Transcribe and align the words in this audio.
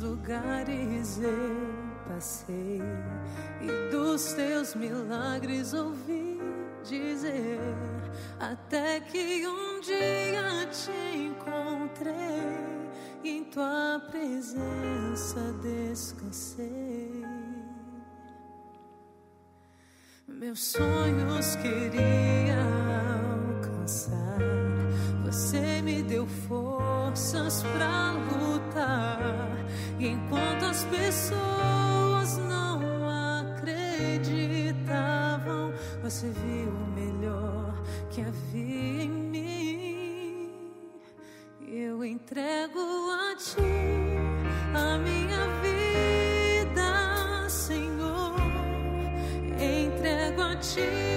lugares 0.00 1.18
eu 1.18 2.08
passei 2.08 2.80
e 3.60 3.90
dos 3.90 4.32
teus 4.32 4.74
milagres 4.74 5.74
ouvi 5.74 6.38
dizer 6.84 7.58
até 8.40 8.98
que 9.00 9.46
um 9.46 9.80
dia 9.80 10.66
te 10.72 10.90
encontrei 11.18 12.80
e 13.22 13.36
em 13.36 13.44
tua 13.44 14.00
presença 14.10 15.52
descansei. 15.62 17.22
Meus 20.26 20.72
sonhos 20.72 21.54
queria 21.56 22.64
alcançar, 23.50 24.38
você 25.22 25.82
me 25.82 26.02
deu 26.02 26.26
forças 26.26 27.62
para 27.62 28.12
lutar 28.12 29.50
enquanto 29.98 30.64
as 30.64 30.82
pessoas 30.84 32.38
não 32.48 32.80
acreditavam, 33.52 35.74
você 36.02 36.30
viu 36.30 36.59
心。 50.70 51.09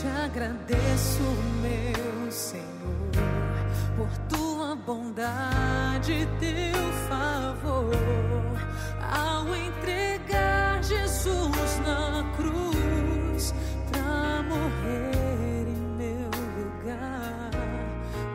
Te 0.00 0.06
agradeço, 0.08 1.22
meu 1.62 2.30
Senhor, 2.30 3.10
por 3.96 4.08
tua 4.28 4.76
bondade 4.76 6.12
e 6.12 6.26
teu 6.38 6.92
favor. 7.08 7.94
Ao 9.00 9.46
entregar 9.56 10.82
Jesus 10.82 11.80
na 11.86 12.24
cruz 12.36 13.54
pra 13.90 14.42
morrer 14.42 15.66
em 15.66 15.80
meu 15.96 16.30
lugar, 16.58 17.50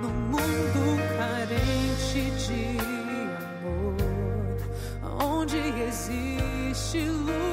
no 0.01 0.09
mundo 0.09 0.97
carente 1.17 2.31
de 2.43 2.77
amor, 3.37 3.97
onde 5.21 5.57
existe 5.57 7.07
luta 7.07 7.50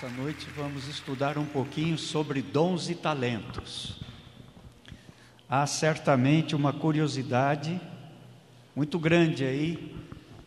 nessa 0.00 0.16
noite 0.16 0.48
vamos 0.56 0.88
estudar 0.88 1.36
um 1.36 1.44
pouquinho 1.44 1.98
sobre 1.98 2.40
dons 2.40 2.88
e 2.88 2.94
talentos. 2.94 4.00
Há 5.46 5.66
certamente 5.66 6.56
uma 6.56 6.72
curiosidade 6.72 7.78
muito 8.74 8.98
grande 8.98 9.44
aí 9.44 9.94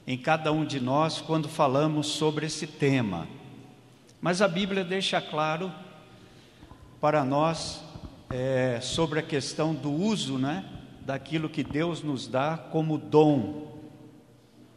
em 0.07 0.17
cada 0.17 0.51
um 0.51 0.65
de 0.65 0.79
nós 0.79 1.21
quando 1.21 1.47
falamos 1.47 2.07
sobre 2.07 2.47
esse 2.47 2.65
tema. 2.65 3.27
Mas 4.19 4.41
a 4.41 4.47
Bíblia 4.47 4.83
deixa 4.83 5.21
claro 5.21 5.71
para 6.99 7.23
nós 7.23 7.83
é, 8.31 8.79
sobre 8.81 9.19
a 9.19 9.23
questão 9.23 9.75
do 9.75 9.91
uso, 9.91 10.39
né, 10.39 10.65
daquilo 11.01 11.47
que 11.47 11.63
Deus 11.63 12.01
nos 12.01 12.27
dá 12.27 12.57
como 12.57 12.97
dom. 12.97 13.83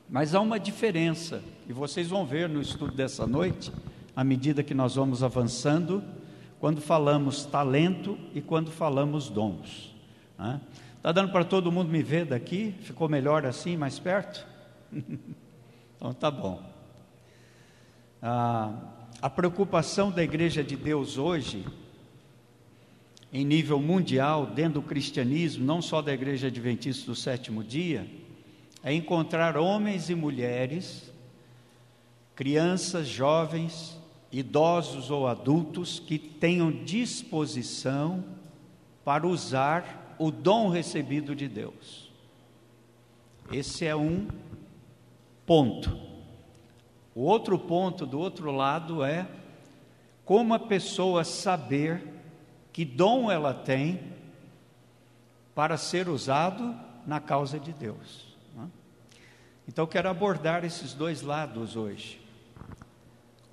Mas 0.07 0.35
há 0.35 0.41
uma 0.41 0.61
diferença, 0.61 1.43
e 1.67 1.73
vocês 1.73 2.09
vão 2.09 2.27
ver 2.27 2.47
no 2.47 2.61
estudo 2.61 2.93
dessa 2.93 3.27
noite, 3.27 3.73
à 4.17 4.25
medida 4.25 4.63
que 4.63 4.73
nós 4.73 4.95
vamos 4.95 5.23
avançando, 5.23 6.03
quando 6.59 6.81
falamos 6.81 7.45
talento 7.45 8.19
e 8.35 8.41
quando 8.41 8.71
falamos 8.71 9.29
dons. 9.29 9.95
Está 10.33 10.45
né? 10.45 10.61
Tá 11.03 11.13
dando 11.13 11.31
para 11.31 11.45
todo 11.45 11.71
mundo 11.71 11.91
me 11.91 12.03
ver 12.03 12.25
daqui? 12.25 12.75
Ficou 12.81 13.11
melhor 13.11 13.45
assim, 13.45 13.77
mais 13.77 13.99
perto? 13.99 14.47
então 15.97 16.15
tá 16.15 16.31
bom. 16.31 16.63
Ah, 18.23 18.73
a 19.21 19.29
preocupação 19.29 20.11
da 20.11 20.23
Igreja 20.23 20.65
de 20.65 20.77
Deus 20.77 21.19
hoje, 21.19 21.67
em 23.31 23.45
nível 23.45 23.79
mundial, 23.81 24.47
dentro 24.47 24.81
do 24.81 24.83
cristianismo, 24.83 25.65
não 25.65 25.83
só 25.83 26.01
da 26.01 26.13
Igreja 26.13 26.47
Adventista 26.47 27.07
do 27.07 27.15
sétimo 27.15 27.63
dia, 27.63 28.11
é 28.83 28.93
encontrar 28.95 29.57
homens 29.57 30.09
e 30.09 30.15
mulheres, 30.15 31.13
crianças, 32.35 33.07
jovens, 33.07 33.96
idosos 34.31 35.11
ou 35.11 35.27
adultos 35.27 35.99
que 35.99 36.19
tenham 36.19 36.71
disposição 36.71 38.25
para 39.05 39.27
usar 39.27 40.17
o 40.19 40.31
dom 40.31 40.69
recebido 40.69 41.35
de 41.35 41.49
Deus. 41.49 42.11
Esse 43.53 43.87
é 43.87 43.95
um 43.95 44.29
ponto. 45.47 45.97
O 47.15 47.23
outro 47.23 47.59
ponto 47.59 48.05
do 48.05 48.19
outro 48.19 48.51
lado 48.51 49.05
é 49.05 49.27
como 50.25 50.53
a 50.55 50.59
pessoa 50.59 51.23
saber 51.23 52.03
que 52.73 52.85
dom 52.85 53.31
ela 53.31 53.55
tem 53.55 54.01
para 55.55 55.79
ser 55.79 56.09
usado 56.09 56.77
na 57.07 57.21
causa 57.21 57.59
de 57.59 57.73
Deus. 57.73 58.37
Né? 58.55 58.69
Então, 59.69 59.87
quero 59.87 60.11
abordar 60.11 60.65
esses 60.65 60.93
dois 60.93 61.23
lados 61.23 61.77
hoje. 61.77 62.21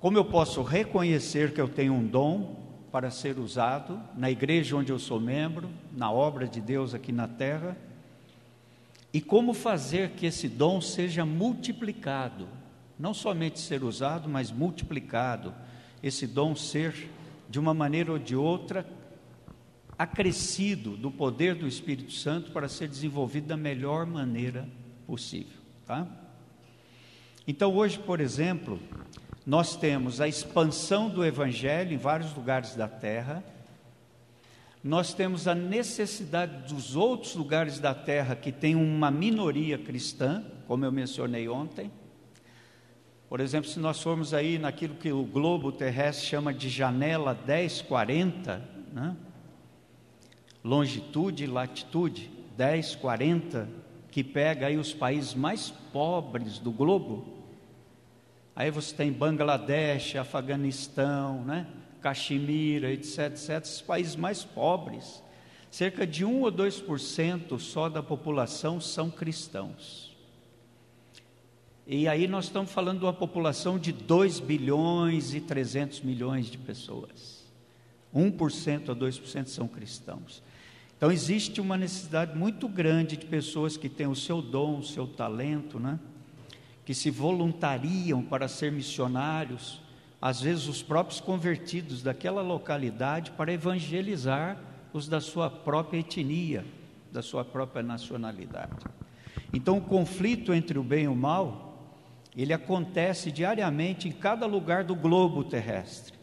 Como 0.04 0.18
eu 0.18 0.24
posso 0.26 0.60
reconhecer 0.60 1.54
que 1.54 1.60
eu 1.62 1.66
tenho 1.66 1.94
um 1.94 2.06
dom 2.06 2.62
para 2.92 3.10
ser 3.10 3.38
usado 3.38 3.98
na 4.14 4.30
igreja 4.30 4.76
onde 4.76 4.92
eu 4.92 4.98
sou 4.98 5.18
membro, 5.18 5.70
na 5.96 6.12
obra 6.12 6.46
de 6.46 6.60
Deus 6.60 6.92
aqui 6.92 7.10
na 7.10 7.26
terra, 7.26 7.74
e 9.14 9.18
como 9.22 9.54
fazer 9.54 10.10
que 10.10 10.26
esse 10.26 10.46
dom 10.46 10.78
seja 10.82 11.24
multiplicado, 11.24 12.46
não 12.98 13.14
somente 13.14 13.58
ser 13.58 13.82
usado, 13.82 14.28
mas 14.28 14.52
multiplicado, 14.52 15.54
esse 16.02 16.26
dom 16.26 16.54
ser 16.54 17.08
de 17.48 17.58
uma 17.58 17.72
maneira 17.72 18.12
ou 18.12 18.18
de 18.18 18.36
outra 18.36 18.86
acrescido 19.98 20.98
do 20.98 21.10
poder 21.10 21.54
do 21.54 21.66
Espírito 21.66 22.12
Santo 22.12 22.50
para 22.50 22.68
ser 22.68 22.88
desenvolvido 22.88 23.46
da 23.46 23.56
melhor 23.56 24.04
maneira 24.04 24.68
possível, 25.06 25.56
tá? 25.86 26.06
Então 27.46 27.74
hoje, 27.74 27.98
por 27.98 28.20
exemplo, 28.20 28.78
nós 29.46 29.76
temos 29.76 30.20
a 30.20 30.28
expansão 30.28 31.08
do 31.08 31.24
Evangelho 31.24 31.92
em 31.92 31.98
vários 31.98 32.34
lugares 32.34 32.74
da 32.74 32.88
terra, 32.88 33.44
nós 34.82 35.14
temos 35.14 35.48
a 35.48 35.54
necessidade 35.54 36.72
dos 36.72 36.94
outros 36.94 37.34
lugares 37.34 37.78
da 37.78 37.94
terra 37.94 38.36
que 38.36 38.52
tem 38.52 38.74
uma 38.74 39.10
minoria 39.10 39.78
cristã, 39.78 40.44
como 40.66 40.84
eu 40.84 40.92
mencionei 40.92 41.48
ontem. 41.48 41.90
Por 43.28 43.40
exemplo, 43.40 43.68
se 43.68 43.80
nós 43.80 44.00
formos 44.00 44.34
aí 44.34 44.58
naquilo 44.58 44.94
que 44.94 45.10
o 45.10 45.24
globo 45.24 45.72
terrestre 45.72 46.26
chama 46.26 46.52
de 46.52 46.68
janela 46.68 47.34
1040, 47.46 48.62
né? 48.92 49.16
longitude 50.62 51.44
e 51.44 51.46
latitude 51.46 52.30
1040, 52.56 53.68
que 54.10 54.22
pega 54.22 54.66
aí 54.66 54.76
os 54.76 54.92
países 54.92 55.34
mais 55.34 55.70
pobres 55.92 56.58
do 56.58 56.70
globo, 56.70 57.33
Aí 58.56 58.70
você 58.70 58.94
tem 58.94 59.12
Bangladesh, 59.12 60.16
Afeganistão, 60.16 61.44
né? 61.44 61.66
Caxemira, 62.00 62.92
etc, 62.92 63.32
etc, 63.32 63.62
esses 63.62 63.80
países 63.80 64.14
mais 64.14 64.44
pobres. 64.44 65.22
Cerca 65.70 66.06
de 66.06 66.24
1 66.24 66.42
ou 66.42 66.52
2% 66.52 67.58
só 67.58 67.88
da 67.88 68.02
população 68.02 68.80
são 68.80 69.10
cristãos. 69.10 70.14
E 71.86 72.06
aí 72.06 72.28
nós 72.28 72.44
estamos 72.44 72.70
falando 72.70 73.00
de 73.00 73.04
uma 73.04 73.12
população 73.12 73.78
de 73.78 73.92
2 73.92 74.38
bilhões 74.40 75.34
e 75.34 75.40
300 75.40 76.00
milhões 76.02 76.46
de 76.46 76.56
pessoas. 76.56 77.44
1% 78.14 78.90
a 78.90 78.94
2% 78.94 79.46
são 79.48 79.66
cristãos. 79.66 80.42
Então 80.96 81.10
existe 81.10 81.60
uma 81.60 81.76
necessidade 81.76 82.38
muito 82.38 82.68
grande 82.68 83.16
de 83.16 83.26
pessoas 83.26 83.76
que 83.76 83.88
têm 83.88 84.06
o 84.06 84.14
seu 84.14 84.40
dom, 84.40 84.78
o 84.78 84.84
seu 84.84 85.06
talento, 85.06 85.80
né? 85.80 85.98
Que 86.84 86.94
se 86.94 87.10
voluntariam 87.10 88.22
para 88.22 88.48
ser 88.48 88.70
missionários, 88.70 89.80
às 90.20 90.40
vezes 90.40 90.66
os 90.68 90.82
próprios 90.82 91.20
convertidos 91.20 92.02
daquela 92.02 92.42
localidade, 92.42 93.30
para 93.32 93.52
evangelizar 93.52 94.58
os 94.92 95.08
da 95.08 95.20
sua 95.20 95.50
própria 95.50 95.98
etnia, 95.98 96.64
da 97.12 97.22
sua 97.22 97.44
própria 97.44 97.82
nacionalidade. 97.82 98.86
Então, 99.52 99.78
o 99.78 99.82
conflito 99.82 100.52
entre 100.52 100.78
o 100.78 100.82
bem 100.82 101.04
e 101.04 101.08
o 101.08 101.14
mal, 101.14 101.78
ele 102.36 102.52
acontece 102.52 103.30
diariamente 103.30 104.08
em 104.08 104.12
cada 104.12 104.46
lugar 104.46 104.82
do 104.82 104.94
globo 104.96 105.44
terrestre. 105.44 106.14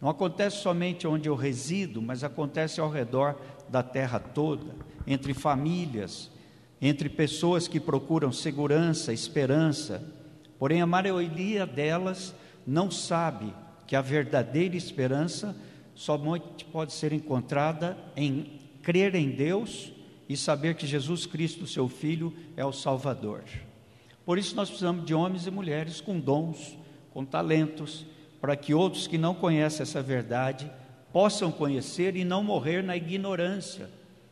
Não 0.00 0.08
acontece 0.08 0.56
somente 0.56 1.06
onde 1.06 1.28
eu 1.28 1.36
resido, 1.36 2.02
mas 2.02 2.24
acontece 2.24 2.80
ao 2.80 2.90
redor 2.90 3.40
da 3.68 3.84
terra 3.84 4.18
toda, 4.18 4.74
entre 5.06 5.32
famílias, 5.32 6.28
entre 6.82 7.08
pessoas 7.08 7.68
que 7.68 7.78
procuram 7.78 8.32
segurança, 8.32 9.12
esperança, 9.12 10.02
porém 10.58 10.82
a 10.82 10.86
maioria 10.86 11.64
delas 11.64 12.34
não 12.66 12.90
sabe 12.90 13.54
que 13.86 13.94
a 13.94 14.02
verdadeira 14.02 14.76
esperança 14.76 15.56
somente 15.94 16.64
pode 16.64 16.92
ser 16.92 17.12
encontrada 17.12 17.96
em 18.16 18.58
crer 18.82 19.14
em 19.14 19.30
Deus 19.30 19.92
e 20.28 20.36
saber 20.36 20.74
que 20.74 20.84
Jesus 20.84 21.24
Cristo, 21.24 21.68
seu 21.68 21.88
Filho, 21.88 22.34
é 22.56 22.64
o 22.64 22.72
Salvador. 22.72 23.44
Por 24.26 24.36
isso 24.36 24.56
nós 24.56 24.68
precisamos 24.68 25.04
de 25.04 25.14
homens 25.14 25.46
e 25.46 25.52
mulheres 25.52 26.00
com 26.00 26.18
dons, 26.18 26.76
com 27.12 27.24
talentos, 27.24 28.04
para 28.40 28.56
que 28.56 28.74
outros 28.74 29.06
que 29.06 29.18
não 29.18 29.34
conhecem 29.34 29.82
essa 29.82 30.02
verdade 30.02 30.68
possam 31.12 31.52
conhecer 31.52 32.16
e 32.16 32.24
não 32.24 32.42
morrer 32.42 32.82
na 32.82 32.96
ignorância, 32.96 33.88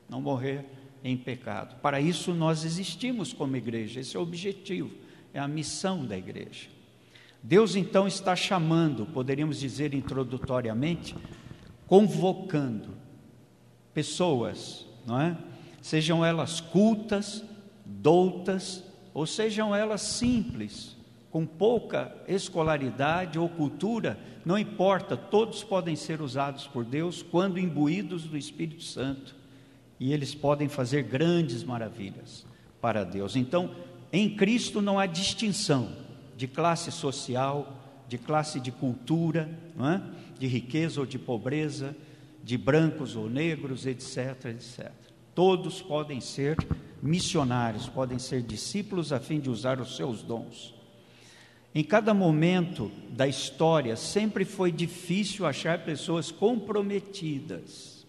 não 0.09 0.21
morrer 0.21 0.65
em 1.03 1.17
pecado. 1.17 1.81
Para 1.81 2.01
isso 2.01 2.35
nós 2.35 2.65
existimos 2.65 3.33
como 3.33 3.57
igreja, 3.57 4.01
esse 4.01 4.17
é 4.17 4.21
o 4.21 4.23
objetivo, 4.23 4.91
é 5.33 5.41
a 5.41 5.49
missão 5.49 6.05
da 6.05 6.17
igreja. 6.17 6.69
Deus 7.43 7.75
então 7.75 8.07
está 8.07 8.37
chamando, 8.37 9.07
poderíamos 9.07 9.59
dizer 9.59 9.95
introdutoriamente, 9.95 11.17
convocando 11.87 12.91
pessoas, 13.95 14.87
não 15.07 15.21
é? 15.21 15.37
Sejam 15.81 16.25
elas 16.25 16.61
cultas, 16.61 17.43
doutas, 17.85 18.85
ou 19.15 19.27
sejam 19.27 19.75
elas 19.75 20.03
simples, 20.03 20.97
com 21.31 21.47
pouca 21.47 22.15
escolaridade 22.29 23.39
ou 23.39 23.49
cultura, 23.49 24.19
não 24.45 24.59
importa, 24.59 25.17
todos 25.17 25.65
podem 25.65 25.97
ser 25.97 26.21
usados 26.21 26.67
por 26.67 26.85
Deus 26.85 27.23
quando 27.23 27.59
imbuídos 27.59 28.25
do 28.25 28.37
Espírito 28.37 28.83
Santo 28.83 29.40
e 30.01 30.15
eles 30.15 30.35
podem 30.35 30.67
fazer 30.67 31.03
grandes 31.03 31.63
maravilhas 31.63 32.47
para 32.81 33.05
Deus. 33.05 33.37
Então, 33.37 33.71
em 34.11 34.35
Cristo 34.35 34.81
não 34.81 34.99
há 34.99 35.05
distinção 35.05 35.95
de 36.35 36.49
classe 36.49 36.91
social, 36.91 37.77
de 38.09 38.17
classe 38.17 38.59
de 38.59 38.73
cultura, 38.73 39.51
é? 39.79 40.01
de 40.39 40.47
riqueza 40.47 41.01
ou 41.01 41.07
de 41.07 41.19
pobreza, 41.19 41.95
de 42.43 42.57
brancos 42.57 43.15
ou 43.15 43.29
negros, 43.29 43.87
etc, 43.87 44.47
etc. 44.47 44.91
Todos 45.35 45.83
podem 45.83 46.19
ser 46.19 46.57
missionários, 47.03 47.87
podem 47.87 48.19
ser 48.19 48.43
discípulos 48.43 49.13
a 49.13 49.21
fim 49.21 49.39
de 49.39 49.51
usar 49.51 49.79
os 49.81 49.97
seus 49.97 50.23
dons. 50.23 50.75
Em 51.75 51.85
cada 51.85 52.15
momento 52.15 52.91
da 53.11 53.29
história, 53.29 53.95
sempre 53.97 54.47
foi 54.47 54.73
difícil 54.73 55.47
achar 55.47 55.85
pessoas 55.85 56.33
comprometidas 56.33 58.00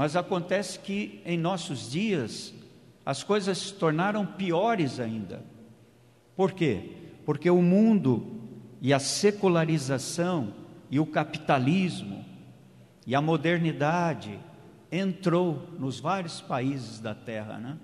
mas 0.00 0.16
acontece 0.16 0.78
que 0.78 1.20
em 1.26 1.36
nossos 1.36 1.90
dias 1.90 2.54
as 3.04 3.22
coisas 3.22 3.58
se 3.58 3.74
tornaram 3.74 4.24
piores 4.24 4.98
ainda. 4.98 5.44
Por 6.34 6.52
quê? 6.52 6.92
Porque 7.26 7.50
o 7.50 7.60
mundo 7.60 8.40
e 8.80 8.94
a 8.94 8.98
secularização 8.98 10.54
e 10.90 10.98
o 10.98 11.04
capitalismo 11.04 12.24
e 13.06 13.14
a 13.14 13.20
modernidade 13.20 14.40
entrou 14.90 15.68
nos 15.78 16.00
vários 16.00 16.40
países 16.40 16.98
da 16.98 17.14
terra, 17.14 17.58
né? 17.58 17.76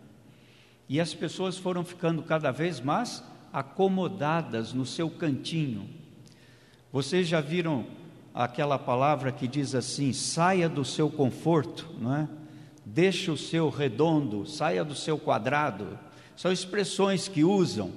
E 0.89 0.99
as 0.99 1.13
pessoas 1.13 1.59
foram 1.59 1.85
ficando 1.85 2.23
cada 2.23 2.51
vez 2.51 2.81
mais 2.81 3.23
acomodadas 3.53 4.73
no 4.73 4.87
seu 4.87 5.11
cantinho. 5.11 5.87
Vocês 6.91 7.29
já 7.29 7.43
viram 7.43 7.85
aquela 8.37 8.79
palavra 8.79 9.33
que 9.33 9.49
diz 9.49 9.75
assim: 9.75 10.13
saia 10.13 10.69
do 10.69 10.85
seu 10.85 11.09
conforto, 11.09 11.89
não 11.99 12.15
é? 12.15 12.29
Deixe 12.85 13.31
o 13.31 13.37
seu 13.37 13.71
redondo, 13.71 14.47
saia 14.47 14.85
do 14.85 14.95
seu 14.95 15.19
quadrado. 15.19 15.99
São 16.37 16.53
expressões 16.53 17.27
que 17.27 17.43
usam 17.43 17.91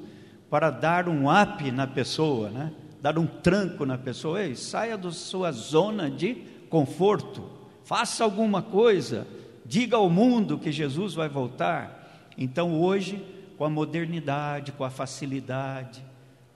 para 0.49 0.71
dar 0.71 1.09
um 1.09 1.25
up 1.29 1.69
na 1.71 1.85
pessoa, 1.85 2.49
né? 2.49 2.71
Dar 3.01 3.19
um 3.19 3.27
tranco 3.27 3.85
na 3.85 3.97
pessoa. 3.97 4.41
Ei, 4.41 4.55
saia 4.55 4.97
da 4.97 5.11
sua 5.11 5.51
zona 5.51 6.09
de 6.09 6.35
conforto, 6.69 7.43
faça 7.83 8.23
alguma 8.23 8.61
coisa, 8.61 9.27
diga 9.65 9.97
ao 9.97 10.09
mundo 10.09 10.57
que 10.57 10.71
Jesus 10.71 11.13
vai 11.13 11.27
voltar. 11.27 12.29
Então 12.37 12.79
hoje, 12.79 13.23
com 13.57 13.65
a 13.65 13.69
modernidade, 13.69 14.71
com 14.71 14.83
a 14.83 14.89
facilidade, 14.89 16.03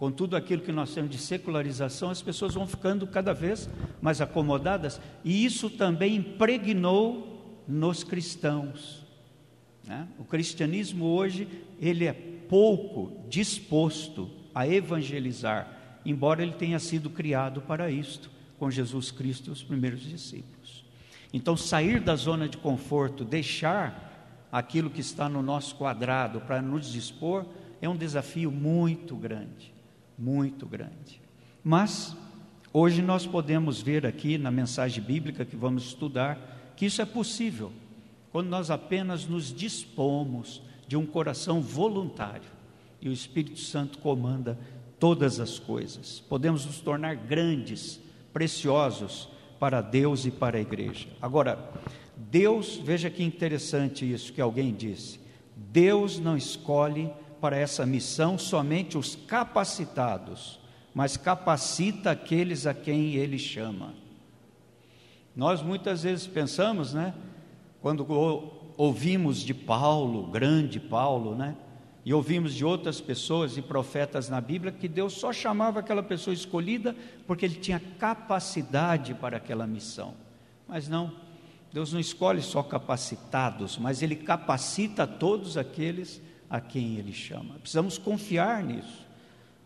com 0.04 0.12
tudo 0.12 0.36
aquilo 0.36 0.62
que 0.62 0.72
nós 0.74 0.94
temos 0.94 1.10
de 1.10 1.18
secularização, 1.18 2.10
as 2.10 2.22
pessoas 2.22 2.56
vão 2.56 2.68
ficando 2.68 3.08
cada 3.08 3.34
vez 3.34 3.70
mais 4.02 4.20
acomodadas, 4.20 5.00
e 5.24 5.46
isso 5.46 5.70
também 5.70 6.18
impregnou 6.18 7.64
nos 7.66 8.04
cristãos. 8.04 9.06
Né? 9.88 10.06
O 10.20 10.26
cristianismo 10.26 11.06
hoje 11.06 11.48
ele 11.80 12.04
é 12.04 12.12
pouco 12.12 13.14
disposto 13.30 14.30
a 14.54 14.68
evangelizar, 14.68 15.72
embora 16.06 16.44
ele 16.44 16.52
tenha 16.52 16.80
sido 16.80 17.10
criado 17.10 17.62
para 17.62 17.90
isto, 17.90 18.30
com 18.60 18.70
Jesus 18.70 19.10
Cristo 19.10 19.52
e 19.52 19.54
os 19.54 19.64
primeiros 19.64 20.02
discípulos. 20.02 20.84
Então, 21.32 21.56
sair 21.56 22.02
da 22.02 22.18
zona 22.18 22.50
de 22.50 22.58
conforto, 22.58 23.24
deixar 23.24 24.46
aquilo 24.52 24.90
que 24.90 25.00
está 25.00 25.30
no 25.30 25.42
nosso 25.42 25.78
quadrado 25.78 26.42
para 26.42 26.62
nos 26.62 26.92
dispor, 26.92 27.46
é 27.82 27.88
um 27.88 27.96
desafio 27.96 28.52
muito 28.52 29.16
grande, 29.16 29.73
muito 30.18 30.66
grande. 30.66 31.22
Mas, 31.64 32.16
hoje 32.72 33.02
nós 33.02 33.26
podemos 33.26 33.82
ver 33.82 34.06
aqui 34.06 34.38
na 34.38 34.52
mensagem 34.52 35.04
bíblica 35.04 35.46
que 35.46 35.56
vamos 35.56 35.84
estudar, 35.84 36.74
que 36.76 36.86
isso 36.86 37.02
é 37.02 37.06
possível, 37.06 37.72
quando 38.32 38.50
nós 38.50 38.72
apenas 38.72 39.26
nos 39.26 39.54
dispomos 39.54 40.62
de 40.88 40.98
um 40.98 41.06
coração 41.06 41.62
voluntário 41.62 42.52
e 43.02 43.10
o 43.10 43.14
Espírito 43.14 43.60
Santo 43.60 44.00
comanda 44.00 44.58
todas 45.00 45.40
as 45.40 45.60
coisas. 45.60 46.20
Podemos 46.22 46.66
nos 46.66 46.80
tornar 46.80 47.16
grandes, 47.16 48.00
preciosos 48.32 49.28
para 49.60 49.82
Deus 49.82 50.26
e 50.26 50.32
para 50.32 50.58
a 50.58 50.62
igreja. 50.62 51.08
Agora, 51.22 51.72
Deus, 52.16 52.78
veja 52.78 53.10
que 53.10 53.24
interessante 53.24 54.10
isso 54.10 54.34
que 54.34 54.42
alguém 54.42 54.74
disse. 54.74 55.20
Deus 55.56 56.20
não 56.20 56.38
escolhe 56.38 57.12
para 57.44 57.58
essa 57.58 57.86
missão 57.86 58.38
somente 58.38 58.98
os 58.98 59.18
capacitados, 59.18 60.62
mas 60.96 61.18
capacita 61.18 62.12
aqueles 62.12 62.66
a 62.66 62.74
quem 62.74 63.16
ele 63.16 63.38
chama. 63.38 63.94
Nós 65.36 65.62
muitas 65.62 66.04
vezes 66.04 66.26
pensamos, 66.26 66.94
né, 66.94 67.14
quando 67.82 68.08
ouvimos 68.78 69.40
de 69.40 69.54
Paulo, 69.54 70.28
grande 70.28 70.80
Paulo, 70.80 71.36
né? 71.36 71.58
E 72.06 72.14
ouvimos 72.14 72.54
de 72.54 72.64
outras 72.64 73.02
pessoas 73.02 73.58
e 73.58 73.62
profetas 73.62 74.30
na 74.30 74.40
Bíblia 74.40 74.72
que 74.72 74.88
Deus 74.88 75.12
só 75.12 75.34
chamava 75.34 75.82
aquela 75.82 76.02
pessoa 76.02 76.34
escolhida 76.34 76.96
porque 77.28 77.44
ele 77.44 77.56
tinha 77.56 77.82
capacidade 78.00 79.14
para 79.16 79.36
aquela 79.36 79.68
missão. 79.68 80.14
Mas 80.66 80.88
não, 80.88 81.12
Deus 81.74 81.92
não 81.92 82.00
escolhe 82.00 82.42
só 82.42 82.64
capacitados, 82.64 83.78
mas 83.78 84.02
ele 84.02 84.16
capacita 84.16 85.06
todos 85.06 85.58
aqueles 85.58 86.22
a 86.54 86.62
quem 86.62 86.98
ele 86.98 87.12
chama. 87.12 87.56
Precisamos 87.56 87.98
confiar 87.98 88.64
nisso. 88.64 89.04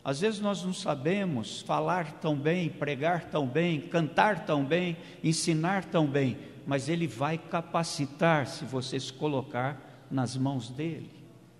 Às 0.05 0.21
vezes 0.21 0.39
nós 0.39 0.63
não 0.63 0.71
sabemos 0.71 1.59
falar 1.59 2.13
tão 2.21 2.33
bem, 2.33 2.69
pregar 2.69 3.25
tão 3.25 3.45
bem, 3.45 3.81
cantar 3.81 4.45
tão 4.45 4.63
bem, 4.63 4.95
ensinar 5.21 5.83
tão 5.83 6.07
bem, 6.07 6.37
mas 6.65 6.87
Ele 6.87 7.05
vai 7.05 7.37
capacitar 7.37 8.47
se 8.47 8.63
você 8.63 8.97
se 8.97 9.11
colocar 9.11 10.07
nas 10.09 10.37
mãos 10.37 10.69
dEle. 10.69 11.11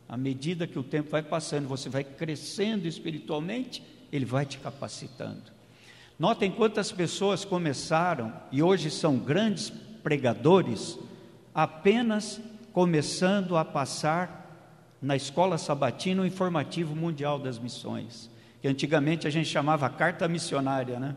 À 0.08 0.16
medida 0.16 0.66
que 0.66 0.80
o 0.80 0.84
tempo 0.84 1.10
vai 1.10 1.22
passando, 1.22 1.68
você 1.68 1.90
vai 1.90 2.06
crescendo 2.06 2.88
espiritualmente, 2.88 3.84
Ele 4.10 4.24
vai 4.24 4.46
te 4.46 4.60
capacitando. 4.60 5.52
Notem 6.18 6.50
quantas 6.50 6.90
pessoas 6.90 7.44
começaram 7.44 8.32
e 8.50 8.64
hoje 8.64 8.90
são 8.90 9.18
grandes 9.18 9.70
pregadores, 10.02 10.98
apenas 11.54 12.40
começando 12.72 13.58
a 13.58 13.66
passar 13.66 14.37
na 15.02 15.16
escola 15.16 15.58
sabatina 15.58 16.22
o 16.22 16.26
informativo 16.26 16.96
mundial 16.96 17.40
das 17.40 17.60
missões, 17.60 18.30
que 18.62 18.68
antigamente 18.68 19.28
a 19.28 19.30
gente 19.30 19.48
chamava 19.48 19.90
carta 19.90 20.28
missionária, 20.28 21.00
né? 21.00 21.16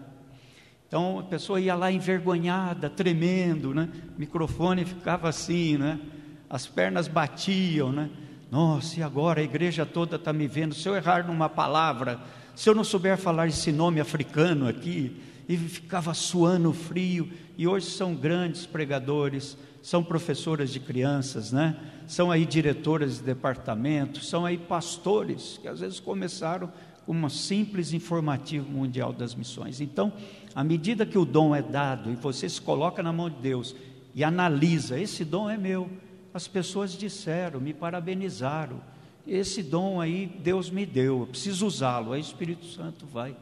Então 0.86 1.20
a 1.20 1.22
pessoa 1.22 1.60
ia 1.60 1.74
lá 1.74 1.90
envergonhada, 1.90 2.90
tremendo, 2.90 3.72
né? 3.72 3.88
O 4.16 4.20
microfone 4.20 4.84
ficava 4.84 5.28
assim, 5.28 5.76
né? 5.78 6.00
As 6.48 6.66
pernas 6.66 7.06
batiam, 7.06 7.92
né? 7.92 8.10
Nossa, 8.50 8.98
e 8.98 9.02
agora 9.02 9.40
a 9.40 9.44
igreja 9.44 9.86
toda 9.86 10.16
está 10.16 10.32
me 10.32 10.48
vendo. 10.48 10.74
Se 10.74 10.88
eu 10.88 10.96
errar 10.96 11.26
numa 11.26 11.48
palavra, 11.48 12.18
se 12.56 12.68
eu 12.68 12.74
não 12.74 12.82
souber 12.82 13.16
falar 13.16 13.46
esse 13.46 13.70
nome 13.70 14.00
africano 14.00 14.66
aqui, 14.66 15.16
e 15.50 15.56
ficava 15.56 16.14
suando 16.14 16.72
frio. 16.72 17.28
E 17.60 17.68
hoje 17.68 17.90
são 17.90 18.14
grandes 18.14 18.64
pregadores, 18.64 19.54
são 19.82 20.02
professoras 20.02 20.70
de 20.70 20.80
crianças, 20.80 21.52
né? 21.52 21.76
São 22.06 22.30
aí 22.30 22.46
diretoras 22.46 23.18
de 23.18 23.24
departamento, 23.24 24.24
são 24.24 24.46
aí 24.46 24.56
pastores 24.56 25.58
que 25.60 25.68
às 25.68 25.80
vezes 25.80 26.00
começaram 26.00 26.72
com 27.04 27.12
um 27.12 27.28
simples 27.28 27.92
informativo 27.92 28.66
mundial 28.66 29.12
das 29.12 29.34
missões. 29.34 29.78
Então, 29.78 30.10
à 30.54 30.64
medida 30.64 31.04
que 31.04 31.18
o 31.18 31.26
dom 31.26 31.54
é 31.54 31.60
dado 31.60 32.10
e 32.10 32.14
você 32.14 32.48
se 32.48 32.62
coloca 32.62 33.02
na 33.02 33.12
mão 33.12 33.28
de 33.28 33.36
Deus 33.36 33.76
e 34.14 34.24
analisa, 34.24 34.98
esse 34.98 35.22
dom 35.22 35.50
é 35.50 35.58
meu. 35.58 35.90
As 36.32 36.48
pessoas 36.48 36.92
disseram, 36.92 37.60
me 37.60 37.74
parabenizaram. 37.74 38.80
Esse 39.26 39.62
dom 39.62 40.00
aí 40.00 40.24
Deus 40.42 40.70
me 40.70 40.86
deu, 40.86 41.20
eu 41.20 41.26
preciso 41.26 41.66
usá-lo. 41.66 42.14
Aí 42.14 42.22
o 42.22 42.24
Espírito 42.24 42.64
Santo 42.64 43.04
vai 43.04 43.36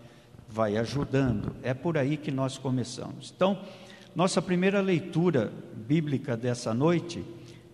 vai 0.48 0.76
ajudando. 0.76 1.54
É 1.62 1.74
por 1.74 1.98
aí 1.98 2.16
que 2.16 2.30
nós 2.30 2.56
começamos. 2.56 3.32
Então, 3.36 3.58
nossa 4.18 4.42
primeira 4.42 4.80
leitura 4.80 5.52
bíblica 5.86 6.36
dessa 6.36 6.74
noite, 6.74 7.24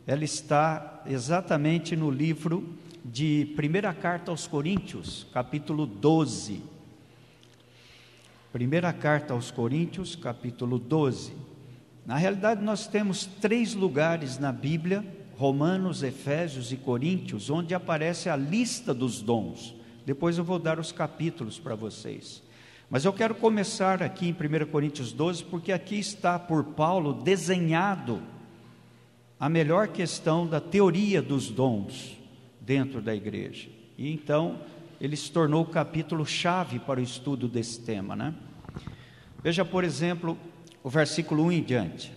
ela 0.06 0.24
está 0.24 1.02
exatamente 1.06 1.96
no 1.96 2.10
livro 2.10 2.76
de 3.02 3.50
Primeira 3.56 3.94
Carta 3.94 4.30
aos 4.30 4.46
Coríntios, 4.46 5.26
capítulo 5.32 5.86
12. 5.86 6.60
Primeira 8.52 8.92
carta 8.92 9.32
aos 9.32 9.50
Coríntios, 9.50 10.14
capítulo 10.14 10.78
12. 10.78 11.32
Na 12.04 12.18
realidade, 12.18 12.62
nós 12.62 12.86
temos 12.86 13.24
três 13.24 13.72
lugares 13.72 14.38
na 14.38 14.52
Bíblia, 14.52 15.02
Romanos, 15.38 16.02
Efésios 16.02 16.70
e 16.70 16.76
Coríntios, 16.76 17.48
onde 17.48 17.74
aparece 17.74 18.28
a 18.28 18.36
lista 18.36 18.92
dos 18.92 19.22
dons. 19.22 19.74
Depois 20.04 20.36
eu 20.36 20.44
vou 20.44 20.58
dar 20.58 20.78
os 20.78 20.92
capítulos 20.92 21.58
para 21.58 21.74
vocês. 21.74 22.43
Mas 22.90 23.04
eu 23.04 23.12
quero 23.12 23.34
começar 23.34 24.02
aqui 24.02 24.28
em 24.28 24.32
1 24.32 24.66
Coríntios 24.70 25.12
12, 25.12 25.44
porque 25.44 25.72
aqui 25.72 25.98
está 25.98 26.38
por 26.38 26.64
Paulo 26.64 27.14
desenhado 27.14 28.22
a 29.38 29.48
melhor 29.48 29.88
questão 29.88 30.46
da 30.46 30.60
teoria 30.60 31.20
dos 31.20 31.50
dons 31.50 32.16
dentro 32.60 33.00
da 33.00 33.14
igreja. 33.14 33.68
E 33.96 34.12
então, 34.12 34.60
ele 35.00 35.16
se 35.16 35.30
tornou 35.30 35.62
o 35.62 35.68
capítulo 35.68 36.24
chave 36.24 36.78
para 36.78 37.00
o 37.00 37.02
estudo 37.02 37.48
desse 37.48 37.80
tema, 37.80 38.14
né? 38.14 38.34
Veja, 39.42 39.64
por 39.64 39.84
exemplo, 39.84 40.38
o 40.82 40.88
versículo 40.88 41.44
1 41.44 41.52
em 41.52 41.62
diante. 41.62 42.12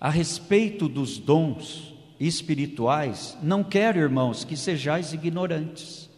A 0.00 0.08
respeito 0.08 0.88
dos 0.88 1.18
dons 1.18 1.94
espirituais, 2.18 3.36
não 3.42 3.62
quero, 3.62 3.98
irmãos, 3.98 4.44
que 4.44 4.56
sejais 4.56 5.12
ignorantes. 5.12 6.08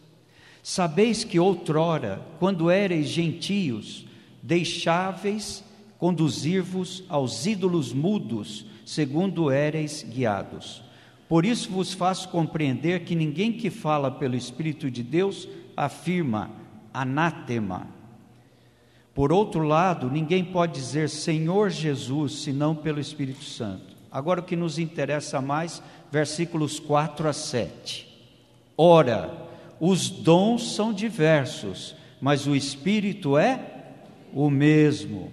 Sabeis 0.66 1.24
que 1.24 1.38
outrora, 1.38 2.22
quando 2.38 2.70
éreis 2.70 3.08
gentios, 3.08 4.06
deixáveis 4.42 5.62
conduzir-vos 5.98 7.04
aos 7.06 7.44
ídolos 7.44 7.92
mudos, 7.92 8.64
segundo 8.82 9.50
éreis 9.50 10.02
guiados. 10.02 10.82
Por 11.28 11.44
isso 11.44 11.70
vos 11.70 11.92
faço 11.92 12.30
compreender 12.30 13.04
que 13.04 13.14
ninguém 13.14 13.52
que 13.52 13.68
fala 13.68 14.10
pelo 14.10 14.36
Espírito 14.36 14.90
de 14.90 15.02
Deus 15.02 15.46
afirma 15.76 16.50
anátema. 16.94 17.86
Por 19.14 19.34
outro 19.34 19.64
lado, 19.64 20.10
ninguém 20.10 20.42
pode 20.42 20.72
dizer 20.72 21.10
Senhor 21.10 21.68
Jesus 21.68 22.42
senão 22.42 22.74
pelo 22.74 22.98
Espírito 22.98 23.44
Santo. 23.44 23.94
Agora 24.10 24.40
o 24.40 24.44
que 24.44 24.56
nos 24.56 24.78
interessa 24.78 25.42
mais, 25.42 25.82
versículos 26.10 26.80
4 26.80 27.28
a 27.28 27.34
7. 27.34 28.08
Ora, 28.78 29.43
os 29.86 30.08
dons 30.08 30.74
são 30.74 30.92
diversos, 30.92 31.94
mas 32.20 32.46
o 32.46 32.54
Espírito 32.54 33.36
é 33.36 33.60
o 34.32 34.48
mesmo. 34.48 35.32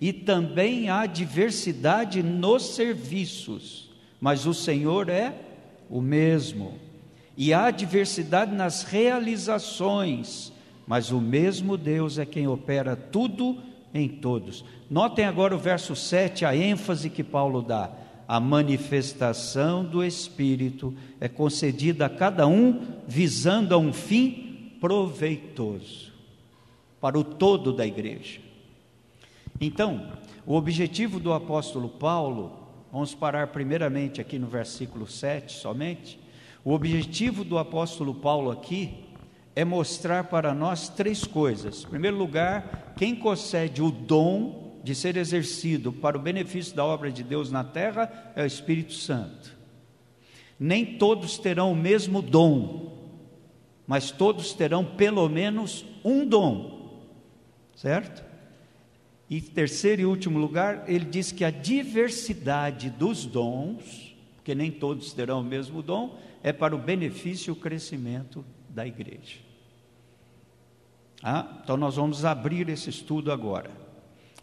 E 0.00 0.12
também 0.12 0.88
há 0.90 1.06
diversidade 1.06 2.22
nos 2.22 2.74
serviços 2.74 3.92
mas 4.22 4.46
o 4.46 4.54
Senhor 4.54 5.08
é 5.08 5.34
o 5.90 6.00
mesmo. 6.00 6.74
E 7.36 7.52
há 7.52 7.72
diversidade 7.72 8.54
nas 8.54 8.84
realizações, 8.84 10.52
mas 10.86 11.10
o 11.10 11.20
mesmo 11.20 11.76
Deus 11.76 12.18
é 12.18 12.24
quem 12.24 12.46
opera 12.46 12.94
tudo 12.94 13.58
em 13.92 14.08
todos. 14.08 14.64
Notem 14.88 15.24
agora 15.24 15.56
o 15.56 15.58
verso 15.58 15.96
7, 15.96 16.44
a 16.44 16.54
ênfase 16.54 17.10
que 17.10 17.24
Paulo 17.24 17.62
dá. 17.62 17.90
A 18.26 18.40
manifestação 18.40 19.84
do 19.84 20.04
Espírito 20.04 20.94
é 21.20 21.28
concedida 21.28 22.06
a 22.06 22.10
cada 22.10 22.46
um 22.46 22.80
visando 23.06 23.74
a 23.74 23.78
um 23.78 23.92
fim 23.92 24.72
proveitoso 24.80 26.12
para 27.00 27.18
o 27.18 27.24
todo 27.24 27.72
da 27.72 27.86
igreja. 27.86 28.40
Então, 29.60 30.08
O 30.44 30.56
objetivo 30.56 31.20
do 31.20 31.32
apóstolo 31.32 31.88
Paulo, 31.88 32.52
vamos 32.90 33.14
parar 33.14 33.46
primeiramente 33.48 34.20
aqui 34.20 34.40
no 34.40 34.48
versículo 34.48 35.06
7 35.06 35.52
somente. 35.52 36.18
O 36.64 36.72
objetivo 36.72 37.44
do 37.44 37.56
apóstolo 37.56 38.12
Paulo 38.12 38.50
aqui 38.50 39.04
é 39.54 39.64
mostrar 39.64 40.24
para 40.24 40.52
nós 40.52 40.88
três 40.88 41.24
coisas. 41.24 41.84
Em 41.84 41.88
primeiro 41.88 42.16
lugar, 42.16 42.94
quem 42.96 43.14
concede 43.14 43.80
o 43.80 43.90
dom 43.92 44.61
de 44.82 44.94
ser 44.94 45.16
exercido 45.16 45.92
para 45.92 46.16
o 46.16 46.20
benefício 46.20 46.74
da 46.74 46.84
obra 46.84 47.10
de 47.10 47.22
Deus 47.22 47.50
na 47.50 47.62
terra 47.62 48.32
é 48.34 48.42
o 48.42 48.46
Espírito 48.46 48.92
Santo. 48.92 49.56
Nem 50.58 50.98
todos 50.98 51.38
terão 51.38 51.72
o 51.72 51.76
mesmo 51.76 52.20
dom, 52.20 53.10
mas 53.86 54.10
todos 54.10 54.52
terão 54.52 54.84
pelo 54.84 55.28
menos 55.28 55.84
um 56.04 56.26
dom, 56.26 57.02
certo? 57.76 58.24
E 59.30 59.40
terceiro 59.40 60.02
e 60.02 60.06
último 60.06 60.38
lugar, 60.38 60.84
ele 60.88 61.04
diz 61.04 61.32
que 61.32 61.44
a 61.44 61.50
diversidade 61.50 62.90
dos 62.90 63.24
dons, 63.24 64.14
porque 64.36 64.54
nem 64.54 64.70
todos 64.70 65.12
terão 65.12 65.40
o 65.40 65.44
mesmo 65.44 65.82
dom, 65.82 66.18
é 66.42 66.52
para 66.52 66.74
o 66.74 66.78
benefício 66.78 67.50
e 67.50 67.52
o 67.52 67.56
crescimento 67.56 68.44
da 68.68 68.86
igreja. 68.86 69.38
Ah, 71.22 71.60
então 71.62 71.76
nós 71.76 71.96
vamos 71.96 72.24
abrir 72.24 72.68
esse 72.68 72.90
estudo 72.90 73.30
agora. 73.30 73.81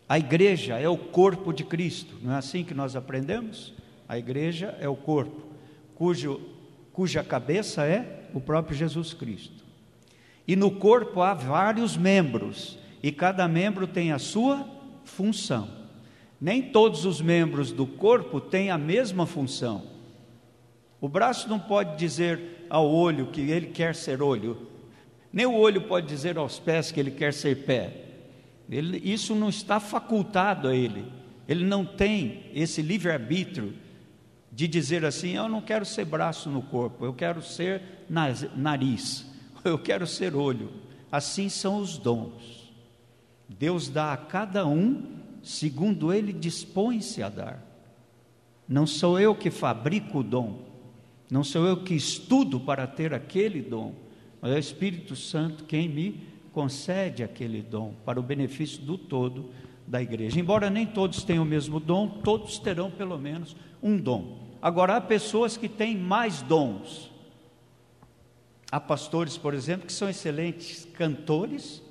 A 0.09 0.17
igreja 0.17 0.79
é 0.79 0.89
o 0.89 0.97
corpo 0.97 1.53
de 1.53 1.63
Cristo, 1.63 2.15
não 2.23 2.33
é 2.33 2.37
assim 2.37 2.63
que 2.63 2.73
nós 2.73 2.95
aprendemos? 2.95 3.75
A 4.07 4.17
igreja 4.17 4.75
é 4.81 4.89
o 4.89 4.95
corpo, 4.95 5.43
cujo, 5.93 6.41
cuja 6.91 7.23
cabeça 7.23 7.85
é 7.85 8.27
o 8.33 8.41
próprio 8.41 8.75
Jesus 8.75 9.13
Cristo. 9.13 9.63
E 10.47 10.55
no 10.55 10.71
corpo 10.71 11.21
há 11.21 11.35
vários 11.35 11.95
membros, 11.95 12.79
e 13.03 13.11
cada 13.11 13.47
membro 13.47 13.85
tem 13.85 14.11
a 14.11 14.17
sua 14.17 14.67
função. 15.03 15.69
Nem 16.41 16.59
todos 16.59 17.05
os 17.05 17.21
membros 17.21 17.71
do 17.71 17.85
corpo 17.85 18.41
têm 18.41 18.71
a 18.71 18.79
mesma 18.79 19.27
função. 19.27 19.83
O 20.99 21.07
braço 21.07 21.47
não 21.47 21.59
pode 21.59 21.99
dizer 21.99 22.65
ao 22.67 22.89
olho 22.89 23.27
que 23.27 23.41
ele 23.41 23.67
quer 23.67 23.93
ser 23.93 24.23
olho, 24.23 24.69
nem 25.31 25.45
o 25.45 25.53
olho 25.53 25.81
pode 25.81 26.07
dizer 26.07 26.35
aos 26.35 26.57
pés 26.57 26.91
que 26.91 26.99
ele 26.99 27.11
quer 27.11 27.31
ser 27.31 27.63
pé. 27.63 28.08
Ele, 28.69 28.97
isso 29.03 29.33
não 29.33 29.49
está 29.49 29.79
facultado 29.79 30.67
a 30.67 30.75
ele. 30.75 31.05
Ele 31.47 31.65
não 31.65 31.83
tem 31.83 32.43
esse 32.53 32.81
livre-arbítrio 32.81 33.73
de 34.51 34.67
dizer 34.67 35.03
assim: 35.03 35.31
eu 35.31 35.49
não 35.49 35.61
quero 35.61 35.85
ser 35.85 36.05
braço 36.05 36.49
no 36.49 36.61
corpo, 36.61 37.03
eu 37.03 37.13
quero 37.13 37.41
ser 37.41 37.81
nariz, 38.55 39.25
eu 39.65 39.79
quero 39.79 40.05
ser 40.05 40.35
olho. 40.35 40.71
Assim 41.11 41.49
são 41.49 41.77
os 41.77 41.97
dons. 41.97 42.71
Deus 43.47 43.89
dá 43.89 44.13
a 44.13 44.17
cada 44.17 44.67
um 44.67 45.17
segundo 45.41 46.13
ele 46.13 46.31
dispõe-se 46.31 47.23
a 47.23 47.29
dar. 47.29 47.65
Não 48.67 48.85
sou 48.85 49.19
eu 49.19 49.35
que 49.35 49.49
fabrico 49.49 50.19
o 50.19 50.23
dom, 50.23 50.59
não 51.31 51.43
sou 51.43 51.65
eu 51.65 51.83
que 51.83 51.95
estudo 51.95 52.59
para 52.59 52.85
ter 52.85 53.13
aquele 53.13 53.61
dom, 53.61 53.95
mas 54.39 54.51
é 54.51 54.55
o 54.55 54.59
Espírito 54.59 55.15
Santo 55.15 55.63
quem 55.63 55.89
me 55.89 56.27
concede 56.59 57.23
aquele 57.23 57.61
dom 57.61 57.93
para 58.03 58.19
o 58.19 58.23
benefício 58.23 58.81
do 58.81 58.97
todo 58.97 59.49
da 59.87 60.01
igreja. 60.01 60.37
Embora 60.37 60.69
nem 60.69 60.85
todos 60.85 61.23
tenham 61.23 61.45
o 61.45 61.47
mesmo 61.47 61.79
dom, 61.79 62.05
todos 62.21 62.59
terão 62.59 62.91
pelo 62.91 63.17
menos 63.17 63.55
um 63.81 63.95
dom. 63.95 64.57
Agora, 64.61 64.97
há 64.97 65.01
pessoas 65.01 65.55
que 65.55 65.69
têm 65.69 65.97
mais 65.97 66.41
dons. 66.41 67.09
Há 68.69 68.77
pastores, 68.77 69.37
por 69.37 69.53
exemplo, 69.53 69.87
que 69.87 69.93
são 69.93 70.09
excelentes 70.09 70.83
cantores, 70.95 71.81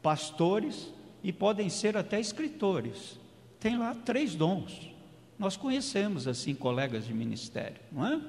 pastores 0.00 0.94
e 1.20 1.32
podem 1.32 1.68
ser 1.68 1.96
até 1.96 2.20
escritores. 2.20 3.18
Tem 3.58 3.76
lá 3.76 3.92
três 3.92 4.36
dons. 4.36 4.88
Nós 5.36 5.56
conhecemos 5.56 6.28
assim 6.28 6.54
colegas 6.54 7.08
de 7.08 7.12
ministério, 7.12 7.80
não 7.90 8.06
é? 8.06 8.20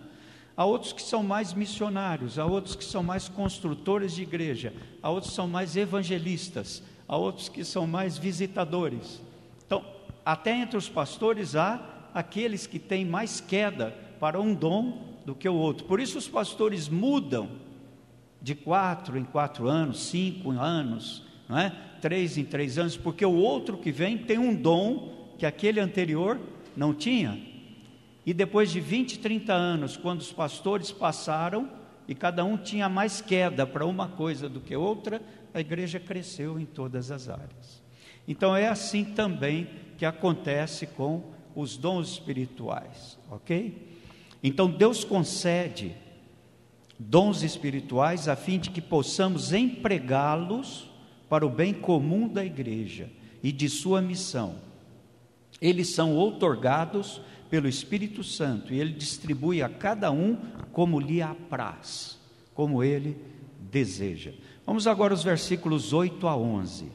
Há 0.58 0.66
outros 0.66 0.92
que 0.92 1.04
são 1.04 1.22
mais 1.22 1.54
missionários, 1.54 2.40
há 2.40 2.46
outros 2.46 2.76
que 2.76 2.84
são 2.84 3.04
mais 3.04 3.30
construtores 3.30 4.16
de 4.16 4.24
igreja, 4.24 4.74
há 5.04 5.10
outros 5.12 5.30
que 5.30 5.36
são 5.36 5.48
mais 5.48 5.78
evangelistas, 5.78 6.82
há 7.08 7.16
outros 7.16 7.48
que 7.48 7.64
são 7.64 7.86
mais 7.86 8.18
visitadores. 8.18 9.22
Então, 9.68 9.86
até 10.26 10.60
entre 10.60 10.76
os 10.76 10.90
pastores 10.90 11.56
há 11.56 12.10
aqueles 12.12 12.66
que 12.66 12.80
têm 12.80 13.06
mais 13.06 13.40
queda 13.40 13.96
para 14.20 14.42
um 14.42 14.52
dom 14.56 15.16
do 15.24 15.36
que 15.36 15.48
o 15.48 15.54
outro. 15.54 15.86
Por 15.86 16.00
isso 16.00 16.18
os 16.18 16.28
pastores 16.28 16.90
mudam 16.90 17.52
de 18.42 18.56
quatro 18.56 19.16
em 19.16 19.24
quatro 19.24 19.68
anos, 19.68 20.06
cinco 20.06 20.50
anos, 20.50 21.24
não 21.48 21.60
é? 21.60 21.70
três 22.02 22.36
em 22.36 22.44
três 22.44 22.80
anos, 22.80 22.98
porque 22.98 23.24
o 23.24 23.36
outro 23.36 23.78
que 23.78 23.92
vem 23.92 24.18
tem 24.18 24.40
um 24.40 24.56
dom 24.56 25.34
que 25.38 25.46
aquele 25.46 25.80
anterior 25.80 26.40
não 26.76 26.96
tinha. 26.96 27.40
E 28.28 28.34
depois 28.34 28.70
de 28.74 28.82
20, 28.82 29.20
30 29.20 29.54
anos, 29.54 29.96
quando 29.96 30.20
os 30.20 30.34
pastores 30.34 30.92
passaram 30.92 31.70
e 32.10 32.14
cada 32.14 32.44
um 32.44 32.58
tinha 32.58 32.90
mais 32.90 33.22
queda 33.22 33.66
para 33.66 33.86
uma 33.86 34.10
coisa 34.10 34.50
do 34.50 34.60
que 34.60 34.76
outra, 34.76 35.22
a 35.54 35.62
igreja 35.62 35.98
cresceu 35.98 36.60
em 36.60 36.66
todas 36.66 37.10
as 37.10 37.30
áreas. 37.30 37.82
Então 38.28 38.54
é 38.54 38.68
assim 38.68 39.06
também 39.06 39.70
que 39.98 40.06
acontece 40.06 40.88
com 40.88 41.32
os 41.56 41.78
dons 41.78 42.10
espirituais, 42.10 43.18
ok? 43.32 43.96
Então 44.44 44.70
Deus 44.70 45.06
concede 45.06 45.96
dons 47.00 47.44
espirituais 47.44 48.28
a 48.28 48.36
fim 48.36 48.60
de 48.60 48.72
que 48.72 48.82
possamos 48.82 49.54
empregá-los 49.54 50.92
para 51.30 51.46
o 51.46 51.50
bem 51.50 51.74
comum 51.74 52.28
da 52.28 52.44
igreja 52.44 53.10
e 53.42 53.54
de 53.54 53.70
sua 53.70 54.02
missão. 54.02 54.68
Eles 55.62 55.96
são 55.96 56.14
outorgados 56.14 57.22
pelo 57.50 57.68
Espírito 57.68 58.24
Santo 58.24 58.74
e 58.74 58.80
ele 58.80 58.94
distribui 58.94 59.62
a 59.62 59.70
cada 59.70 60.12
um 60.12 60.38
como 60.72 61.00
lhe 61.00 61.22
apraz, 61.22 62.20
como 62.54 62.84
ele 62.84 63.18
deseja. 63.60 64.32
Vamos 64.66 64.88
agora 64.88 65.14
aos 65.14 65.24
versículos 65.24 65.94
8 65.94 66.28
a 66.28 66.36
11. 66.36 66.92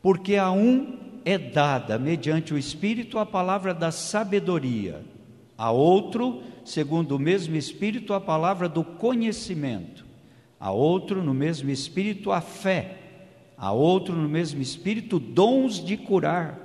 Porque 0.00 0.36
a 0.36 0.50
um 0.50 0.98
é 1.24 1.38
dada, 1.38 1.98
mediante 1.98 2.52
o 2.52 2.58
Espírito, 2.58 3.18
a 3.18 3.26
palavra 3.26 3.72
da 3.72 3.90
sabedoria, 3.90 5.02
a 5.56 5.70
outro, 5.70 6.42
segundo 6.64 7.16
o 7.16 7.18
mesmo 7.18 7.56
Espírito, 7.56 8.12
a 8.12 8.20
palavra 8.20 8.68
do 8.68 8.84
conhecimento, 8.84 10.04
a 10.60 10.70
outro, 10.70 11.22
no 11.22 11.32
mesmo 11.32 11.70
Espírito, 11.70 12.30
a 12.30 12.40
fé, 12.40 12.98
a 13.56 13.72
outro, 13.72 14.14
no 14.14 14.28
mesmo 14.28 14.60
Espírito, 14.60 15.18
dons 15.18 15.84
de 15.84 15.96
curar 15.96 16.63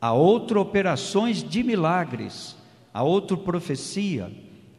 a 0.00 0.12
outro 0.12 0.60
operações 0.60 1.42
de 1.42 1.62
milagres, 1.62 2.56
a 2.92 3.02
outro 3.02 3.36
profecia, 3.36 4.32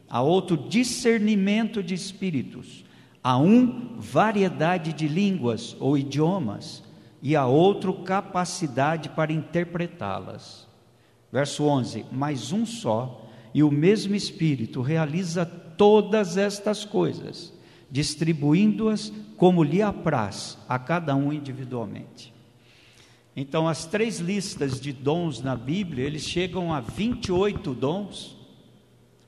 a 0.08 0.20
outro 0.20 0.56
discernimento 0.56 1.82
de 1.82 1.94
espíritos, 1.94 2.84
a 3.22 3.38
um 3.38 3.96
variedade 3.98 4.92
de 4.92 5.06
línguas 5.06 5.76
ou 5.78 5.96
idiomas 5.96 6.82
e 7.22 7.36
a 7.36 7.46
outro 7.46 7.94
capacidade 8.02 9.08
para 9.10 9.32
interpretá-las. 9.32 10.66
Verso 11.30 11.64
11: 11.64 12.04
Mas 12.10 12.52
um 12.52 12.66
só 12.66 13.26
e 13.54 13.62
o 13.62 13.70
mesmo 13.70 14.14
Espírito 14.14 14.82
realiza 14.82 15.46
todas 15.46 16.36
estas 16.36 16.84
coisas, 16.84 17.52
distribuindo-as 17.90 19.12
como 19.36 19.62
lhe 19.62 19.80
apraz 19.80 20.58
a 20.68 20.78
cada 20.78 21.14
um 21.14 21.32
individualmente. 21.32 22.31
Então, 23.34 23.66
as 23.66 23.86
três 23.86 24.20
listas 24.20 24.78
de 24.78 24.92
dons 24.92 25.40
na 25.40 25.56
Bíblia, 25.56 26.04
eles 26.04 26.22
chegam 26.22 26.72
a 26.72 26.80
28 26.80 27.72
dons, 27.72 28.36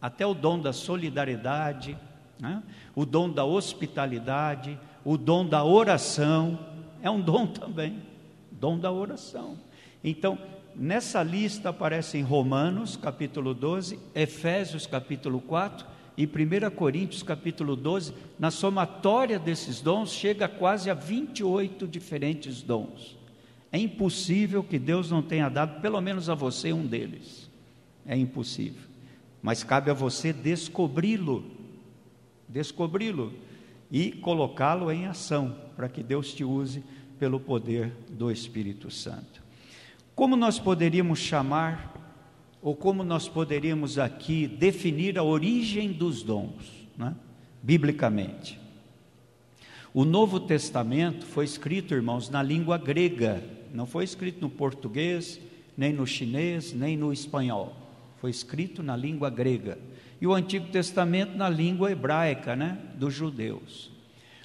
até 0.01 0.27
o 0.27 0.35
dom 0.35 0.59
da 0.59 0.75
solidariedade, 0.75 1.97
né? 2.38 2.62
o 2.95 3.07
dom 3.07 3.31
da 3.31 3.45
hospitalidade, 3.47 4.79
o 5.03 5.17
dom 5.17 5.47
da 5.47 5.64
oração, 5.64 6.59
é 7.03 7.11
um 7.11 7.21
dom 7.21 7.47
também, 7.47 8.03
dom 8.51 8.79
da 8.79 8.93
oração. 8.93 9.57
Então, 10.03 10.38
nessa 10.77 11.23
lista 11.23 11.71
aparecem 11.71 12.23
Romanos, 12.23 12.97
capítulo 12.97 13.55
12, 13.55 13.99
Efésios, 14.14 14.87
capítulo 14.87 15.40
4 15.40 15.87
e 16.14 16.27
1 16.27 16.71
Coríntios, 16.75 17.23
capítulo 17.23 17.75
12. 17.75 18.12
Na 18.38 18.51
somatória 18.51 19.38
desses 19.38 19.81
dons, 19.81 20.12
chega 20.12 20.47
quase 20.47 20.90
a 20.90 20.95
28 20.95 21.88
diferentes 21.88 22.61
dons. 22.61 23.24
É 23.75 23.79
impossível 23.79 24.63
que 24.63 24.79
Deus 24.79 25.11
não 25.11 25.21
tenha 25.21 25.49
dado 25.49 25.81
pelo 25.81 26.01
menos 26.01 26.31
a 26.31 26.35
você 26.37 26.73
um 26.73 26.87
deles. 26.87 27.51
É 28.07 28.17
impossível. 28.17 28.85
Mas 29.43 29.65
cabe 29.65 29.91
a 29.91 29.93
você 29.93 30.33
descobri-lo, 30.33 31.45
descobri-lo 32.49 33.33
e 33.91 34.13
colocá-lo 34.13 34.93
em 34.93 35.07
ação, 35.07 35.57
para 35.75 35.89
que 35.89 36.05
Deus 36.05 36.33
te 36.33 36.45
use 36.45 36.85
pelo 37.19 37.41
poder 37.41 37.93
do 38.11 38.31
Espírito 38.31 38.93
Santo. 38.93 39.43
Como 40.15 40.37
nós 40.37 40.57
poderíamos 40.61 41.19
chamar, 41.19 42.17
ou 42.63 42.77
como 42.77 43.03
nós 43.03 43.29
poderíamos 43.29 43.99
aqui 43.99 44.47
definir 44.47 45.19
a 45.19 45.25
origem 45.25 45.91
dos 45.91 46.23
dons, 46.23 46.87
né? 46.97 47.13
biblicamente? 47.61 48.61
O 49.93 50.05
Novo 50.05 50.39
Testamento 50.39 51.27
foi 51.27 51.45
escrito, 51.45 51.93
irmãos, 51.93 52.31
na 52.31 52.41
língua 52.41 52.79
grega 52.79 53.54
Não 53.75 53.87
foi 53.87 54.05
escrito 54.05 54.41
no 54.41 54.49
português, 54.49 55.41
nem 55.77 55.93
no 55.93 56.07
chinês, 56.07 56.73
nem 56.73 56.97
no 56.97 57.13
espanhol. 57.13 57.75
Foi 58.21 58.31
escrito 58.31 58.85
na 58.85 58.97
língua 58.97 59.29
grega. 59.29 59.77
E 60.21 60.29
o 60.29 60.33
Antigo 60.33 60.69
Testamento 60.69 61.37
na 61.37 61.49
língua 61.49 61.91
hebraica, 61.91 62.55
né, 62.55 62.79
dos 62.95 63.13
judeus. 63.13 63.91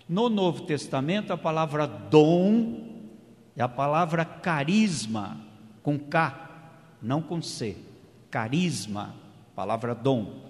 No 0.10 0.30
Novo 0.30 0.64
Testamento, 0.64 1.32
a 1.32 1.38
palavra 1.38 1.86
dom 1.86 2.88
é 3.56 3.62
a 3.62 3.70
palavra 3.70 4.26
carisma, 4.26 5.38
com 5.84 6.00
K, 6.00 6.50
não 7.00 7.22
com 7.22 7.40
C. 7.40 7.78
Carisma, 8.32 9.14
palavra 9.56 9.94
dom. 9.94 10.42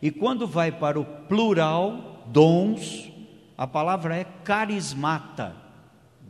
E 0.00 0.08
quando 0.08 0.46
vai 0.46 0.70
para 0.70 1.00
o 1.00 1.04
plural, 1.04 2.24
dons, 2.28 3.10
a 3.58 3.66
palavra 3.66 4.16
é 4.16 4.24
carismata, 4.44 5.56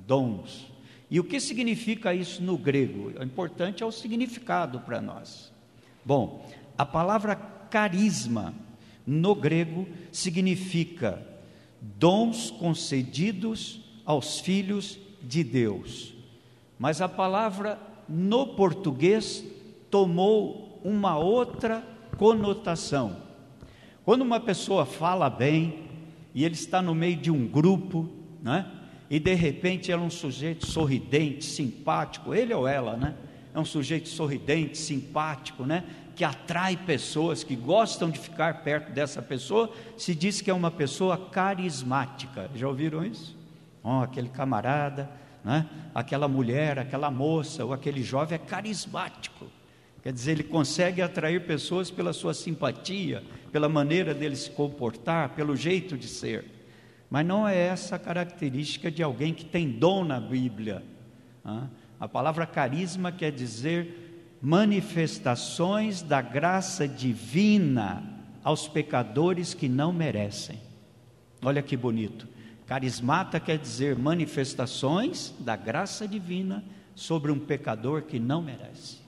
dons. 0.07 0.69
E 1.11 1.18
o 1.18 1.25
que 1.25 1.40
significa 1.40 2.14
isso 2.14 2.42
no 2.42 2.57
grego? 2.57 3.12
O 3.18 3.23
importante 3.23 3.83
é 3.83 3.87
o 3.87 3.90
significado 3.90 4.79
para 4.81 5.01
nós. 5.01 5.53
Bom, 6.05 6.49
a 6.79 6.87
palavra 6.87 7.35
carisma 7.35 8.55
no 9.05 9.35
grego 9.35 9.88
significa 10.12 11.20
dons 11.81 12.51
concedidos 12.51 13.81
aos 14.05 14.38
filhos 14.38 14.99
de 15.23 15.42
Deus. 15.42 16.14
Mas 16.79 17.01
a 17.01 17.09
palavra 17.09 17.79
no 18.09 18.46
português 18.46 19.44
tomou 19.90 20.81
uma 20.85 21.18
outra 21.18 21.85
conotação. 22.16 23.16
Quando 24.05 24.23
uma 24.23 24.40
pessoa 24.40 24.87
fala 24.87 25.29
bem 25.29 25.90
e 26.35 26.44
ele 26.44 26.55
está 26.55 26.81
no 26.81 26.94
meio 26.94 27.16
de 27.16 27.31
um 27.31 27.46
grupo, 27.46 28.09
né? 28.42 28.80
E 29.11 29.18
de 29.18 29.35
repente 29.35 29.90
ela 29.90 30.03
é 30.03 30.07
um 30.07 30.11
sujeito 30.11 30.66
sorridente, 30.66 31.44
simpático, 31.44 32.33
ele 32.33 32.55
ou 32.55 32.68
ela, 32.68 32.96
né? 32.96 33.16
É 33.53 33.59
um 33.59 33.64
sujeito 33.64 34.09
sorridente, 34.09 34.79
simpático, 34.79 35.64
né? 35.64 35.83
Que 36.14 36.23
atrai 36.23 36.77
pessoas, 36.77 37.42
que 37.42 37.57
gostam 37.57 38.09
de 38.09 38.20
ficar 38.20 38.62
perto 38.62 38.92
dessa 38.92 39.20
pessoa, 39.20 39.73
se 39.96 40.14
diz 40.14 40.40
que 40.40 40.49
é 40.49 40.55
uma 40.55 40.70
pessoa 40.70 41.18
carismática. 41.18 42.49
Já 42.55 42.68
ouviram 42.68 43.05
isso? 43.05 43.37
Oh, 43.83 44.01
aquele 44.01 44.29
camarada, 44.29 45.11
né? 45.44 45.66
aquela 45.92 46.29
mulher, 46.29 46.79
aquela 46.79 47.11
moça 47.11 47.64
ou 47.64 47.73
aquele 47.73 48.05
jovem 48.05 48.37
é 48.37 48.38
carismático. 48.38 49.46
Quer 50.05 50.12
dizer, 50.12 50.33
ele 50.33 50.44
consegue 50.44 51.03
atrair 51.03 51.44
pessoas 51.46 51.90
pela 51.90 52.12
sua 52.12 52.33
simpatia, 52.33 53.25
pela 53.51 53.68
maneira 53.68 54.14
dele 54.14 54.37
se 54.37 54.51
comportar, 54.51 55.31
pelo 55.31 55.57
jeito 55.57 55.99
de 55.99 56.07
ser. 56.07 56.60
Mas 57.11 57.27
não 57.27 57.46
é 57.46 57.57
essa 57.57 57.96
a 57.96 57.99
característica 57.99 58.90
de 58.90 59.03
alguém 59.03 59.35
que 59.35 59.44
tem 59.44 59.68
dom 59.68 60.05
na 60.05 60.20
Bíblia. 60.20 60.85
A 61.99 62.09
palavra 62.09 62.46
carisma 62.46 63.11
quer 63.11 63.33
dizer 63.33 64.38
manifestações 64.40 66.01
da 66.01 66.23
graça 66.23 66.87
divina 66.87 68.03
aos 68.42 68.68
pecadores 68.68 69.53
que 69.53 69.68
não 69.68 69.92
merecem. 69.92 70.59
Olha 71.42 71.62
que 71.62 71.77
bonito. 71.77 72.29
Carismata 72.66 73.40
quer 73.40 73.59
dizer 73.59 73.99
manifestações 73.99 75.35
da 75.40 75.57
graça 75.57 76.07
divina 76.07 76.64
sobre 76.94 77.33
um 77.33 77.38
pecador 77.38 78.03
que 78.03 78.20
não 78.20 78.40
merece. 78.40 78.99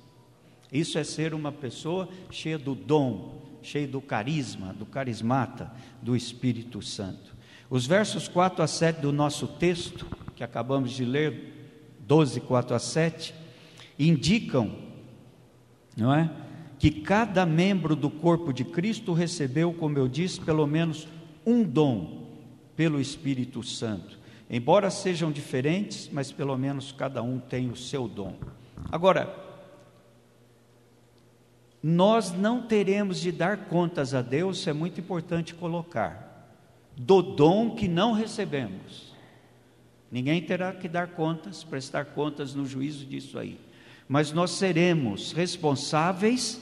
Isso 0.72 0.98
é 0.98 1.04
ser 1.04 1.32
uma 1.34 1.52
pessoa 1.52 2.08
cheia 2.30 2.58
do 2.58 2.74
dom, 2.74 3.40
cheia 3.62 3.86
do 3.86 4.00
carisma, 4.00 4.72
do 4.72 4.84
carismata 4.84 5.70
do 6.02 6.16
Espírito 6.16 6.82
Santo. 6.82 7.31
Os 7.72 7.86
versos 7.86 8.28
4 8.28 8.62
a 8.62 8.66
7 8.66 9.00
do 9.00 9.10
nosso 9.10 9.46
texto, 9.46 10.06
que 10.36 10.44
acabamos 10.44 10.90
de 10.90 11.06
ler, 11.06 11.96
12, 12.00 12.38
4 12.42 12.76
a 12.76 12.78
7, 12.78 13.34
indicam, 13.98 14.76
não 15.96 16.12
é? 16.12 16.30
Que 16.78 16.90
cada 16.90 17.46
membro 17.46 17.96
do 17.96 18.10
corpo 18.10 18.52
de 18.52 18.62
Cristo 18.62 19.14
recebeu, 19.14 19.72
como 19.72 19.96
eu 19.96 20.06
disse, 20.06 20.38
pelo 20.38 20.66
menos 20.66 21.08
um 21.46 21.62
dom 21.62 22.26
pelo 22.76 23.00
Espírito 23.00 23.62
Santo. 23.62 24.18
Embora 24.50 24.90
sejam 24.90 25.32
diferentes, 25.32 26.10
mas 26.12 26.30
pelo 26.30 26.58
menos 26.58 26.92
cada 26.92 27.22
um 27.22 27.38
tem 27.38 27.70
o 27.70 27.76
seu 27.76 28.06
dom. 28.06 28.34
Agora, 28.90 29.34
nós 31.82 32.32
não 32.32 32.66
teremos 32.66 33.18
de 33.18 33.32
dar 33.32 33.64
contas 33.64 34.12
a 34.12 34.20
Deus, 34.20 34.66
é 34.66 34.74
muito 34.74 35.00
importante 35.00 35.54
colocar, 35.54 36.31
do 36.96 37.22
dom 37.22 37.74
que 37.74 37.88
não 37.88 38.12
recebemos. 38.12 39.12
Ninguém 40.10 40.42
terá 40.42 40.72
que 40.72 40.88
dar 40.88 41.08
contas, 41.08 41.64
prestar 41.64 42.06
contas 42.06 42.54
no 42.54 42.66
juízo 42.66 43.06
disso 43.06 43.38
aí. 43.38 43.58
Mas 44.06 44.30
nós 44.30 44.50
seremos 44.50 45.32
responsáveis 45.32 46.60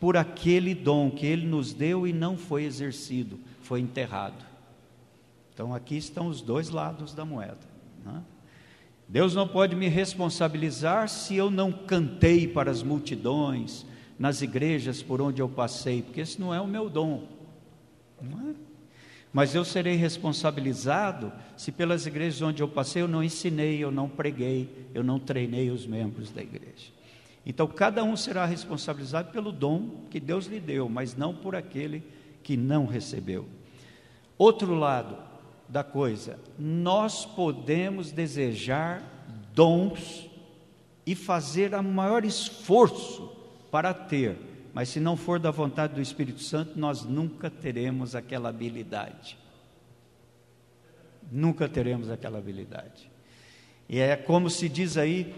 por 0.00 0.16
aquele 0.16 0.74
dom 0.74 1.10
que 1.10 1.26
Ele 1.26 1.46
nos 1.46 1.72
deu 1.72 2.06
e 2.06 2.12
não 2.12 2.36
foi 2.36 2.64
exercido, 2.64 3.38
foi 3.62 3.80
enterrado. 3.80 4.44
Então 5.54 5.74
aqui 5.74 5.96
estão 5.96 6.26
os 6.26 6.40
dois 6.40 6.70
lados 6.70 7.14
da 7.14 7.24
moeda. 7.24 7.58
Né? 8.04 8.22
Deus 9.06 9.34
não 9.34 9.46
pode 9.46 9.76
me 9.76 9.88
responsabilizar 9.88 11.08
se 11.08 11.36
eu 11.36 11.50
não 11.50 11.70
cantei 11.70 12.48
para 12.48 12.70
as 12.70 12.82
multidões, 12.82 13.84
nas 14.18 14.42
igrejas 14.42 15.02
por 15.02 15.20
onde 15.20 15.40
eu 15.40 15.48
passei, 15.48 16.02
porque 16.02 16.20
esse 16.20 16.40
não 16.40 16.52
é 16.54 16.60
o 16.60 16.66
meu 16.66 16.88
dom. 16.88 17.24
É? 18.22 18.69
Mas 19.32 19.54
eu 19.54 19.64
serei 19.64 19.94
responsabilizado 19.94 21.32
se 21.56 21.70
pelas 21.70 22.06
igrejas 22.06 22.42
onde 22.42 22.62
eu 22.62 22.68
passei 22.68 23.02
eu 23.02 23.08
não 23.08 23.22
ensinei, 23.22 23.78
eu 23.78 23.90
não 23.90 24.08
preguei, 24.08 24.88
eu 24.92 25.04
não 25.04 25.18
treinei 25.18 25.70
os 25.70 25.86
membros 25.86 26.30
da 26.30 26.42
igreja. 26.42 26.92
Então 27.46 27.66
cada 27.66 28.02
um 28.02 28.16
será 28.16 28.44
responsabilizado 28.44 29.30
pelo 29.30 29.52
dom 29.52 30.06
que 30.10 30.18
Deus 30.18 30.46
lhe 30.46 30.58
deu, 30.58 30.88
mas 30.88 31.16
não 31.16 31.34
por 31.34 31.54
aquele 31.54 32.02
que 32.42 32.56
não 32.56 32.86
recebeu. 32.86 33.48
Outro 34.36 34.74
lado, 34.74 35.16
da 35.70 35.84
coisa. 35.84 36.38
Nós 36.58 37.24
podemos 37.24 38.10
desejar 38.10 39.02
dons 39.54 40.28
e 41.06 41.14
fazer 41.14 41.74
o 41.74 41.82
maior 41.82 42.24
esforço 42.24 43.30
para 43.70 43.94
ter, 43.94 44.36
mas 44.80 44.88
se 44.88 44.98
não 44.98 45.14
for 45.14 45.38
da 45.38 45.50
vontade 45.50 45.92
do 45.92 46.00
Espírito 46.00 46.40
Santo, 46.40 46.78
nós 46.78 47.04
nunca 47.04 47.50
teremos 47.50 48.14
aquela 48.14 48.48
habilidade. 48.48 49.36
Nunca 51.30 51.68
teremos 51.68 52.08
aquela 52.08 52.38
habilidade. 52.38 53.10
E 53.86 53.98
é 53.98 54.16
como 54.16 54.48
se 54.48 54.70
diz 54.70 54.96
aí 54.96 55.34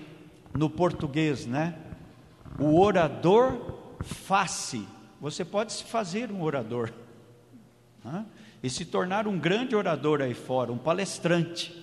no 0.57 0.71
português, 0.71 1.45
né? 1.45 1.77
O 2.57 2.81
orador 2.81 3.97
face. 4.01 4.87
Você 5.21 5.45
pode 5.45 5.73
se 5.73 5.83
fazer 5.83 6.31
um 6.31 6.41
orador. 6.41 6.93
Né? 8.05 8.25
e 8.63 8.71
se 8.71 8.85
tornar 8.85 9.27
um 9.27 9.37
grande 9.37 9.75
orador 9.75 10.23
aí 10.23 10.35
fora, 10.35 10.71
um 10.71 10.79
palestrante. 10.79 11.77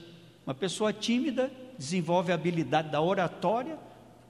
Uma 0.47 0.55
pessoa 0.55 0.93
tímida 0.93 1.51
desenvolve 1.77 2.31
a 2.31 2.35
habilidade 2.35 2.89
da 2.89 3.01
oratória, 3.01 3.77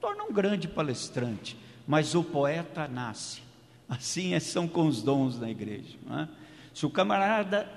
torna 0.00 0.24
um 0.24 0.32
grande 0.32 0.66
palestrante, 0.66 1.56
mas 1.90 2.14
o 2.14 2.22
poeta 2.22 2.86
nasce. 2.86 3.42
Assim 3.88 4.32
é, 4.32 4.38
são 4.38 4.68
com 4.68 4.86
os 4.86 5.02
dons 5.02 5.40
na 5.40 5.50
igreja. 5.50 5.98
É? 6.08 6.28
Se 6.72 6.86
o 6.86 6.90
camarada 6.90 7.68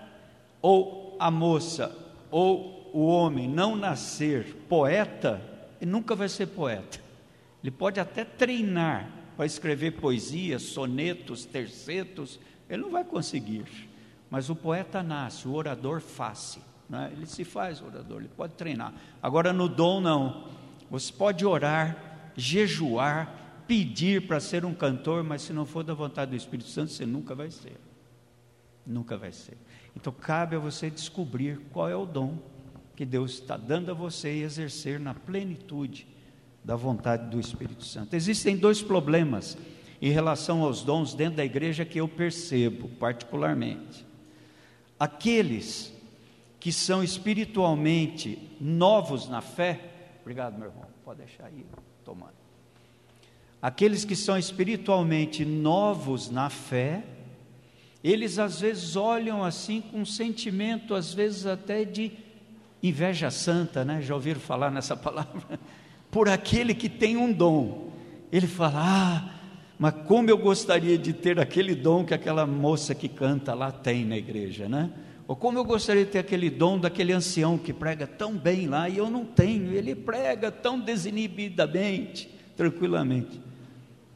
ou 0.61 1.17
a 1.19 1.31
moça 1.31 1.91
ou 2.29 2.91
o 2.93 3.07
homem 3.07 3.49
não 3.49 3.75
nascer 3.75 4.53
poeta, 4.69 5.41
ele 5.81 5.89
nunca 5.89 6.13
vai 6.13 6.29
ser 6.29 6.45
poeta. 6.45 7.01
Ele 7.63 7.71
pode 7.71 7.99
até 7.99 8.23
treinar 8.23 9.09
para 9.35 9.47
escrever 9.47 9.93
poesias, 9.93 10.61
sonetos, 10.61 11.43
tercetos, 11.43 12.39
ele 12.69 12.83
não 12.83 12.91
vai 12.91 13.03
conseguir. 13.03 13.65
Mas 14.29 14.47
o 14.47 14.55
poeta 14.55 15.01
nasce, 15.01 15.47
o 15.47 15.55
orador 15.55 16.01
faz-se. 16.01 16.59
Né? 16.87 17.09
Ele 17.13 17.25
se 17.25 17.43
faz 17.43 17.81
orador, 17.81 18.19
ele 18.19 18.29
pode 18.37 18.53
treinar. 18.53 18.93
Agora 19.23 19.51
no 19.51 19.67
dom, 19.67 19.99
não. 19.99 20.49
Você 20.91 21.11
pode 21.11 21.43
orar, 21.43 22.31
jejuar, 22.37 23.42
pedir 23.67 24.27
para 24.27 24.39
ser 24.39 24.65
um 24.65 24.73
cantor, 24.73 25.23
mas 25.23 25.41
se 25.41 25.53
não 25.53 25.65
for 25.65 25.83
da 25.83 25.93
vontade 25.93 26.31
do 26.31 26.37
Espírito 26.37 26.69
Santo, 26.69 26.91
você 26.91 27.05
nunca 27.05 27.33
vai 27.33 27.49
ser. 27.49 27.77
Nunca 28.85 29.17
vai 29.17 29.31
ser. 29.31 29.57
Então 29.95 30.11
cabe 30.11 30.55
a 30.55 30.59
você 30.59 30.89
descobrir 30.89 31.59
qual 31.71 31.89
é 31.89 31.95
o 31.95 32.05
dom 32.05 32.37
que 32.95 33.05
Deus 33.05 33.33
está 33.33 33.57
dando 33.57 33.91
a 33.91 33.93
você 33.93 34.33
e 34.33 34.43
exercer 34.43 34.99
na 34.99 35.13
plenitude 35.13 36.07
da 36.63 36.75
vontade 36.75 37.29
do 37.29 37.39
Espírito 37.39 37.83
Santo. 37.83 38.15
Existem 38.15 38.55
dois 38.55 38.81
problemas 38.81 39.57
em 40.01 40.09
relação 40.09 40.63
aos 40.63 40.83
dons 40.83 41.13
dentro 41.13 41.37
da 41.37 41.45
igreja 41.45 41.85
que 41.85 41.99
eu 41.99 42.07
percebo 42.07 42.89
particularmente. 42.99 44.05
Aqueles 44.99 45.93
que 46.59 46.71
são 46.71 47.03
espiritualmente 47.03 48.51
novos 48.59 49.27
na 49.27 49.41
fé, 49.41 50.15
obrigado, 50.21 50.57
meu 50.57 50.69
irmão, 50.69 50.85
pode 51.03 51.19
deixar 51.19 51.45
aí 51.45 51.65
tomando. 52.05 52.42
Aqueles 53.63 54.03
que 54.03 54.13
são 54.13 54.37
espiritualmente 54.37 55.45
novos 55.45 56.29
na 56.29 56.49
fé, 56.49 57.01
eles 58.03 58.37
às 58.37 58.59
vezes 58.59 58.97
olham 58.97 59.41
assim 59.41 59.79
com 59.79 60.01
um 60.01 60.05
sentimento, 60.05 60.93
às 60.93 61.13
vezes 61.13 61.45
até 61.45 61.85
de 61.85 62.11
inveja 62.83 63.31
santa, 63.31 63.85
né? 63.85 64.01
Já 64.01 64.15
ouviram 64.15 64.41
falar 64.41 64.69
nessa 64.69 64.97
palavra? 64.97 65.57
por 66.11 66.27
aquele 66.27 66.75
que 66.75 66.89
tem 66.89 67.15
um 67.15 67.31
dom. 67.31 67.89
Ele 68.33 68.47
fala: 68.47 68.73
Ah, 68.75 69.29
mas 69.79 69.93
como 70.09 70.29
eu 70.29 70.37
gostaria 70.37 70.97
de 70.97 71.13
ter 71.13 71.39
aquele 71.39 71.73
dom 71.73 72.03
que 72.03 72.13
aquela 72.13 72.45
moça 72.45 72.93
que 72.93 73.07
canta 73.07 73.53
lá 73.53 73.71
tem 73.71 74.03
na 74.03 74.17
igreja, 74.17 74.67
né? 74.67 74.91
Ou 75.25 75.37
como 75.37 75.57
eu 75.57 75.63
gostaria 75.63 76.03
de 76.03 76.11
ter 76.11 76.19
aquele 76.19 76.49
dom 76.49 76.77
daquele 76.77 77.13
ancião 77.13 77.57
que 77.57 77.71
prega 77.71 78.05
tão 78.05 78.35
bem 78.35 78.67
lá 78.67 78.89
e 78.89 78.97
eu 78.97 79.09
não 79.09 79.23
tenho, 79.23 79.71
ele 79.71 79.95
prega 79.95 80.51
tão 80.51 80.77
desinibidamente, 80.77 82.29
tranquilamente. 82.57 83.52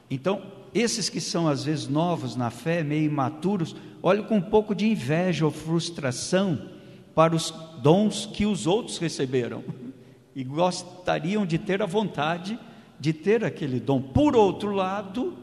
Então, 0.10 0.42
esses 0.74 1.10
que 1.10 1.20
são 1.20 1.48
às 1.48 1.64
vezes 1.64 1.88
novos 1.88 2.36
na 2.36 2.50
fé, 2.50 2.84
meio 2.84 3.06
imaturos, 3.06 3.76
olham 4.02 4.24
com 4.24 4.38
um 4.38 4.42
pouco 4.42 4.76
de 4.76 4.88
inveja 4.88 5.46
ou 5.46 5.52
frustração 5.52 6.70
para 7.16 7.36
os 7.36 7.54
dons 7.82 8.26
que 8.26 8.46
os 8.46 8.68
outros 8.68 8.98
receberam 8.98 9.64
e 10.36 10.44
gostariam 10.44 11.46
de 11.46 11.58
ter 11.58 11.82
a 11.82 11.86
vontade 11.86 12.60
de 13.00 13.14
ter 13.14 13.44
aquele 13.44 13.80
dom. 13.80 14.02
Por 14.02 14.36
outro 14.36 14.72
lado, 14.72 15.38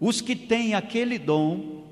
os 0.00 0.20
que 0.20 0.36
têm 0.36 0.74
aquele 0.74 1.18
dom, 1.18 1.84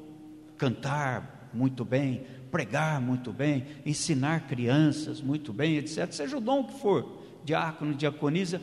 cantar 0.56 1.50
muito 1.52 1.84
bem, 1.84 2.22
pregar 2.50 3.00
muito 3.00 3.32
bem, 3.32 3.64
ensinar 3.84 4.46
crianças 4.46 5.20
muito 5.20 5.52
bem, 5.52 5.76
etc., 5.76 6.12
seja 6.12 6.36
o 6.36 6.40
dom 6.40 6.64
que 6.64 6.78
for, 6.78 7.22
diácono, 7.44 7.94
diaconisa, 7.94 8.60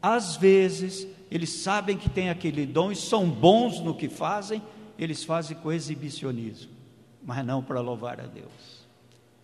às 0.00 0.36
vezes 0.36 1.06
eles 1.30 1.50
sabem 1.50 1.96
que 1.96 2.08
têm 2.08 2.30
aquele 2.30 2.64
dom 2.66 2.92
e 2.92 2.96
são 2.96 3.28
bons 3.28 3.80
no 3.80 3.94
que 3.94 4.08
fazem, 4.08 4.62
eles 4.98 5.24
fazem 5.24 5.56
com 5.56 5.72
exibicionismo, 5.72 6.70
mas 7.24 7.44
não 7.44 7.62
para 7.62 7.80
louvar 7.80 8.20
a 8.20 8.26
Deus. 8.26 8.86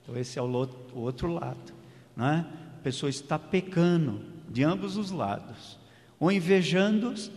Então, 0.03 0.17
esse 0.17 0.39
é 0.39 0.43
o 0.43 0.69
outro 0.95 1.33
lado, 1.33 1.73
não 2.17 2.27
é? 2.27 2.47
A 2.79 2.83
pessoa 2.83 3.11
está 3.11 3.39
pecando 3.39 4.21
de 4.49 4.65
ambos 4.65 4.97
os 4.97 5.11
lados, 5.11 5.79
ou 6.19 6.31
invejando-os 6.31 7.31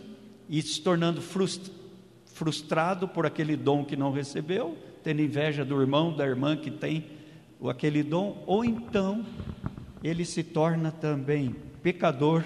e 0.48 0.60
se 0.62 0.80
tornando 0.80 1.20
frustrado 2.26 3.08
por 3.08 3.26
aquele 3.26 3.56
dom 3.56 3.84
que 3.84 3.96
não 3.96 4.12
recebeu, 4.12 4.76
tendo 5.02 5.22
inveja 5.22 5.64
do 5.64 5.80
irmão, 5.80 6.14
da 6.14 6.26
irmã 6.26 6.56
que 6.56 6.70
tem 6.70 7.06
aquele 7.68 8.02
dom, 8.02 8.42
ou 8.46 8.64
então 8.64 9.24
ele 10.02 10.24
se 10.24 10.42
torna 10.42 10.92
também 10.92 11.54
pecador, 11.82 12.44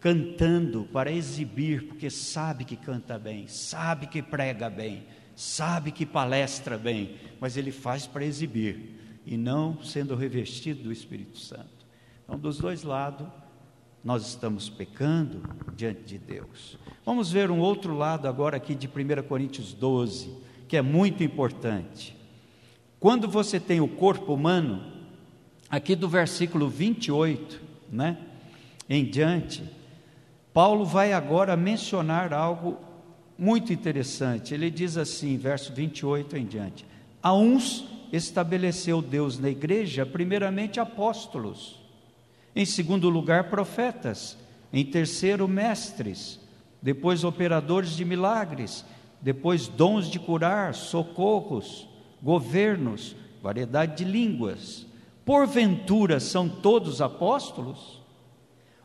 cantando 0.00 0.84
para 0.92 1.12
exibir, 1.12 1.86
porque 1.86 2.08
sabe 2.08 2.64
que 2.64 2.76
canta 2.76 3.18
bem, 3.18 3.46
sabe 3.46 4.06
que 4.06 4.22
prega 4.22 4.70
bem, 4.70 5.04
sabe 5.36 5.92
que 5.92 6.06
palestra 6.06 6.78
bem, 6.78 7.16
mas 7.38 7.56
ele 7.56 7.70
faz 7.70 8.06
para 8.06 8.24
exibir 8.24 9.20
e 9.26 9.36
não 9.36 9.82
sendo 9.82 10.16
revestido 10.16 10.84
do 10.84 10.92
Espírito 10.92 11.38
Santo. 11.38 11.86
Então, 12.24 12.38
dos 12.38 12.58
dois 12.58 12.82
lados, 12.82 13.28
nós 14.02 14.26
estamos 14.26 14.70
pecando 14.70 15.42
diante 15.76 16.02
de 16.02 16.18
Deus. 16.18 16.78
Vamos 17.04 17.30
ver 17.30 17.50
um 17.50 17.60
outro 17.60 17.94
lado 17.94 18.26
agora 18.26 18.56
aqui 18.56 18.74
de 18.74 18.86
1 18.86 19.22
Coríntios 19.28 19.74
12 19.74 20.50
que 20.70 20.76
é 20.76 20.82
muito 20.82 21.24
importante. 21.24 22.16
Quando 23.00 23.26
você 23.26 23.58
tem 23.58 23.80
o 23.80 23.88
corpo 23.88 24.32
humano, 24.32 24.80
aqui 25.68 25.96
do 25.96 26.08
versículo 26.08 26.68
28, 26.68 27.60
né, 27.90 28.16
em 28.88 29.04
diante, 29.04 29.64
Paulo 30.52 30.84
vai 30.84 31.12
agora 31.12 31.56
mencionar 31.56 32.32
algo 32.32 32.78
muito 33.38 33.72
interessante. 33.72 34.52
Ele 34.54 34.70
diz 34.70 34.96
assim, 34.96 35.36
verso 35.36 35.72
28 35.72 36.36
em 36.36 36.44
diante: 36.44 36.86
A 37.22 37.32
uns 37.32 37.88
estabeleceu 38.12 39.00
Deus 39.00 39.38
na 39.38 39.48
igreja, 39.48 40.04
primeiramente 40.04 40.80
apóstolos, 40.80 41.80
em 42.54 42.64
segundo 42.64 43.08
lugar, 43.08 43.50
profetas, 43.50 44.36
em 44.72 44.84
terceiro, 44.84 45.46
mestres, 45.46 46.40
depois 46.82 47.24
operadores 47.24 47.90
de 47.90 48.04
milagres 48.04 48.84
depois 49.20 49.68
dons 49.68 50.08
de 50.08 50.18
curar, 50.18 50.74
socorros, 50.74 51.86
governos, 52.22 53.14
variedade 53.42 54.04
de 54.04 54.10
línguas. 54.10 54.86
Porventura 55.24 56.18
são 56.18 56.48
todos 56.48 57.00
apóstolos? 57.00 57.99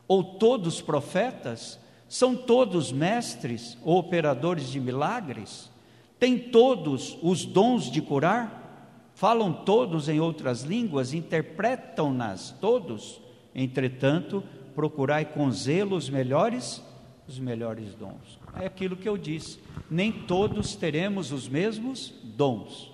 Ou 0.08 0.22
todos 0.22 0.80
profetas? 0.80 1.78
São 2.08 2.36
todos 2.36 2.92
mestres 2.92 3.76
ou 3.82 3.98
operadores 3.98 4.70
de 4.70 4.78
milagres? 4.78 5.70
Têm 6.18 6.38
todos 6.38 7.18
os 7.22 7.44
dons 7.44 7.90
de 7.90 8.00
curar? 8.00 9.10
Falam 9.14 9.52
todos 9.52 10.08
em 10.08 10.20
outras 10.20 10.62
línguas? 10.62 11.12
Interpretam-nas 11.12 12.52
todos? 12.60 13.20
Entretanto, 13.54 14.42
procurai 14.74 15.24
com 15.24 15.50
zelo 15.50 15.96
os 15.96 16.08
melhores, 16.08 16.82
os 17.26 17.38
melhores 17.38 17.94
dons 17.94 18.38
é 18.60 18.66
aquilo 18.66 18.96
que 18.96 19.08
eu 19.08 19.16
disse: 19.16 19.58
nem 19.90 20.10
todos 20.10 20.74
teremos 20.74 21.32
os 21.32 21.48
mesmos 21.48 22.14
dons. 22.22 22.92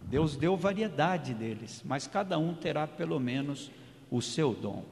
Deus 0.00 0.36
deu 0.36 0.56
variedade 0.56 1.34
deles, 1.34 1.82
mas 1.84 2.06
cada 2.06 2.38
um 2.38 2.54
terá 2.54 2.86
pelo 2.86 3.18
menos 3.20 3.70
o 4.10 4.22
seu 4.22 4.54
dom. 4.54 4.82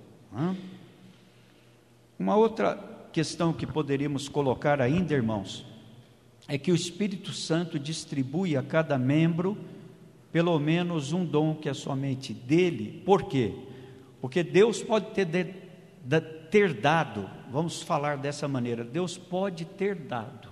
Uma 2.18 2.36
outra 2.36 2.78
questão 3.12 3.52
que 3.52 3.66
poderíamos 3.66 4.28
colocar 4.28 4.80
ainda, 4.80 5.14
irmãos, 5.14 5.66
é 6.48 6.56
que 6.56 6.72
o 6.72 6.74
Espírito 6.74 7.32
Santo 7.32 7.78
distribui 7.78 8.56
a 8.56 8.62
cada 8.62 8.98
membro 8.98 9.56
pelo 10.32 10.58
menos 10.58 11.12
um 11.12 11.24
dom 11.24 11.54
que 11.54 11.68
é 11.68 11.74
somente 11.74 12.34
dele. 12.34 13.02
Por 13.04 13.24
quê? 13.24 13.54
Porque 14.20 14.42
Deus 14.42 14.82
pode 14.82 15.06
ter, 15.12 15.24
de, 15.24 15.44
de, 16.04 16.20
ter 16.50 16.74
dado 16.74 17.36
vamos 17.50 17.82
falar 17.82 18.16
dessa 18.16 18.46
maneira: 18.46 18.84
Deus 18.84 19.16
pode 19.16 19.64
ter 19.64 19.94
dado 19.94 20.48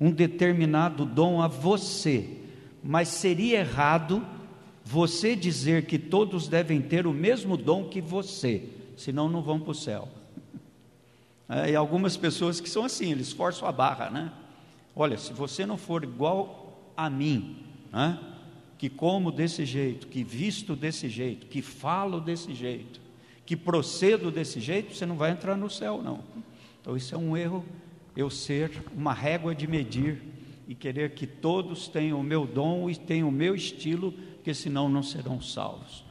um 0.00 0.10
determinado 0.10 1.04
dom 1.04 1.42
a 1.42 1.48
você, 1.48 2.38
mas 2.82 3.08
seria 3.08 3.60
errado 3.60 4.24
você 4.84 5.36
dizer 5.36 5.86
que 5.86 5.98
todos 5.98 6.48
devem 6.48 6.80
ter 6.80 7.06
o 7.06 7.12
mesmo 7.12 7.56
dom 7.56 7.84
que 7.84 8.00
você, 8.00 8.68
senão 8.96 9.28
não 9.28 9.42
vão 9.42 9.60
para 9.60 9.70
o 9.70 9.74
céu. 9.74 10.08
É, 11.50 11.72
e 11.72 11.74
algumas 11.74 12.16
pessoas 12.16 12.60
que 12.60 12.70
são 12.70 12.84
assim, 12.84 13.10
eles 13.10 13.32
forçam 13.32 13.66
a 13.66 13.72
barra, 13.72 14.08
né? 14.08 14.32
Olha, 14.94 15.18
se 15.18 15.32
você 15.32 15.66
não 15.66 15.76
for 15.76 16.04
igual 16.04 16.92
a 16.96 17.10
mim, 17.10 17.64
né? 17.92 18.20
que 18.78 18.88
como 18.88 19.32
desse 19.32 19.66
jeito, 19.66 20.06
que 20.06 20.22
visto 20.22 20.76
desse 20.76 21.08
jeito, 21.08 21.48
que 21.48 21.60
falo 21.60 22.20
desse 22.20 22.54
jeito, 22.54 23.00
que 23.44 23.56
procedo 23.56 24.30
desse 24.30 24.60
jeito, 24.60 24.94
você 24.94 25.04
não 25.04 25.16
vai 25.16 25.32
entrar 25.32 25.56
no 25.56 25.68
céu, 25.68 26.00
não. 26.02 26.20
Então, 26.80 26.96
isso 26.96 27.14
é 27.14 27.18
um 27.18 27.36
erro, 27.36 27.64
eu 28.16 28.30
ser 28.30 28.70
uma 28.96 29.12
régua 29.12 29.52
de 29.52 29.66
medir 29.66 30.22
e 30.68 30.74
querer 30.74 31.14
que 31.14 31.26
todos 31.26 31.88
tenham 31.88 32.20
o 32.20 32.22
meu 32.22 32.46
dom 32.46 32.88
e 32.88 32.94
tenham 32.94 33.28
o 33.28 33.32
meu 33.32 33.56
estilo, 33.56 34.12
porque 34.36 34.54
senão 34.54 34.88
não 34.88 35.02
serão 35.02 35.40
salvos. 35.40 36.04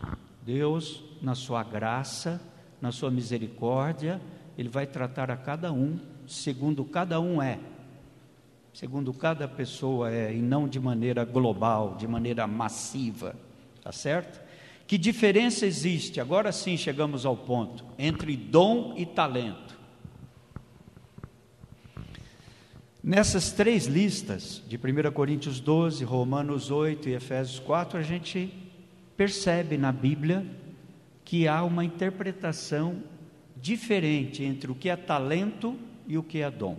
Deus, 0.44 1.02
na 1.22 1.34
sua 1.34 1.64
graça, 1.64 2.42
na 2.82 2.92
sua 2.92 3.10
misericórdia, 3.10 4.22
Ele 4.60 4.68
vai 4.68 4.86
tratar 4.86 5.32
a 5.32 5.38
cada 5.38 5.72
um 5.72 5.98
segundo 6.28 6.84
cada 6.84 7.18
um 7.22 7.42
é, 7.42 7.58
segundo 8.74 9.14
cada 9.14 9.48
pessoa 9.48 10.12
é, 10.12 10.36
e 10.36 10.42
não 10.42 10.68
de 10.68 10.82
maneira 10.82 11.24
global, 11.24 11.96
de 11.96 12.06
maneira 12.06 12.46
massiva, 12.46 13.38
tá 13.82 13.94
certo? 13.94 14.42
Que 14.86 14.98
diferença 14.98 15.66
existe, 15.66 16.20
agora 16.20 16.52
sim 16.52 16.76
chegamos 16.76 17.26
ao 17.26 17.38
ponto, 17.38 17.86
entre 17.98 18.36
dom 18.36 18.96
e 18.98 19.06
talento? 19.06 19.80
Nessas 23.02 23.54
três 23.54 23.86
listas, 23.86 24.62
de 24.68 24.76
1 24.76 25.10
Coríntios 25.14 25.62
12, 25.62 26.04
Romanos 26.04 26.70
8 26.70 27.08
e 27.08 27.14
Efésios 27.14 27.60
4, 27.60 27.98
a 27.98 28.02
gente 28.02 28.54
percebe 29.16 29.78
na 29.78 29.94
Bíblia 29.94 30.46
que 31.24 31.48
há 31.48 31.64
uma 31.64 31.86
interpretação 31.86 33.02
diferente 33.62 34.44
entre 34.44 34.72
o 34.72 34.76
que 34.76 34.90
é 34.90 34.96
talento 34.96 35.76
e 36.08 36.18
o 36.18 36.24
que 36.24 36.40
é 36.40 36.50
dom. 36.50 36.78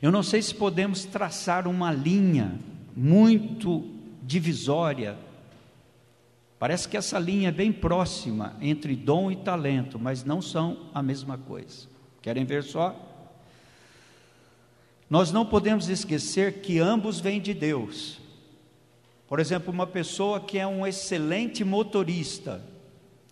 Eu 0.00 0.10
não 0.10 0.22
sei 0.22 0.42
se 0.42 0.54
podemos 0.54 1.04
traçar 1.04 1.66
uma 1.66 1.92
linha 1.92 2.58
muito 2.94 3.90
divisória 4.22 5.18
Parece 6.58 6.88
que 6.88 6.96
essa 6.96 7.18
linha 7.18 7.50
é 7.50 7.52
bem 7.52 7.70
próxima 7.70 8.56
entre 8.60 8.96
dom 8.96 9.30
e 9.30 9.36
talento, 9.36 9.98
mas 9.98 10.24
não 10.24 10.40
são 10.40 10.88
a 10.94 11.02
mesma 11.02 11.36
coisa. 11.36 11.86
Querem 12.22 12.44
ver 12.44 12.62
só? 12.62 12.96
Nós 15.08 15.30
não 15.30 15.44
podemos 15.44 15.88
esquecer 15.88 16.60
que 16.60 16.78
ambos 16.78 17.20
vêm 17.20 17.40
de 17.40 17.52
Deus. 17.52 18.18
Por 19.28 19.38
exemplo, 19.38 19.72
uma 19.72 19.86
pessoa 19.86 20.40
que 20.40 20.58
é 20.58 20.66
um 20.66 20.86
excelente 20.86 21.62
motorista, 21.62 22.62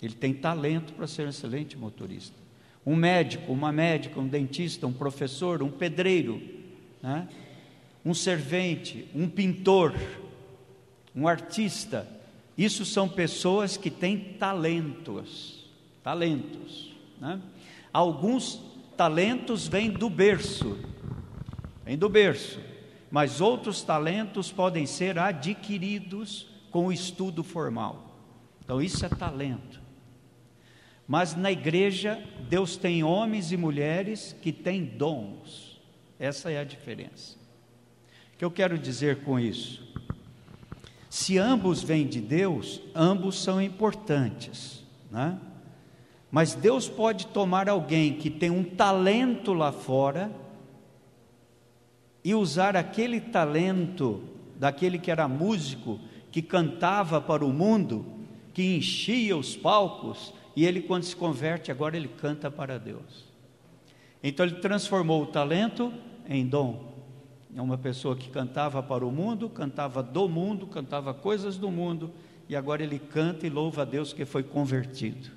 ele 0.03 0.15
tem 0.15 0.35
talento 0.35 0.93
para 0.93 1.07
ser 1.07 1.27
um 1.27 1.31
excelente 1.31 1.77
motorista. 1.77 2.37
Um 2.85 2.95
médico, 2.95 3.53
uma 3.53 3.73
médica, 3.73 4.21
um 4.21 4.27
dentista, 4.29 4.87
um 4.87 4.93
professor, 4.93 5.63
um 5.63 5.71
pedreiro, 5.71 6.43
né? 7.03 7.29
um 8.05 8.13
servente, 8.13 9.09
um 9.15 9.29
pintor, 9.29 9.95
um 11.15 11.27
artista, 11.27 12.07
isso 12.57 12.85
são 12.85 13.09
pessoas 13.09 13.77
que 13.77 13.91
têm 13.91 14.19
talentos, 14.19 15.65
talentos. 16.03 16.93
Né? 17.21 17.41
Alguns 17.93 18.61
talentos 18.97 19.67
vêm 19.67 19.91
do 19.91 20.09
berço, 20.09 20.79
vêm 21.85 21.99
do 21.99 22.09
berço, 22.09 22.61
mas 23.11 23.41
outros 23.41 23.83
talentos 23.83 24.53
podem 24.53 24.87
ser 24.87 25.19
adquiridos 25.19 26.47
com 26.71 26.87
o 26.87 26.93
estudo 26.93 27.43
formal. 27.43 28.17
Então, 28.65 28.81
isso 28.81 29.05
é 29.05 29.09
talento. 29.09 29.84
Mas 31.07 31.35
na 31.35 31.53
igreja, 31.53 32.23
Deus 32.49 32.77
tem 32.77 33.05
homens 33.05 33.53
e 33.53 33.57
mulheres 33.57 34.35
que 34.41 34.53
têm 34.53 34.85
dons. 34.85 35.81
Essa 36.19 36.51
é 36.51 36.59
a 36.59 36.65
diferença. 36.65 37.37
O 38.35 38.39
que 38.39 38.45
eu 38.45 38.51
quero 38.51 38.79
dizer 38.79 39.23
com 39.23 39.39
isso? 39.39 39.85
Se 41.11 41.39
ambos 41.39 41.83
vêm 41.83 42.07
de 42.07 42.21
Deus, 42.21 42.81
ambos 42.95 43.41
são 43.43 43.61
importantes, 43.61 44.83
né? 45.11 45.39
Mas 46.31 46.55
Deus 46.55 46.89
pode 46.89 47.29
tomar 47.29 47.69
alguém 47.69 48.15
que 48.15 48.29
tem 48.29 48.51
um 48.51 48.65
talento 48.65 49.53
lá 49.53 49.71
fora 49.71 50.33
e 52.25 52.35
usar 52.35 52.77
aquele 52.77 53.21
talento 53.21 54.21
daquele 54.59 54.99
que 54.99 55.13
era 55.13 55.29
músico, 55.29 56.01
que 56.33 56.43
cantava 56.43 57.21
para 57.21 57.45
o 57.45 57.53
mundo, 57.53 58.05
que 58.53 58.77
enchia 58.77 59.37
os 59.37 59.57
palcos, 59.57 60.35
e 60.57 60.65
ele, 60.65 60.81
quando 60.83 61.05
se 61.05 61.17
converte, 61.17 61.71
agora 61.71 61.97
ele 61.97 62.09
canta 62.09 62.51
para 62.51 62.79
Deus. 62.79 63.25
Então 64.23 64.47
ele 64.47 64.57
transformou 64.57 65.23
o 65.23 65.27
talento 65.27 65.93
em 66.29 66.47
dom. 66.47 66.93
É 67.55 67.61
uma 67.61 67.79
pessoa 67.79 68.17
que 68.17 68.31
cantava 68.31 68.83
para 68.83 69.07
o 69.07 69.13
mundo, 69.13 69.49
cantava 69.49 70.03
do 70.03 70.29
mundo, 70.29 70.67
cantava 70.67 71.13
coisas 71.13 71.57
do 71.57 71.71
mundo, 71.71 72.11
e 72.49 72.57
agora 72.57 72.83
ele 72.83 72.99
canta 72.99 73.47
e 73.47 73.51
louva 73.51 73.83
a 73.83 73.85
Deus 73.85 74.13
que 74.13 74.25
foi 74.25 74.43
convertido. 74.43 75.31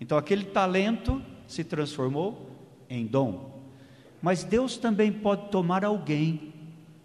Então 0.00 0.16
aquele 0.16 0.44
talento 0.44 1.20
se 1.46 1.64
transformou 1.64 2.50
em 2.88 3.06
dom. 3.06 3.60
Mas 4.22 4.44
Deus 4.44 4.76
também 4.76 5.10
pode 5.10 5.48
tomar 5.50 5.84
alguém 5.84 6.52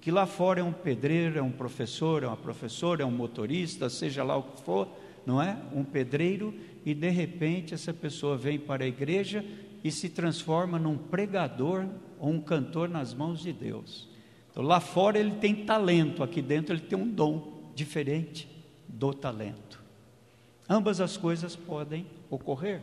que 0.02 0.12
lá 0.12 0.28
fora 0.28 0.60
é 0.60 0.64
um 0.64 0.72
pedreiro, 0.72 1.40
é 1.40 1.42
um 1.42 1.52
professor, 1.52 2.24
é 2.24 2.28
uma 2.28 2.38
professora, 2.38 3.02
é 3.02 3.06
um 3.06 3.12
motorista, 3.12 3.90
seja 3.90 4.24
lá 4.24 4.38
o 4.38 4.44
que 4.44 4.62
for, 4.62 4.88
não 5.26 5.42
é? 5.42 5.58
Um 5.74 5.84
pedreiro, 5.84 6.54
e 6.86 6.94
de 6.94 7.10
repente 7.10 7.74
essa 7.74 7.94
pessoa 7.94 8.38
vem 8.38 8.60
para 8.60 8.84
a 8.84 8.88
igreja 8.88 9.44
e 9.84 9.92
se 9.92 10.10
transforma 10.10 10.80
num 10.80 10.98
pregador 10.98 11.88
ou 12.20 12.30
um 12.30 12.40
cantor 12.40 12.90
nas 12.90 13.14
mãos 13.14 13.40
de 13.40 13.52
Deus. 13.52 14.08
Então, 14.52 14.64
lá 14.64 14.80
fora 14.80 15.20
ele 15.20 15.32
tem 15.32 15.66
talento, 15.66 16.24
aqui 16.24 16.42
dentro 16.42 16.74
ele 16.74 16.82
tem 16.82 16.98
um 16.98 17.08
dom 17.08 17.72
diferente 17.76 18.48
do 18.88 19.14
talento. 19.14 19.84
Ambas 20.68 21.02
as 21.02 21.18
coisas 21.18 21.56
podem 21.56 22.08
ocorrer. 22.30 22.82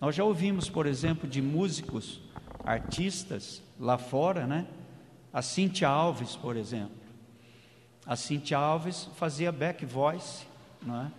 Nós 0.00 0.14
já 0.14 0.24
ouvimos, 0.24 0.68
por 0.68 0.86
exemplo, 0.86 1.28
de 1.28 1.40
músicos, 1.40 2.20
artistas 2.64 3.62
lá 3.78 3.96
fora, 3.96 4.46
né? 4.46 4.66
A 5.32 5.40
Cintia 5.40 5.88
Alves, 5.88 6.36
por 6.36 6.56
exemplo. 6.56 7.04
A 8.06 8.16
Cintia 8.16 8.58
Alves 8.58 9.08
fazia 9.16 9.50
back 9.50 9.86
voice, 9.86 10.46
não 10.82 11.00
é? 11.02 11.10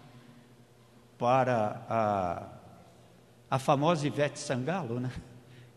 Para 1.17 1.81
a, 1.89 2.43
a 3.49 3.59
famosa 3.59 4.05
Ivete 4.05 4.39
Sangalo, 4.39 4.99
né? 4.99 5.11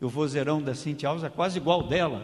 E 0.01 0.05
o 0.05 0.09
vozeirão 0.09 0.63
da 0.63 0.75
Cintia 0.75 1.09
Alves 1.09 1.25
é 1.25 1.29
quase 1.29 1.59
igual 1.59 1.83
dela. 1.83 2.23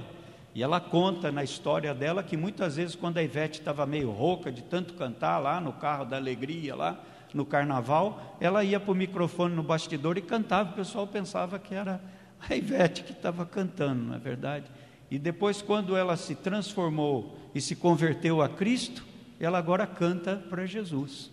E 0.54 0.62
ela 0.62 0.80
conta 0.80 1.32
na 1.32 1.42
história 1.42 1.92
dela 1.92 2.22
que 2.22 2.36
muitas 2.36 2.76
vezes, 2.76 2.94
quando 2.94 3.18
a 3.18 3.22
Ivete 3.22 3.58
estava 3.58 3.84
meio 3.84 4.10
rouca 4.12 4.52
de 4.52 4.62
tanto 4.62 4.94
cantar 4.94 5.38
lá 5.38 5.60
no 5.60 5.72
carro 5.72 6.04
da 6.04 6.16
alegria, 6.16 6.76
lá 6.76 7.00
no 7.32 7.44
carnaval, 7.44 8.36
ela 8.40 8.62
ia 8.62 8.78
para 8.78 8.92
o 8.92 8.94
microfone 8.94 9.54
no 9.54 9.64
bastidor 9.64 10.16
e 10.16 10.22
cantava. 10.22 10.70
O 10.70 10.74
pessoal 10.74 11.06
pensava 11.08 11.58
que 11.58 11.74
era 11.74 12.00
a 12.48 12.54
Ivete 12.54 13.02
que 13.02 13.12
estava 13.12 13.44
cantando, 13.44 14.04
não 14.04 14.14
é 14.14 14.18
verdade? 14.18 14.66
E 15.10 15.18
depois, 15.18 15.60
quando 15.60 15.96
ela 15.96 16.16
se 16.16 16.36
transformou 16.36 17.36
e 17.52 17.60
se 17.60 17.74
converteu 17.74 18.40
a 18.40 18.48
Cristo, 18.48 19.04
ela 19.40 19.58
agora 19.58 19.86
canta 19.86 20.36
para 20.48 20.64
Jesus. 20.66 21.30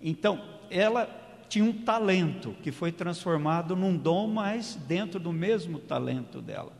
Então, 0.00 0.40
ela 0.70 1.08
tinha 1.48 1.64
um 1.64 1.72
talento 1.72 2.54
que 2.62 2.70
foi 2.70 2.92
transformado 2.92 3.74
num 3.74 3.96
dom, 3.96 4.28
mas 4.28 4.74
dentro 4.86 5.18
do 5.18 5.32
mesmo 5.32 5.78
talento 5.78 6.42
dela. 6.42 6.72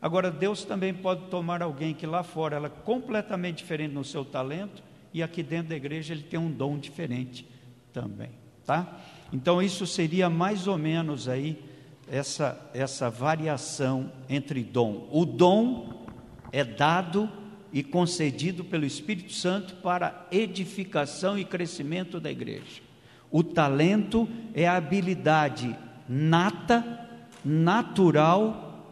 Agora, 0.00 0.30
Deus 0.30 0.64
também 0.64 0.94
pode 0.94 1.26
tomar 1.26 1.62
alguém 1.62 1.94
que 1.94 2.06
lá 2.06 2.22
fora 2.22 2.56
ela 2.56 2.66
é 2.66 2.82
completamente 2.84 3.58
diferente 3.58 3.92
no 3.92 4.04
seu 4.04 4.24
talento 4.24 4.82
e 5.12 5.22
aqui 5.22 5.42
dentro 5.42 5.70
da 5.70 5.76
igreja 5.76 6.14
ele 6.14 6.22
tem 6.22 6.38
um 6.38 6.50
dom 6.50 6.78
diferente 6.78 7.46
também, 7.92 8.30
tá? 8.64 8.98
Então 9.32 9.60
isso 9.60 9.86
seria 9.86 10.30
mais 10.30 10.66
ou 10.66 10.78
menos 10.78 11.28
aí 11.28 11.62
essa 12.08 12.70
essa 12.72 13.10
variação 13.10 14.10
entre 14.28 14.62
dom. 14.62 15.08
O 15.10 15.24
dom 15.24 16.06
é 16.52 16.64
dado 16.64 17.28
e 17.72 17.82
concedido 17.82 18.64
pelo 18.64 18.84
Espírito 18.84 19.32
Santo 19.32 19.76
para 19.76 20.26
edificação 20.30 21.38
e 21.38 21.44
crescimento 21.44 22.18
da 22.18 22.30
igreja. 22.30 22.89
O 23.30 23.42
talento 23.42 24.28
é 24.54 24.66
a 24.66 24.76
habilidade 24.76 25.76
nata, 26.08 27.08
natural 27.44 28.84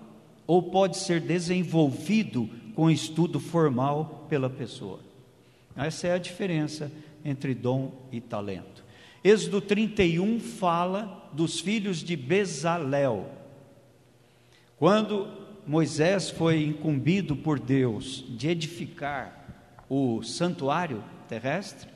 ou 0.46 0.62
pode 0.62 0.96
ser 0.96 1.20
desenvolvido 1.20 2.48
com 2.74 2.90
estudo 2.90 3.40
formal 3.40 4.27
pela 4.29 4.48
pessoa. 4.48 5.01
Essa 5.77 6.09
é 6.09 6.12
a 6.12 6.18
diferença 6.18 6.90
entre 7.24 7.55
dom 7.55 7.92
e 8.12 8.20
talento. 8.20 8.85
Êxodo 9.22 9.61
31 9.61 10.38
fala 10.38 11.29
dos 11.33 11.59
filhos 11.61 11.98
de 11.98 12.16
Bezalel. 12.16 13.29
Quando 14.79 15.29
Moisés 15.66 16.31
foi 16.31 16.64
incumbido 16.64 17.37
por 17.37 17.59
Deus 17.59 18.24
de 18.29 18.48
edificar 18.48 19.85
o 19.88 20.22
santuário 20.22 21.03
terrestre, 21.29 21.88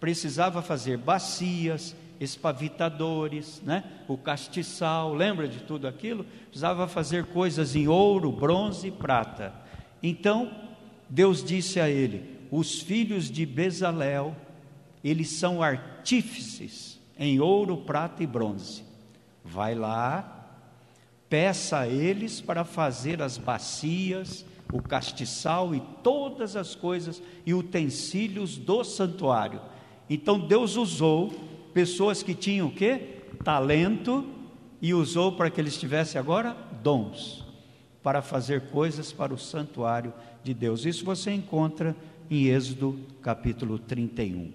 precisava 0.00 0.62
fazer 0.62 0.96
bacias, 0.96 1.94
espavitadores, 2.18 3.62
né? 3.64 3.84
o 4.08 4.16
castiçal, 4.16 5.14
lembra 5.14 5.46
de 5.46 5.60
tudo 5.60 5.86
aquilo? 5.86 6.24
Precisava 6.48 6.88
fazer 6.88 7.26
coisas 7.26 7.76
em 7.76 7.86
ouro, 7.86 8.32
bronze 8.32 8.88
e 8.88 8.90
prata. 8.90 9.54
Então, 10.02 10.50
Deus 11.08 11.44
disse 11.44 11.78
a 11.78 11.88
ele: 11.88 12.38
os 12.50 12.80
filhos 12.80 13.30
de 13.30 13.46
Bezalel, 13.46 14.34
eles 15.04 15.30
são 15.30 15.62
artífices 15.62 16.98
em 17.18 17.40
ouro, 17.40 17.76
prata 17.78 18.22
e 18.22 18.26
bronze. 18.26 18.82
Vai 19.44 19.74
lá, 19.74 20.58
peça 21.28 21.80
a 21.80 21.88
eles 21.88 22.40
para 22.40 22.64
fazer 22.64 23.22
as 23.22 23.38
bacias, 23.38 24.44
o 24.72 24.82
castiçal 24.82 25.74
e 25.74 25.80
todas 26.02 26.56
as 26.56 26.74
coisas 26.74 27.22
e 27.46 27.54
utensílios 27.54 28.56
do 28.56 28.84
santuário. 28.84 29.60
Então 30.10 30.40
Deus 30.40 30.74
usou 30.74 31.30
pessoas 31.72 32.20
que 32.20 32.34
tinham 32.34 32.66
o 32.66 32.72
quê? 32.72 33.22
Talento 33.44 34.26
e 34.82 34.92
usou 34.92 35.32
para 35.32 35.48
que 35.48 35.60
eles 35.60 35.78
tivessem 35.78 36.18
agora 36.18 36.56
dons 36.82 37.46
para 38.02 38.20
fazer 38.20 38.62
coisas 38.70 39.12
para 39.12 39.32
o 39.32 39.38
santuário 39.38 40.12
de 40.42 40.52
Deus. 40.52 40.84
Isso 40.84 41.04
você 41.04 41.30
encontra 41.30 41.94
em 42.28 42.46
Êxodo 42.46 42.98
capítulo 43.22 43.78
31. 43.78 44.52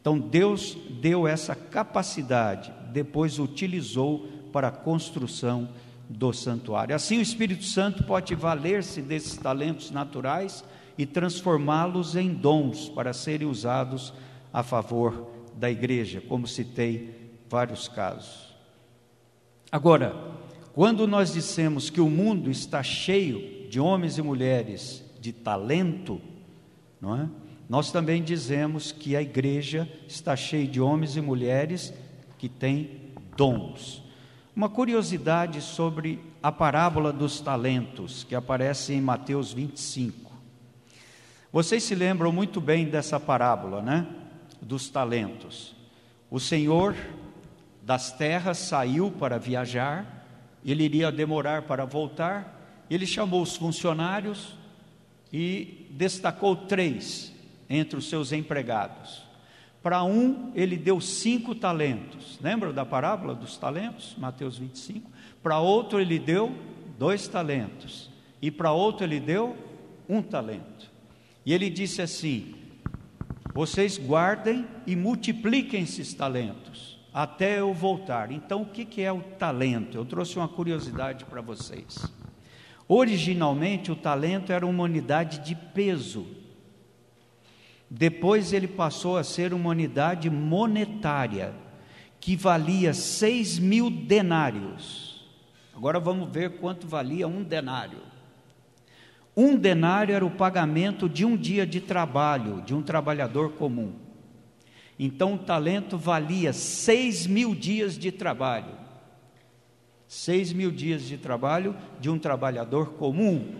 Então 0.00 0.18
Deus 0.18 0.76
deu 1.00 1.28
essa 1.28 1.54
capacidade, 1.54 2.72
depois 2.92 3.38
utilizou 3.38 4.26
para 4.52 4.68
a 4.68 4.72
construção 4.72 5.68
do 6.08 6.32
santuário. 6.32 6.96
Assim 6.96 7.18
o 7.18 7.22
Espírito 7.22 7.64
Santo 7.64 8.02
pode 8.02 8.34
valer-se 8.34 9.02
desses 9.02 9.36
talentos 9.36 9.90
naturais 9.90 10.64
e 10.96 11.06
transformá-los 11.06 12.16
em 12.16 12.32
dons 12.32 12.88
para 12.88 13.12
serem 13.12 13.46
usados 13.46 14.12
a 14.52 14.62
favor 14.62 15.30
da 15.54 15.70
igreja, 15.70 16.20
como 16.20 16.46
citei 16.46 17.32
vários 17.48 17.88
casos. 17.88 18.54
Agora, 19.70 20.14
quando 20.72 21.06
nós 21.06 21.32
dissemos 21.32 21.90
que 21.90 22.00
o 22.00 22.08
mundo 22.08 22.50
está 22.50 22.82
cheio 22.82 23.68
de 23.68 23.80
homens 23.80 24.16
e 24.16 24.22
mulheres 24.22 25.04
de 25.20 25.32
talento, 25.32 26.20
não 27.00 27.16
é? 27.16 27.28
Nós 27.68 27.92
também 27.92 28.22
dizemos 28.22 28.92
que 28.92 29.14
a 29.14 29.20
igreja 29.20 29.86
está 30.06 30.34
cheia 30.34 30.66
de 30.66 30.80
homens 30.80 31.16
e 31.16 31.20
mulheres 31.20 31.92
que 32.38 32.48
têm 32.48 33.12
dons. 33.36 34.02
Uma 34.56 34.70
curiosidade 34.70 35.60
sobre 35.60 36.18
a 36.42 36.50
parábola 36.50 37.12
dos 37.12 37.40
talentos, 37.40 38.24
que 38.24 38.34
aparece 38.34 38.94
em 38.94 39.02
Mateus 39.02 39.52
25. 39.52 40.32
Vocês 41.52 41.82
se 41.82 41.94
lembram 41.94 42.32
muito 42.32 42.60
bem 42.60 42.86
dessa 42.86 43.20
parábola, 43.20 43.82
né? 43.82 44.06
Dos 44.60 44.88
talentos. 44.88 45.74
O 46.30 46.38
Senhor 46.38 46.94
das 47.82 48.12
terras 48.12 48.58
saiu 48.58 49.10
para 49.10 49.38
viajar, 49.38 50.26
ele 50.64 50.84
iria 50.84 51.10
demorar 51.10 51.62
para 51.62 51.84
voltar, 51.84 52.84
ele 52.90 53.06
chamou 53.06 53.42
os 53.42 53.56
funcionários 53.56 54.54
e 55.32 55.86
destacou 55.90 56.54
três 56.54 57.32
entre 57.68 57.98
os 57.98 58.08
seus 58.08 58.32
empregados. 58.32 59.22
Para 59.82 60.02
um, 60.02 60.52
ele 60.54 60.76
deu 60.76 61.00
cinco 61.00 61.54
talentos. 61.54 62.38
Lembra 62.42 62.72
da 62.72 62.84
parábola 62.84 63.34
dos 63.34 63.56
talentos? 63.56 64.14
Mateus 64.18 64.58
25. 64.58 65.10
Para 65.42 65.58
outro 65.58 66.00
ele 66.00 66.18
deu 66.18 66.54
dois 66.98 67.28
talentos, 67.28 68.10
e 68.42 68.50
para 68.50 68.72
outro 68.72 69.06
ele 69.06 69.20
deu 69.20 69.56
um 70.08 70.20
talento. 70.20 70.90
E 71.46 71.54
ele 71.54 71.70
disse 71.70 72.02
assim: 72.02 72.54
Vocês 73.58 73.98
guardem 73.98 74.64
e 74.86 74.94
multipliquem 74.94 75.82
esses 75.82 76.14
talentos 76.14 76.96
até 77.12 77.58
eu 77.58 77.74
voltar. 77.74 78.30
Então, 78.30 78.62
o 78.62 78.66
que 78.66 79.02
é 79.02 79.10
o 79.10 79.20
talento? 79.20 79.98
Eu 79.98 80.04
trouxe 80.04 80.36
uma 80.36 80.46
curiosidade 80.46 81.24
para 81.24 81.40
vocês. 81.40 82.06
Originalmente, 82.86 83.90
o 83.90 83.96
talento 83.96 84.52
era 84.52 84.64
uma 84.64 84.84
unidade 84.84 85.40
de 85.40 85.56
peso. 85.56 86.24
Depois, 87.90 88.52
ele 88.52 88.68
passou 88.68 89.16
a 89.16 89.24
ser 89.24 89.52
uma 89.52 89.70
unidade 89.70 90.30
monetária, 90.30 91.52
que 92.20 92.36
valia 92.36 92.94
6 92.94 93.58
mil 93.58 93.90
denários. 93.90 95.28
Agora 95.74 95.98
vamos 95.98 96.30
ver 96.30 96.60
quanto 96.60 96.86
valia 96.86 97.26
um 97.26 97.42
denário. 97.42 98.07
Um 99.40 99.54
denário 99.54 100.12
era 100.12 100.26
o 100.26 100.30
pagamento 100.32 101.08
de 101.08 101.24
um 101.24 101.36
dia 101.36 101.64
de 101.64 101.80
trabalho 101.80 102.60
de 102.62 102.74
um 102.74 102.82
trabalhador 102.82 103.52
comum. 103.52 103.92
Então 104.98 105.34
o 105.34 105.38
talento 105.38 105.96
valia 105.96 106.52
seis 106.52 107.24
mil 107.24 107.54
dias 107.54 107.96
de 107.96 108.10
trabalho. 108.10 108.74
Seis 110.08 110.52
mil 110.52 110.72
dias 110.72 111.02
de 111.02 111.16
trabalho 111.16 111.76
de 112.00 112.10
um 112.10 112.18
trabalhador 112.18 112.94
comum. 112.94 113.54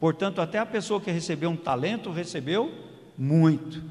Portanto, 0.00 0.40
até 0.40 0.58
a 0.58 0.66
pessoa 0.66 1.00
que 1.00 1.12
recebeu 1.12 1.48
um 1.48 1.56
talento 1.56 2.10
recebeu 2.10 2.74
muito, 3.16 3.84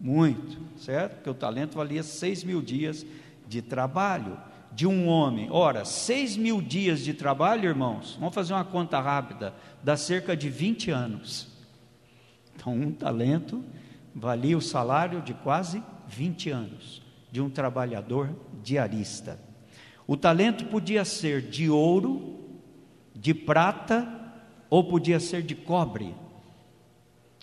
muito, 0.00 0.58
certo? 0.76 1.14
Porque 1.14 1.30
o 1.30 1.34
talento 1.34 1.76
valia 1.76 2.02
seis 2.02 2.42
mil 2.42 2.60
dias 2.60 3.06
de 3.46 3.62
trabalho 3.62 4.36
de 4.76 4.86
um 4.86 5.08
homem. 5.08 5.48
Ora, 5.50 5.86
seis 5.86 6.36
mil 6.36 6.60
dias 6.60 7.00
de 7.00 7.14
trabalho, 7.14 7.66
irmãos, 7.66 8.14
vamos 8.20 8.34
fazer 8.34 8.52
uma 8.52 8.64
conta 8.64 9.00
rápida, 9.00 9.54
dá 9.82 9.96
cerca 9.96 10.36
de 10.36 10.50
20 10.50 10.90
anos. 10.90 11.48
Então, 12.54 12.74
um 12.74 12.92
talento 12.92 13.64
valia 14.14 14.56
o 14.56 14.60
salário 14.60 15.22
de 15.22 15.32
quase 15.32 15.82
20 16.08 16.50
anos 16.50 17.02
de 17.32 17.40
um 17.40 17.48
trabalhador 17.48 18.36
diarista. 18.62 19.40
O 20.06 20.14
talento 20.14 20.66
podia 20.66 21.06
ser 21.06 21.40
de 21.40 21.70
ouro, 21.70 22.38
de 23.14 23.32
prata 23.32 24.06
ou 24.68 24.84
podia 24.84 25.18
ser 25.18 25.42
de 25.42 25.54
cobre. 25.54 26.14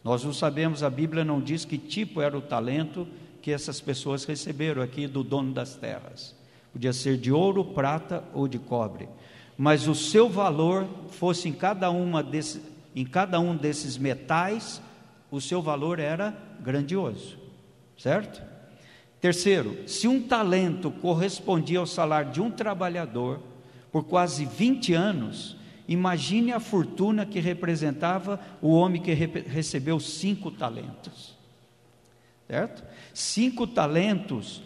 Nós 0.04 0.24
não 0.24 0.34
sabemos, 0.34 0.84
a 0.84 0.90
Bíblia 0.90 1.26
não 1.26 1.42
diz 1.42 1.66
que 1.66 1.80
tipo 1.80 2.22
era 2.22 2.38
o 2.38 2.42
talento 2.42 3.08
que 3.42 3.52
essas 3.52 3.82
pessoas 3.82 4.24
receberam 4.24 4.84
aqui 4.84 5.08
do 5.08 5.24
dono 5.24 5.52
das 5.52 5.76
terras. 5.76 6.43
Podia 6.74 6.92
ser 6.92 7.18
de 7.18 7.32
ouro, 7.32 7.64
prata 7.64 8.24
ou 8.34 8.48
de 8.48 8.58
cobre. 8.58 9.08
Mas 9.56 9.88
o 9.88 9.94
seu 9.94 10.28
valor 10.28 10.88
fosse 11.12 11.48
em 11.48 11.54
cada, 11.54 11.92
uma 11.92 12.24
desse, 12.24 12.60
em 12.96 13.06
cada 13.06 13.40
um 13.40 13.56
desses 13.56 13.96
metais, 13.96 14.82
o 15.30 15.40
seu 15.40 15.62
valor 15.62 16.00
era 16.00 16.36
grandioso. 16.60 17.38
Certo? 17.96 18.42
Terceiro, 19.22 19.88
se 19.88 20.08
um 20.08 20.22
talento 20.22 20.92
correspondia 20.92 21.80
ao 21.80 21.86
salário 21.86 22.32
de 22.32 22.42
um 22.42 22.50
trabalhador 22.50 23.40
por 23.92 24.04
quase 24.04 24.44
20 24.44 24.94
anos, 24.94 25.56
imagine 25.88 26.52
a 26.52 26.60
fortuna 26.60 27.26
que 27.26 27.40
representava 27.40 28.40
o 28.62 28.74
homem 28.74 29.02
que 29.02 29.14
recebeu 29.14 30.00
cinco 30.00 30.50
talentos. 30.50 31.38
Certo? 32.48 32.84
Cinco 33.14 33.68
talentos 33.68 34.62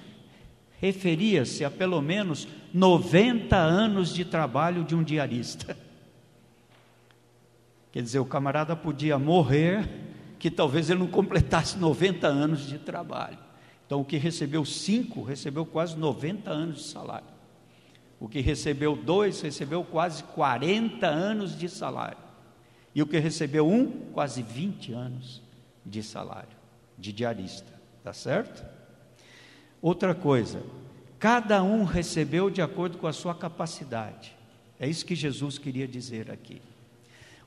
referia-se 0.80 1.65
a 1.65 1.71
pelo 1.71 2.01
menos 2.01 2.47
90 2.73 3.55
anos 3.55 4.13
de 4.13 4.23
trabalho 4.23 4.84
de 4.84 4.95
um 4.95 5.03
diarista. 5.03 5.78
Quer 7.91 8.03
dizer, 8.03 8.19
o 8.19 8.25
camarada 8.25 8.75
podia 8.75 9.17
morrer, 9.17 9.89
que 10.38 10.51
talvez 10.51 10.89
ele 10.89 10.99
não 10.99 11.07
completasse 11.07 11.78
90 11.78 12.28
anos 12.28 12.67
de 12.67 12.78
trabalho. 12.78 13.39
Então, 13.86 14.01
o 14.01 14.05
que 14.05 14.17
recebeu 14.17 14.63
cinco, 14.65 15.23
recebeu 15.23 15.65
quase 15.65 15.97
90 15.97 16.51
anos 16.51 16.78
de 16.78 16.89
salário. 16.89 17.38
O 18.19 18.28
que 18.28 18.39
recebeu 18.41 18.95
dois, 18.95 19.41
recebeu 19.41 19.84
quase 19.84 20.23
40 20.23 21.07
anos 21.07 21.57
de 21.57 21.69
salário. 21.69 22.17
E 22.93 23.01
o 23.01 23.07
que 23.07 23.17
recebeu 23.17 23.67
um, 23.67 24.11
quase 24.11 24.41
20 24.43 24.91
anos 24.91 25.41
de 25.86 26.03
salário, 26.03 26.57
de 26.97 27.13
diarista. 27.13 27.71
Tá 28.03 28.11
certo? 28.11 28.76
Outra 29.82 30.15
coisa, 30.15 30.63
cada 31.19 31.61
um 31.63 31.84
recebeu 31.84 32.49
de 32.49 32.61
acordo 32.61 32.97
com 32.97 33.07
a 33.07 33.13
sua 33.13 33.36
capacidade. 33.36 34.36
É 34.80 34.88
isso 34.88 35.05
que 35.05 35.15
Jesus 35.15 35.57
queria 35.57 35.88
dizer 35.88 36.32
aqui. 36.32 36.61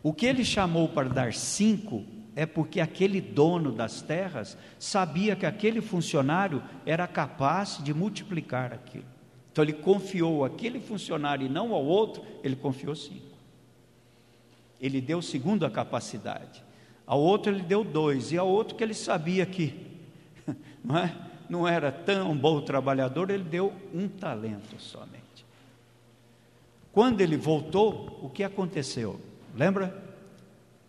O 0.02 0.12
que 0.12 0.26
ele 0.26 0.44
chamou 0.44 0.88
para 0.88 1.08
dar 1.08 1.34
cinco 1.34 2.04
é 2.34 2.46
porque 2.46 2.80
aquele 2.80 3.20
dono 3.20 3.72
das 3.72 4.00
terras 4.00 4.56
sabia 4.78 5.36
que 5.36 5.44
aquele 5.44 5.80
funcionário 5.80 6.62
era 6.86 7.06
capaz 7.06 7.78
de 7.82 7.92
multiplicar 7.92 8.72
aquilo. 8.72 9.04
Então 9.52 9.64
ele 9.64 9.72
confiou 9.72 10.44
aquele 10.44 10.80
funcionário 10.80 11.46
e 11.46 11.50
não 11.50 11.74
ao 11.74 11.84
outro, 11.84 12.22
ele 12.42 12.56
confiou 12.56 12.94
cinco. 12.94 13.36
Ele 14.80 15.00
deu 15.00 15.20
segundo 15.20 15.66
a 15.66 15.70
capacidade. 15.70 16.62
Ao 17.06 17.20
outro 17.20 17.52
ele 17.52 17.62
deu 17.62 17.82
dois, 17.82 18.30
e 18.32 18.38
ao 18.38 18.48
outro 18.48 18.76
que 18.76 18.84
ele 18.84 18.94
sabia 18.94 19.44
que, 19.44 19.74
não 20.82 20.96
é? 20.96 21.29
Não 21.50 21.66
era 21.66 21.90
tão 21.90 22.36
bom 22.36 22.60
trabalhador, 22.60 23.28
ele 23.28 23.42
deu 23.42 23.72
um 23.92 24.06
talento 24.06 24.80
somente. 24.80 25.44
Quando 26.92 27.20
ele 27.20 27.36
voltou, 27.36 28.20
o 28.22 28.30
que 28.30 28.44
aconteceu? 28.44 29.20
Lembra? 29.56 30.00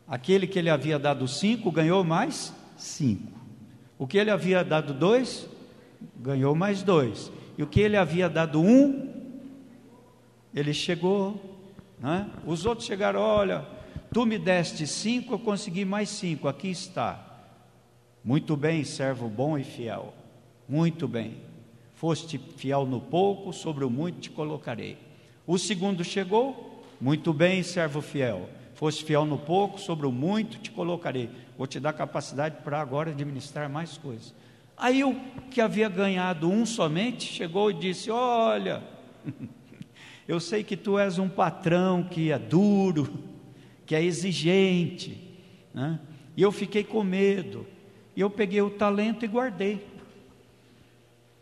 Aquele 0.08 0.46
que 0.46 0.60
ele 0.60 0.70
havia 0.70 1.00
dado 1.00 1.28
cinco 1.28 1.72
ganhou 1.72 2.04
mais 2.04 2.54
cinco. 2.78 3.32
O 3.98 4.06
que 4.06 4.20
ele 4.20 4.30
havia 4.30 4.64
dado 4.64 4.94
dois, 4.94 5.50
ganhou 6.18 6.54
mais 6.54 6.84
dois. 6.84 7.32
E 7.58 7.64
o 7.64 7.68
que 7.68 7.80
ele 7.80 7.98
havia 7.98 8.30
dado 8.30 8.62
um, 8.62 9.12
ele 10.54 10.76
chegou. 10.76 11.58
Né? 12.00 12.30
Os 12.46 12.68
outros 12.68 12.86
chegaram: 12.86 13.20
olha, 13.20 13.66
tu 14.14 14.28
me 14.28 14.38
deste 14.38 14.86
cinco, 14.86 15.34
eu 15.34 15.40
consegui 15.40 15.86
mais 15.86 16.10
cinco, 16.10 16.48
aqui 16.48 16.70
está. 16.70 17.28
Muito 18.24 18.56
bem, 18.56 18.84
servo 18.84 19.28
bom 19.28 19.58
e 19.58 19.64
fiel. 19.64 20.21
Muito 20.72 21.06
bem, 21.06 21.36
foste 21.96 22.38
fiel 22.38 22.86
no 22.86 23.02
pouco, 23.02 23.52
sobre 23.52 23.84
o 23.84 23.90
muito 23.90 24.22
te 24.22 24.30
colocarei. 24.30 24.98
O 25.46 25.58
segundo 25.58 26.02
chegou, 26.02 26.82
muito 27.02 27.34
bem, 27.34 27.62
servo 27.62 28.00
fiel. 28.00 28.48
Foste 28.74 29.04
fiel 29.04 29.26
no 29.26 29.38
pouco, 29.38 29.78
sobre 29.78 30.08
o 30.08 30.14
muito 30.14 30.60
te 30.60 30.72
colocarei. 30.72 31.30
Vou 31.58 31.68
te 31.68 31.78
dar 31.78 31.92
capacidade 31.92 32.64
para 32.64 32.80
agora 32.80 33.10
administrar 33.12 33.70
mais 33.70 33.98
coisas. 33.98 34.34
Aí 34.78 35.04
o 35.04 35.14
que 35.50 35.60
havia 35.60 35.90
ganhado 35.90 36.50
um 36.50 36.66
somente 36.66 37.26
chegou 37.26 37.70
e 37.70 37.74
disse: 37.74 38.10
Olha, 38.10 38.82
eu 40.26 40.40
sei 40.40 40.64
que 40.64 40.78
tu 40.78 40.98
és 40.98 41.20
um 41.20 41.28
patrão 41.28 42.02
que 42.02 42.32
é 42.32 42.40
duro, 42.40 43.14
que 43.86 43.94
é 43.94 44.02
exigente, 44.02 45.22
né? 45.74 46.00
e 46.38 46.42
eu 46.42 46.52
fiquei 46.54 46.86
com 46.86 47.04
medo. 47.04 47.68
E 48.16 48.22
eu 48.22 48.30
peguei 48.30 48.62
o 48.62 48.70
talento 48.70 49.26
e 49.26 49.28
guardei 49.28 49.91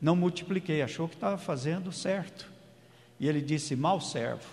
não 0.01 0.15
multipliquei, 0.15 0.81
achou 0.81 1.07
que 1.07 1.15
estava 1.15 1.37
fazendo 1.37 1.91
certo. 1.91 2.49
E 3.19 3.27
ele 3.27 3.41
disse: 3.41 3.75
Mal 3.75 3.99
servo, 3.99 4.47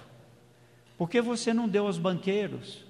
por 0.99 1.09
que 1.09 1.21
você 1.21 1.55
não 1.55 1.69
deu 1.69 1.87
aos 1.87 1.99
banqueiros? 1.99 2.85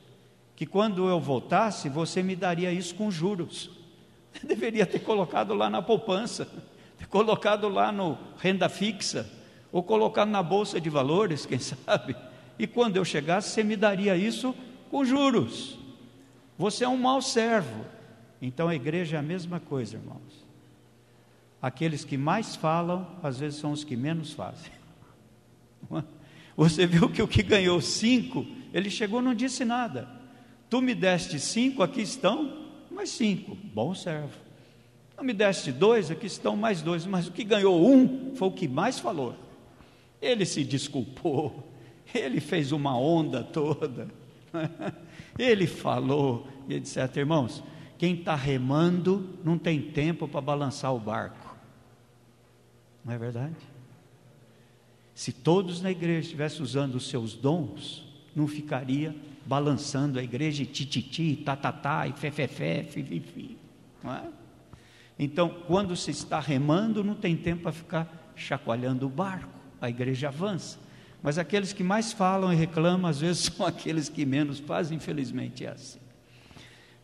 Que 0.54 0.64
quando 0.64 1.06
eu 1.08 1.20
voltasse, 1.20 1.88
você 1.88 2.22
me 2.22 2.34
daria 2.34 2.72
isso 2.72 2.94
com 2.94 3.10
juros. 3.10 3.70
deveria 4.42 4.86
ter 4.86 5.00
colocado 5.00 5.52
lá 5.54 5.68
na 5.68 5.82
poupança, 5.82 6.48
ter 6.98 7.06
colocado 7.08 7.68
lá 7.68 7.92
no 7.92 8.16
renda 8.38 8.68
fixa, 8.68 9.30
ou 9.70 9.82
colocado 9.82 10.30
na 10.30 10.42
bolsa 10.42 10.80
de 10.80 10.88
valores, 10.88 11.44
quem 11.44 11.58
sabe. 11.60 12.16
E 12.58 12.66
quando 12.66 12.96
eu 12.96 13.04
chegasse, 13.04 13.50
você 13.50 13.62
me 13.62 13.76
daria 13.76 14.16
isso 14.16 14.54
com 14.90 15.04
juros. 15.04 15.78
Você 16.56 16.84
é 16.84 16.88
um 16.88 16.96
mau 16.96 17.20
servo. 17.20 17.84
Então 18.40 18.68
a 18.68 18.74
igreja 18.74 19.16
é 19.16 19.18
a 19.18 19.22
mesma 19.22 19.60
coisa, 19.60 19.96
irmãos 19.96 20.45
aqueles 21.60 22.04
que 22.04 22.16
mais 22.16 22.56
falam, 22.56 23.06
às 23.22 23.38
vezes 23.38 23.58
são 23.58 23.72
os 23.72 23.84
que 23.84 23.96
menos 23.96 24.32
fazem. 24.32 24.72
Você 26.56 26.86
viu 26.86 27.08
que 27.10 27.22
o 27.22 27.28
que 27.28 27.42
ganhou 27.42 27.80
cinco, 27.80 28.46
ele 28.72 28.88
chegou 28.88 29.20
não 29.20 29.34
disse 29.34 29.64
nada. 29.64 30.08
Tu 30.70 30.80
me 30.80 30.94
deste 30.94 31.38
cinco, 31.38 31.82
aqui 31.82 32.00
estão 32.00 32.66
mais 32.90 33.10
cinco, 33.10 33.56
bom 33.74 33.94
servo. 33.94 34.34
Tu 35.16 35.24
me 35.24 35.32
deste 35.32 35.70
dois, 35.70 36.10
aqui 36.10 36.26
estão 36.26 36.56
mais 36.56 36.82
dois, 36.82 37.06
mas 37.06 37.28
o 37.28 37.32
que 37.32 37.44
ganhou 37.44 37.86
um 37.86 38.34
foi 38.34 38.48
o 38.48 38.52
que 38.52 38.66
mais 38.66 38.98
falou. 38.98 39.34
Ele 40.20 40.44
se 40.44 40.64
desculpou, 40.64 41.72
ele 42.14 42.40
fez 42.40 42.72
uma 42.72 42.98
onda 42.98 43.44
toda, 43.44 44.08
ele 45.38 45.66
falou 45.66 46.48
e 46.68 46.74
etc. 46.74 47.16
Irmãos, 47.16 47.62
quem 47.98 48.14
está 48.14 48.34
remando 48.34 49.38
não 49.44 49.56
tem 49.58 49.80
tempo 49.80 50.26
para 50.26 50.40
balançar 50.40 50.94
o 50.94 50.98
barco. 50.98 51.45
Não 53.06 53.12
é 53.12 53.18
verdade? 53.18 53.54
Se 55.14 55.32
todos 55.32 55.80
na 55.80 55.92
igreja 55.92 56.20
estivessem 56.20 56.60
usando 56.60 56.96
os 56.96 57.08
seus 57.08 57.34
dons, 57.34 58.04
não 58.34 58.48
ficaria 58.48 59.14
balançando 59.46 60.18
a 60.18 60.22
igreja 60.22 60.64
e 60.64 60.66
tititi, 60.66 61.36
tatatá, 61.36 62.08
e 62.08 62.12
fefefé, 62.12 62.82
fififi. 62.82 63.56
Não 64.02 64.12
é? 64.12 64.24
Então, 65.16 65.48
quando 65.68 65.94
se 65.94 66.10
está 66.10 66.40
remando, 66.40 67.04
não 67.04 67.14
tem 67.14 67.36
tempo 67.36 67.62
para 67.62 67.72
ficar 67.72 68.32
chacoalhando 68.34 69.06
o 69.06 69.08
barco, 69.08 69.54
a 69.80 69.88
igreja 69.88 70.28
avança. 70.28 70.78
Mas 71.22 71.38
aqueles 71.38 71.72
que 71.72 71.84
mais 71.84 72.12
falam 72.12 72.52
e 72.52 72.56
reclamam, 72.56 73.08
às 73.08 73.20
vezes 73.20 73.44
são 73.54 73.64
aqueles 73.64 74.08
que 74.08 74.26
menos 74.26 74.58
fazem, 74.58 74.96
infelizmente 74.96 75.64
é 75.64 75.70
assim. 75.70 76.00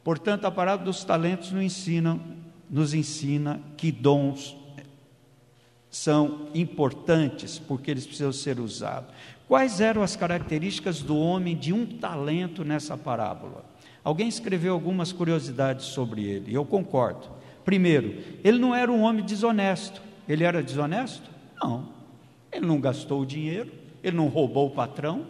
Portanto, 0.03 0.47
a 0.47 0.51
parábola 0.51 0.87
dos 0.87 1.05
talentos 1.05 1.53
nos 1.53 1.63
ensina, 1.63 2.21
nos 2.69 2.93
ensina 2.93 3.63
que 3.77 3.93
dons 3.93 4.61
são 5.93 6.49
importantes 6.55 7.59
porque 7.59 7.91
eles 7.91 8.07
precisam 8.07 8.33
ser 8.33 8.59
usados. 8.59 9.11
Quais 9.47 9.79
eram 9.79 10.03
as 10.03 10.17
características 10.17 11.03
do 11.03 11.17
homem 11.19 11.55
de 11.55 11.71
um 11.71 11.85
talento 11.85 12.65
nessa 12.65 12.97
parábola? 12.97 13.63
Alguém 14.03 14.27
escreveu 14.27 14.73
algumas 14.73 15.13
curiosidades 15.13 15.85
sobre 15.85 16.25
ele, 16.25 16.55
eu 16.55 16.65
concordo. 16.65 17.29
Primeiro, 17.63 18.17
ele 18.43 18.59
não 18.59 18.75
era 18.75 18.91
um 18.91 19.03
homem 19.03 19.23
desonesto. 19.23 20.03
Ele 20.27 20.45
era 20.45 20.63
desonesto? 20.63 21.31
Não. 21.63 21.91
Ele 22.51 22.67
não 22.67 22.81
gastou 22.81 23.21
o 23.21 23.27
dinheiro, 23.27 23.71
ele 24.03 24.17
não 24.17 24.29
roubou 24.29 24.69
o 24.69 24.71
patrão, 24.71 25.27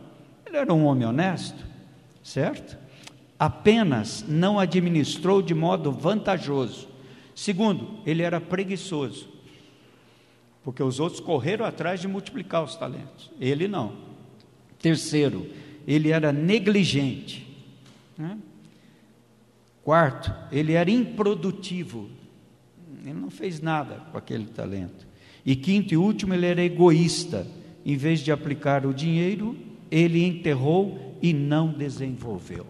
ele 0.46 0.56
era 0.56 0.72
um 0.72 0.86
homem 0.86 1.06
honesto, 1.06 1.66
certo? 2.22 2.78
Apenas 3.36 4.24
não 4.28 4.58
administrou 4.58 5.42
de 5.42 5.54
modo 5.54 5.90
vantajoso. 5.90 6.88
Segundo, 7.34 7.98
ele 8.06 8.22
era 8.22 8.40
preguiçoso, 8.40 9.28
porque 10.64 10.82
os 10.82 11.00
outros 11.00 11.20
correram 11.20 11.64
atrás 11.64 12.00
de 12.00 12.08
multiplicar 12.08 12.62
os 12.62 12.76
talentos, 12.76 13.30
ele 13.40 13.66
não. 13.66 13.96
Terceiro, 14.78 15.48
ele 15.86 16.10
era 16.10 16.32
negligente. 16.32 17.46
Né? 18.16 18.38
Quarto, 19.82 20.32
ele 20.52 20.74
era 20.74 20.90
improdutivo, 20.90 22.08
ele 23.04 23.14
não 23.14 23.30
fez 23.30 23.60
nada 23.60 23.96
com 24.10 24.18
aquele 24.18 24.46
talento. 24.46 25.06
E 25.44 25.56
quinto 25.56 25.92
e 25.92 25.96
último, 25.96 26.34
ele 26.34 26.46
era 26.46 26.62
egoísta. 26.62 27.46
Em 27.84 27.96
vez 27.96 28.20
de 28.20 28.30
aplicar 28.30 28.86
o 28.86 28.94
dinheiro, 28.94 29.56
ele 29.90 30.24
enterrou 30.24 31.18
e 31.20 31.32
não 31.32 31.72
desenvolveu. 31.72 32.66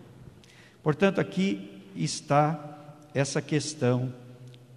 Portanto, 0.83 1.21
aqui 1.21 1.71
está 1.95 2.97
essa 3.15 3.43
questão 3.43 4.13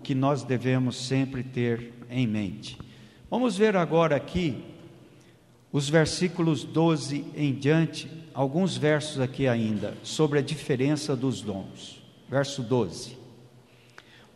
que 0.03 0.13
nós 0.13 0.43
devemos 0.43 1.07
sempre 1.07 1.41
ter 1.41 1.93
em 2.09 2.27
mente. 2.27 2.77
Vamos 3.29 3.57
ver 3.57 3.75
agora 3.75 4.15
aqui 4.15 4.63
os 5.71 5.89
versículos 5.89 6.63
12 6.63 7.25
em 7.35 7.53
diante, 7.53 8.09
alguns 8.33 8.77
versos 8.77 9.19
aqui 9.19 9.47
ainda, 9.47 9.95
sobre 10.03 10.39
a 10.39 10.41
diferença 10.41 11.15
dos 11.15 11.41
dons. 11.41 12.01
Verso 12.29 12.61
12. 12.61 13.17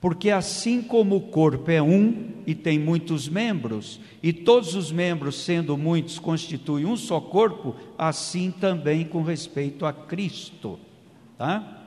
Porque 0.02 0.32
assim 0.32 0.82
como 0.82 1.18
o 1.18 1.22
corpo 1.22 1.70
é 1.70 1.82
um 1.82 2.32
e 2.48 2.56
tem 2.56 2.80
muitos 2.80 3.28
membros, 3.30 4.00
e 4.24 4.34
todos 4.34 4.74
os 4.74 4.92
membros, 4.92 5.44
sendo 5.44 5.78
muitos, 5.78 6.18
constituem 6.18 6.86
um 6.86 6.98
só 6.98 7.22
corpo, 7.22 7.76
assim 7.98 8.50
também 8.50 9.06
com 9.06 9.22
respeito 9.22 9.86
a 9.86 9.94
Cristo. 9.94 10.80
Tá? 11.38 11.86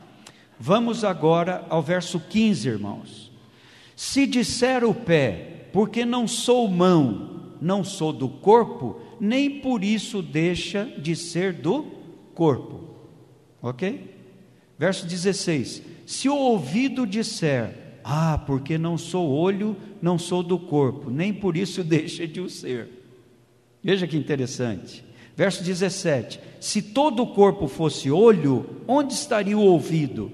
Vamos 0.58 1.04
agora 1.04 1.66
ao 1.68 1.82
verso 1.82 2.20
15, 2.20 2.68
irmãos. 2.68 3.32
Se 3.96 4.26
disser 4.26 4.84
o 4.84 4.94
pé, 4.94 5.51
porque 5.72 6.04
não 6.04 6.28
sou 6.28 6.68
mão, 6.68 7.54
não 7.60 7.82
sou 7.82 8.12
do 8.12 8.28
corpo, 8.28 9.00
nem 9.20 9.60
por 9.60 9.82
isso 9.82 10.20
deixa 10.20 10.84
de 10.84 11.16
ser 11.16 11.52
do 11.52 11.86
corpo. 12.34 12.80
Ok? 13.62 14.10
Verso 14.78 15.06
16: 15.06 15.82
Se 16.04 16.28
o 16.28 16.36
ouvido 16.36 17.06
disser, 17.06 17.98
ah, 18.04 18.36
porque 18.46 18.76
não 18.76 18.98
sou 18.98 19.30
olho, 19.30 19.76
não 20.00 20.18
sou 20.18 20.42
do 20.42 20.58
corpo, 20.58 21.10
nem 21.10 21.32
por 21.32 21.56
isso 21.56 21.82
deixa 21.84 22.26
de 22.26 22.40
o 22.40 22.50
ser. 22.50 22.88
Veja 23.82 24.06
que 24.06 24.16
interessante. 24.16 25.04
Verso 25.36 25.62
17: 25.62 26.40
Se 26.60 26.82
todo 26.82 27.22
o 27.22 27.28
corpo 27.28 27.66
fosse 27.66 28.10
olho, 28.10 28.66
onde 28.86 29.14
estaria 29.14 29.56
o 29.56 29.62
ouvido? 29.62 30.30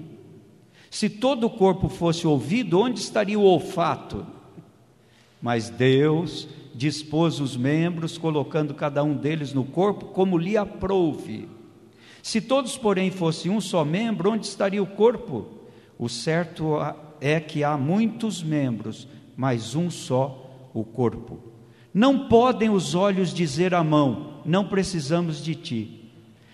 Se 0.89 1.07
todo 1.07 1.45
o 1.45 1.49
corpo 1.49 1.87
fosse 1.87 2.25
ouvido, 2.25 2.79
onde 2.79 2.99
estaria 2.99 3.37
o 3.37 3.43
olfato? 3.43 4.25
Mas 5.41 5.69
Deus 5.69 6.47
dispôs 6.75 7.39
os 7.39 7.57
membros, 7.57 8.17
colocando 8.17 8.73
cada 8.73 9.03
um 9.03 9.15
deles 9.15 9.53
no 9.53 9.63
corpo 9.63 10.05
como 10.05 10.37
lhe 10.37 10.57
aprouve. 10.57 11.47
Se 12.21 12.41
todos, 12.41 12.77
porém, 12.77 13.11
fossem 13.11 13.51
um 13.51 13.61
só 13.61 13.83
membro, 13.83 14.31
onde 14.31 14.45
estaria 14.45 14.81
o 14.81 14.87
corpo? 14.87 15.47
O 15.97 16.07
certo 16.07 16.75
é 17.19 17.39
que 17.39 17.63
há 17.63 17.77
muitos 17.77 18.43
membros, 18.43 19.07
mas 19.35 19.75
um 19.75 19.89
só 19.89 20.69
o 20.73 20.83
corpo. 20.83 21.39
Não 21.93 22.27
podem 22.27 22.69
os 22.69 22.93
olhos 22.93 23.33
dizer 23.33 23.73
à 23.73 23.83
mão: 23.83 24.41
Não 24.45 24.67
precisamos 24.67 25.43
de 25.43 25.55
ti, 25.55 26.11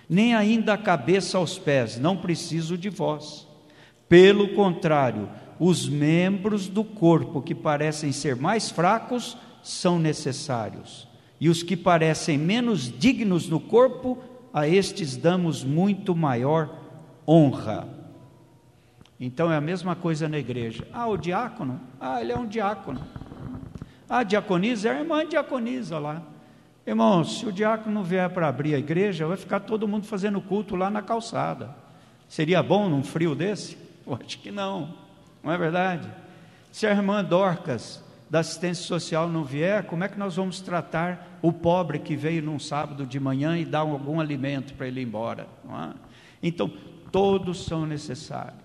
nem 0.09 0.33
ainda 0.33 0.73
a 0.73 0.77
cabeça 0.77 1.37
aos 1.37 1.57
pés: 1.57 1.99
Não 1.99 2.17
preciso 2.17 2.77
de 2.77 2.89
vós. 2.89 3.47
Pelo 4.07 4.49
contrário, 4.49 5.29
os 5.59 5.87
membros 5.87 6.67
do 6.67 6.83
corpo 6.83 7.41
que 7.41 7.55
parecem 7.55 8.11
ser 8.11 8.35
mais 8.35 8.69
fracos 8.69 9.37
são 9.63 9.97
necessários, 9.97 11.07
e 11.39 11.49
os 11.49 11.63
que 11.63 11.75
parecem 11.75 12.37
menos 12.37 12.91
dignos 12.91 13.49
no 13.49 13.59
corpo, 13.59 14.17
a 14.53 14.67
estes 14.67 15.17
damos 15.17 15.63
muito 15.63 16.15
maior 16.15 16.69
honra. 17.27 17.87
Então 19.19 19.51
é 19.51 19.55
a 19.55 19.61
mesma 19.61 19.95
coisa 19.95 20.27
na 20.27 20.37
igreja. 20.37 20.87
Ah, 20.93 21.07
o 21.07 21.17
diácono? 21.17 21.79
Ah, 21.99 22.21
ele 22.21 22.31
é 22.31 22.37
um 22.37 22.47
diácono. 22.47 23.01
Ah, 24.09 24.23
diaconisa? 24.23 24.89
É 24.89 24.91
a 24.97 24.99
irmã 24.99 25.25
diaconisa 25.25 25.97
lá. 25.97 26.21
Irmão, 26.85 27.23
se 27.23 27.45
o 27.45 27.51
diácono 27.51 28.03
vier 28.03 28.29
para 28.29 28.47
abrir 28.47 28.75
a 28.75 28.77
igreja, 28.77 29.25
vai 29.25 29.37
ficar 29.37 29.61
todo 29.61 29.87
mundo 29.87 30.05
fazendo 30.05 30.39
culto 30.39 30.75
lá 30.75 30.89
na 30.89 31.01
calçada. 31.01 31.75
Seria 32.27 32.61
bom 32.61 32.87
num 32.87 33.03
frio 33.03 33.33
desse? 33.33 33.77
Eu 34.05 34.13
acho 34.13 34.37
que 34.39 34.51
não, 34.51 34.93
não 35.45 35.51
é 35.51 35.57
verdade? 35.59 36.11
Se 36.71 36.87
a 36.87 36.91
irmã 36.91 37.23
Dorcas, 37.23 38.03
da 38.27 38.39
assistência 38.39 38.83
social, 38.83 39.29
não 39.29 39.43
vier, 39.43 39.83
como 39.85 40.03
é 40.03 40.09
que 40.09 40.17
nós 40.17 40.35
vamos 40.35 40.59
tratar 40.59 41.37
o 41.39 41.53
pobre 41.53 41.99
que 41.99 42.15
veio 42.15 42.41
num 42.41 42.57
sábado 42.57 43.05
de 43.05 43.19
manhã 43.19 43.55
e 43.55 43.63
dar 43.63 43.81
algum 43.81 44.19
alimento 44.19 44.73
para 44.73 44.87
ele 44.87 45.01
ir 45.01 45.03
embora? 45.03 45.47
É? 45.69 45.93
Então, 46.41 46.67
todos 47.11 47.63
são 47.63 47.85
necessários. 47.85 48.59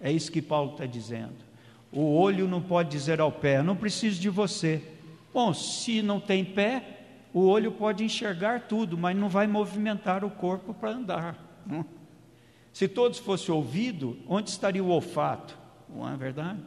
É 0.00 0.10
isso 0.10 0.32
que 0.32 0.40
Paulo 0.40 0.72
está 0.72 0.86
dizendo. 0.86 1.44
O 1.92 2.16
olho 2.16 2.48
não 2.48 2.62
pode 2.62 2.88
dizer 2.88 3.20
ao 3.20 3.30
pé: 3.30 3.62
não 3.62 3.76
preciso 3.76 4.18
de 4.18 4.30
você. 4.30 4.82
Bom, 5.32 5.52
se 5.52 6.00
não 6.00 6.18
tem 6.18 6.42
pé, 6.42 7.00
o 7.34 7.46
olho 7.46 7.70
pode 7.70 8.02
enxergar 8.02 8.62
tudo, 8.62 8.96
mas 8.96 9.14
não 9.14 9.28
vai 9.28 9.46
movimentar 9.46 10.24
o 10.24 10.30
corpo 10.30 10.72
para 10.72 10.90
andar. 10.90 11.36
Não? 11.66 11.84
Se 12.72 12.88
todos 12.88 13.18
fossem 13.18 13.54
ouvido, 13.54 14.18
onde 14.26 14.48
estaria 14.48 14.82
o 14.82 14.88
olfato? 14.88 15.63
Não 15.94 16.08
é 16.08 16.16
verdade? 16.16 16.58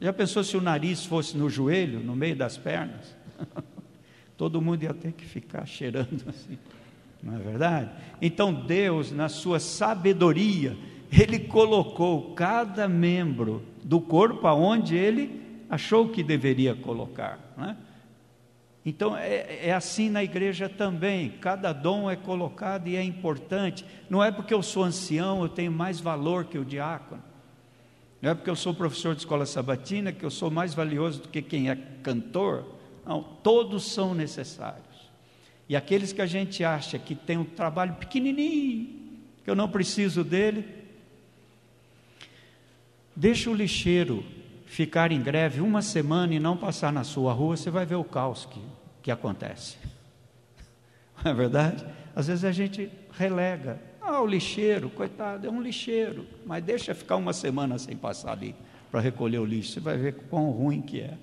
Já 0.00 0.12
pensou 0.12 0.44
se 0.44 0.56
o 0.56 0.60
nariz 0.60 1.04
fosse 1.04 1.36
no 1.36 1.48
joelho, 1.48 2.00
no 2.00 2.14
meio 2.14 2.36
das 2.36 2.56
pernas? 2.56 3.16
Todo 4.36 4.60
mundo 4.60 4.82
ia 4.82 4.92
ter 4.92 5.12
que 5.12 5.24
ficar 5.24 5.64
cheirando 5.64 6.24
assim, 6.28 6.58
não 7.22 7.36
é 7.36 7.38
verdade? 7.38 7.90
Então 8.20 8.52
Deus, 8.52 9.10
na 9.10 9.28
sua 9.28 9.58
sabedoria, 9.58 10.76
ele 11.10 11.38
colocou 11.38 12.34
cada 12.34 12.88
membro 12.88 13.62
do 13.82 14.00
corpo 14.00 14.46
aonde 14.46 14.96
ele 14.96 15.40
achou 15.70 16.08
que 16.08 16.22
deveria 16.22 16.74
colocar. 16.74 17.54
Né? 17.56 17.76
Então 18.84 19.16
é, 19.16 19.68
é, 19.68 19.72
assim 19.72 20.10
na 20.10 20.22
igreja 20.22 20.68
também, 20.68 21.30
cada 21.30 21.72
dom 21.72 22.10
é 22.10 22.16
colocado 22.16 22.88
e 22.88 22.96
é 22.96 23.02
importante. 23.02 23.86
Não 24.10 24.22
é 24.22 24.30
porque 24.30 24.52
eu 24.52 24.62
sou 24.62 24.82
ancião, 24.82 25.42
eu 25.42 25.48
tenho 25.48 25.72
mais 25.72 26.00
valor 26.00 26.44
que 26.44 26.58
o 26.58 26.64
diácono. 26.64 27.22
Não 28.24 28.32
é 28.32 28.34
porque 28.34 28.50
eu 28.50 28.56
sou 28.56 28.74
professor 28.74 29.14
de 29.14 29.20
escola 29.20 29.46
sabatina 29.46 30.12
que 30.12 30.24
eu 30.24 30.30
sou 30.30 30.50
mais 30.50 30.74
valioso 30.74 31.22
do 31.22 31.28
que 31.28 31.40
quem 31.40 31.70
é 31.70 31.76
cantor. 32.02 32.64
Não, 33.06 33.22
todos 33.22 33.92
são 33.92 34.14
necessários. 34.14 35.12
E 35.68 35.76
aqueles 35.76 36.12
que 36.12 36.22
a 36.22 36.26
gente 36.26 36.64
acha 36.64 36.98
que 36.98 37.14
tem 37.14 37.36
um 37.36 37.44
trabalho 37.44 37.94
pequenininho, 37.94 38.88
que 39.44 39.50
eu 39.50 39.54
não 39.54 39.68
preciso 39.68 40.24
dele, 40.24 40.84
Deixa 43.16 43.48
o 43.48 43.54
lixeiro 43.54 44.24
ficar 44.66 45.12
em 45.12 45.22
greve 45.22 45.60
uma 45.60 45.82
semana 45.82 46.34
e 46.34 46.40
não 46.40 46.56
passar 46.56 46.92
na 46.92 47.04
sua 47.04 47.32
rua, 47.32 47.56
você 47.56 47.70
vai 47.70 47.86
ver 47.86 47.94
o 47.94 48.02
caos 48.02 48.44
que, 48.46 48.60
que 49.02 49.10
acontece. 49.10 49.76
Não 51.22 51.30
é 51.30 51.34
verdade? 51.34 51.86
Às 52.14 52.26
vezes 52.26 52.44
a 52.44 52.50
gente 52.50 52.90
relega. 53.12 53.80
Ah, 54.06 54.20
o 54.20 54.26
lixeiro, 54.26 54.90
coitado, 54.90 55.46
é 55.46 55.50
um 55.50 55.62
lixeiro. 55.62 56.26
Mas 56.44 56.62
deixa 56.62 56.94
ficar 56.94 57.16
uma 57.16 57.32
semana 57.32 57.78
sem 57.78 57.96
passar 57.96 58.32
ali 58.32 58.54
para 58.90 59.00
recolher 59.00 59.38
o 59.38 59.46
lixo. 59.46 59.72
Você 59.72 59.80
vai 59.80 59.96
ver 59.96 60.14
quão 60.28 60.50
ruim 60.50 60.82
que 60.82 61.00
é. 61.00 61.16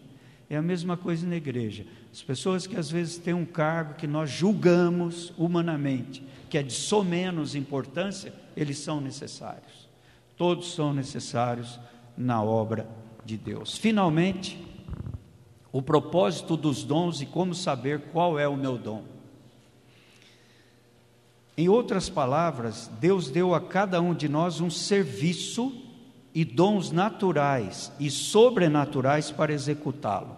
É 0.49 0.57
a 0.57 0.61
mesma 0.63 0.97
coisa 0.97 1.25
na 1.27 1.35
igreja. 1.35 1.85
As 2.11 2.23
pessoas 2.23 2.65
que 2.65 2.75
às 2.75 2.89
vezes 2.89 3.17
têm 3.19 3.35
um 3.35 3.45
cargo 3.45 3.93
que 3.93 4.07
nós 4.07 4.31
julgamos 4.31 5.31
humanamente, 5.37 6.23
que 6.49 6.57
é 6.57 6.63
de 6.63 6.73
só 6.73 7.03
menos 7.03 7.53
importância, 7.53 8.33
eles 8.57 8.79
são 8.79 8.99
necessários. 8.99 9.87
Todos 10.35 10.73
são 10.73 10.91
necessários 10.91 11.79
na 12.17 12.41
obra 12.43 12.89
de 13.23 13.37
Deus. 13.37 13.77
Finalmente, 13.77 14.59
o 15.71 15.83
propósito 15.83 16.57
dos 16.57 16.83
dons 16.83 17.21
e 17.21 17.27
como 17.27 17.53
saber 17.53 18.01
qual 18.11 18.39
é 18.39 18.47
o 18.47 18.57
meu 18.57 18.77
dom. 18.77 19.03
Em 21.61 21.69
outras 21.69 22.09
palavras, 22.09 22.89
Deus 22.99 23.29
deu 23.29 23.53
a 23.53 23.61
cada 23.61 24.01
um 24.01 24.15
de 24.15 24.27
nós 24.27 24.59
um 24.59 24.69
serviço 24.71 25.71
e 26.33 26.43
dons 26.43 26.91
naturais 26.91 27.91
e 27.99 28.09
sobrenaturais 28.09 29.29
para 29.29 29.53
executá-lo. 29.53 30.35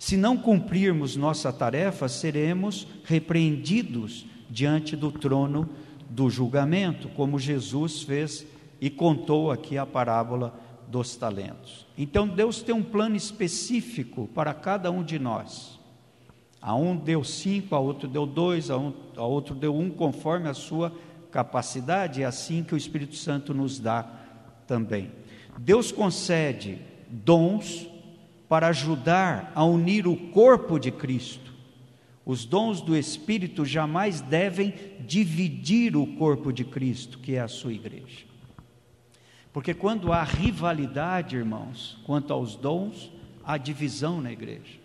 Se 0.00 0.16
não 0.16 0.36
cumprirmos 0.36 1.14
nossa 1.14 1.52
tarefa, 1.52 2.08
seremos 2.08 2.88
repreendidos 3.04 4.26
diante 4.50 4.96
do 4.96 5.12
trono 5.12 5.68
do 6.10 6.28
julgamento, 6.28 7.08
como 7.10 7.38
Jesus 7.38 8.02
fez 8.02 8.44
e 8.80 8.90
contou 8.90 9.52
aqui 9.52 9.78
a 9.78 9.86
parábola 9.86 10.58
dos 10.88 11.14
talentos. 11.14 11.86
Então 11.96 12.26
Deus 12.26 12.62
tem 12.62 12.74
um 12.74 12.82
plano 12.82 13.14
específico 13.14 14.28
para 14.34 14.52
cada 14.52 14.90
um 14.90 15.04
de 15.04 15.20
nós. 15.20 15.75
A 16.66 16.74
um 16.74 16.96
deu 16.96 17.22
cinco, 17.22 17.76
a 17.76 17.78
outro 17.78 18.08
deu 18.08 18.26
dois, 18.26 18.72
a, 18.72 18.76
um, 18.76 18.92
a 19.16 19.22
outro 19.22 19.54
deu 19.54 19.72
um, 19.72 19.88
conforme 19.88 20.48
a 20.48 20.52
sua 20.52 20.92
capacidade, 21.30 22.22
é 22.22 22.24
assim 22.24 22.64
que 22.64 22.74
o 22.74 22.76
Espírito 22.76 23.14
Santo 23.14 23.54
nos 23.54 23.78
dá 23.78 24.04
também. 24.66 25.12
Deus 25.60 25.92
concede 25.92 26.80
dons 27.08 27.88
para 28.48 28.66
ajudar 28.66 29.52
a 29.54 29.64
unir 29.64 30.08
o 30.08 30.16
corpo 30.32 30.76
de 30.76 30.90
Cristo. 30.90 31.54
Os 32.24 32.44
dons 32.44 32.80
do 32.80 32.96
Espírito 32.96 33.64
jamais 33.64 34.20
devem 34.20 34.74
dividir 35.06 35.96
o 35.96 36.04
corpo 36.16 36.52
de 36.52 36.64
Cristo, 36.64 37.20
que 37.20 37.36
é 37.36 37.40
a 37.42 37.46
sua 37.46 37.74
igreja. 37.74 38.26
Porque 39.52 39.72
quando 39.72 40.12
há 40.12 40.24
rivalidade, 40.24 41.36
irmãos, 41.36 41.96
quanto 42.04 42.32
aos 42.32 42.56
dons, 42.56 43.12
há 43.44 43.56
divisão 43.56 44.20
na 44.20 44.32
igreja. 44.32 44.80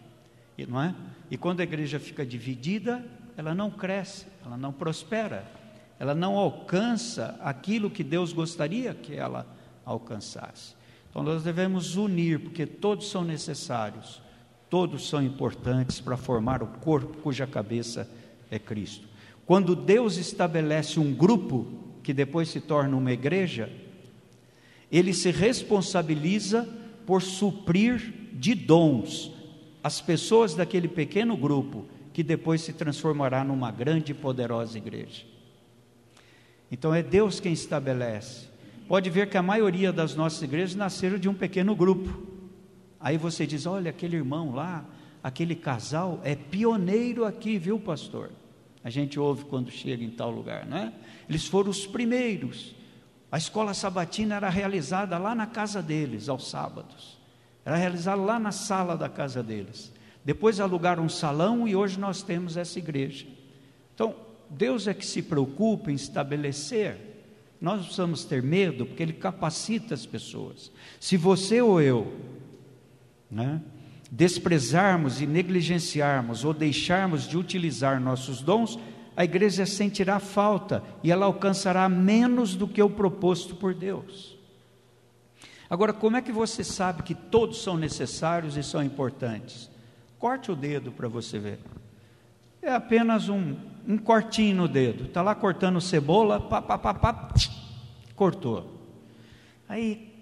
Não 0.67 0.79
é? 0.79 0.93
E 1.31 1.37
quando 1.37 1.61
a 1.61 1.63
igreja 1.63 1.97
fica 1.97 2.25
dividida, 2.25 3.01
ela 3.37 3.55
não 3.55 3.71
cresce, 3.71 4.25
ela 4.45 4.57
não 4.57 4.73
prospera, 4.73 5.49
ela 5.97 6.13
não 6.13 6.35
alcança 6.35 7.39
aquilo 7.39 7.89
que 7.89 8.03
Deus 8.03 8.33
gostaria 8.33 8.93
que 8.93 9.15
ela 9.15 9.47
alcançasse. 9.85 10.75
Então 11.09 11.23
nós 11.23 11.41
devemos 11.41 11.95
unir, 11.95 12.41
porque 12.41 12.65
todos 12.65 13.09
são 13.09 13.23
necessários, 13.23 14.21
todos 14.69 15.07
são 15.07 15.23
importantes 15.23 16.01
para 16.01 16.17
formar 16.17 16.61
o 16.61 16.67
corpo 16.67 17.17
cuja 17.21 17.47
cabeça 17.47 18.09
é 18.49 18.59
Cristo. 18.59 19.07
Quando 19.45 19.73
Deus 19.73 20.17
estabelece 20.17 20.99
um 20.99 21.13
grupo 21.13 21.65
que 22.03 22.13
depois 22.13 22.49
se 22.49 22.59
torna 22.59 22.97
uma 22.97 23.11
igreja, 23.13 23.71
ele 24.91 25.13
se 25.13 25.31
responsabiliza 25.31 26.67
por 27.05 27.21
suprir 27.21 28.13
de 28.33 28.53
dons 28.53 29.31
as 29.83 30.01
pessoas 30.01 30.53
daquele 30.55 30.87
pequeno 30.87 31.35
grupo 31.35 31.85
que 32.13 32.23
depois 32.23 32.61
se 32.61 32.73
transformará 32.73 33.43
numa 33.43 33.71
grande 33.71 34.11
e 34.11 34.15
poderosa 34.15 34.77
igreja. 34.77 35.25
Então 36.71 36.93
é 36.93 37.01
Deus 37.01 37.39
quem 37.39 37.53
estabelece 37.53 38.51
pode 38.91 39.09
ver 39.09 39.29
que 39.29 39.37
a 39.37 39.41
maioria 39.41 39.93
das 39.93 40.15
nossas 40.15 40.41
igrejas 40.41 40.75
nasceram 40.75 41.17
de 41.17 41.29
um 41.29 41.33
pequeno 41.33 41.73
grupo. 41.73 42.27
Aí 42.99 43.17
você 43.17 43.47
diz: 43.47 43.65
olha, 43.65 43.89
aquele 43.89 44.17
irmão 44.17 44.53
lá, 44.53 44.83
aquele 45.23 45.55
casal 45.55 46.19
é 46.25 46.35
pioneiro 46.35 47.23
aqui, 47.23 47.57
viu, 47.57 47.79
pastor? 47.79 48.31
A 48.83 48.89
gente 48.89 49.17
ouve 49.17 49.45
quando 49.45 49.71
chega 49.71 50.03
em 50.03 50.09
tal 50.09 50.29
lugar, 50.29 50.65
não 50.65 50.75
é? 50.75 50.93
Eles 51.29 51.47
foram 51.47 51.69
os 51.69 51.87
primeiros. 51.87 52.75
A 53.31 53.37
escola 53.37 53.73
sabatina 53.73 54.35
era 54.35 54.49
realizada 54.49 55.17
lá 55.17 55.33
na 55.33 55.47
casa 55.47 55.81
deles, 55.81 56.27
aos 56.27 56.49
sábados. 56.49 57.17
Era 57.65 57.75
realizada 57.75 58.21
lá 58.21 58.39
na 58.39 58.51
sala 58.51 58.97
da 58.97 59.09
casa 59.09 59.41
deles. 59.43 59.91
Depois 60.23 60.59
alugaram 60.59 61.03
um 61.03 61.09
salão 61.09 61.67
e 61.67 61.75
hoje 61.75 61.99
nós 61.99 62.21
temos 62.21 62.57
essa 62.57 62.79
igreja. 62.79 63.25
Então, 63.93 64.15
Deus 64.49 64.87
é 64.87 64.93
que 64.93 65.05
se 65.05 65.21
preocupa 65.21 65.91
em 65.91 65.95
estabelecer 65.95 67.11
nós 67.61 67.81
precisamos 67.81 68.25
ter 68.25 68.41
medo, 68.41 68.87
porque 68.87 69.03
Ele 69.03 69.13
capacita 69.13 69.93
as 69.93 70.03
pessoas. 70.03 70.71
Se 70.99 71.15
você 71.15 71.61
ou 71.61 71.79
eu 71.79 72.11
né, 73.29 73.61
desprezarmos 74.11 75.21
e 75.21 75.27
negligenciarmos 75.27 76.43
ou 76.43 76.55
deixarmos 76.55 77.27
de 77.27 77.37
utilizar 77.37 78.01
nossos 78.01 78.41
dons, 78.41 78.79
a 79.15 79.23
igreja 79.23 79.67
sentirá 79.67 80.19
falta 80.19 80.83
e 81.03 81.11
ela 81.11 81.27
alcançará 81.27 81.87
menos 81.87 82.55
do 82.55 82.67
que 82.67 82.81
o 82.81 82.89
proposto 82.89 83.55
por 83.55 83.75
Deus. 83.75 84.35
Agora, 85.71 85.93
como 85.93 86.17
é 86.17 86.21
que 86.21 86.33
você 86.33 86.65
sabe 86.65 87.01
que 87.01 87.15
todos 87.15 87.63
são 87.63 87.77
necessários 87.77 88.57
e 88.57 88.61
são 88.61 88.83
importantes? 88.83 89.71
Corte 90.19 90.51
o 90.51 90.55
dedo 90.55 90.91
para 90.91 91.07
você 91.07 91.39
ver. 91.39 91.59
É 92.61 92.73
apenas 92.73 93.29
um, 93.29 93.55
um 93.87 93.97
cortinho 93.97 94.57
no 94.57 94.67
dedo. 94.67 95.05
Está 95.05 95.21
lá 95.21 95.33
cortando 95.33 95.79
cebola, 95.79 96.41
pá, 96.41 96.61
pá, 96.61 96.77
pá, 96.77 96.93
pá, 96.93 97.33
cortou. 98.17 98.81
Aí 99.69 100.13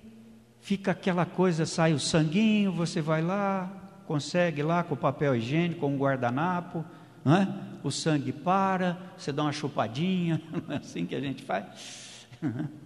fica 0.61 0.91
aquela 0.91 1.25
coisa, 1.25 1.65
sai 1.65 1.93
o 1.93 1.99
sanguinho, 1.99 2.71
você 2.71 3.01
vai 3.01 3.23
lá, 3.23 3.71
consegue 4.05 4.61
lá 4.61 4.83
com 4.83 4.93
o 4.93 4.97
papel 4.97 5.35
higiênico, 5.35 5.81
com 5.81 5.95
um 5.95 5.97
guardanapo, 5.97 6.85
é? 7.25 7.47
o 7.83 7.89
sangue 7.89 8.31
para, 8.31 8.99
você 9.17 9.31
dá 9.31 9.41
uma 9.41 9.51
chupadinha, 9.51 10.39
não 10.67 10.75
é 10.75 10.77
assim 10.77 11.07
que 11.07 11.15
a 11.15 11.19
gente 11.19 11.41
faz? 11.41 12.27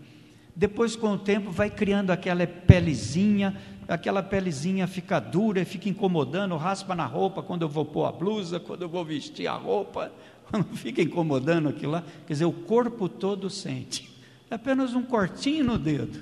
Depois, 0.56 0.96
com 0.96 1.14
o 1.14 1.18
tempo, 1.18 1.50
vai 1.52 1.70
criando 1.70 2.12
aquela 2.12 2.46
pelezinha, 2.46 3.58
aquela 3.88 4.22
pelezinha 4.22 4.88
fica 4.88 5.20
dura 5.20 5.66
fica 5.66 5.90
incomodando, 5.90 6.56
raspa 6.56 6.96
na 6.96 7.06
roupa 7.06 7.42
quando 7.42 7.64
eu 7.64 7.70
vou 7.70 7.86
pôr 7.86 8.06
a 8.06 8.12
blusa, 8.12 8.60
quando 8.60 8.84
eu 8.84 8.90
vou 8.90 9.04
vestir 9.04 9.48
a 9.48 9.56
roupa, 9.56 10.12
fica 10.76 11.02
incomodando 11.02 11.70
aquilo 11.70 11.94
lá. 11.94 12.04
Quer 12.28 12.34
dizer, 12.34 12.46
o 12.46 12.54
corpo 12.54 13.10
todo 13.10 13.50
sente. 13.50 14.14
É 14.50 14.56
apenas 14.56 14.94
um 14.94 15.02
cortinho 15.02 15.66
no 15.66 15.78
dedo. 15.80 16.20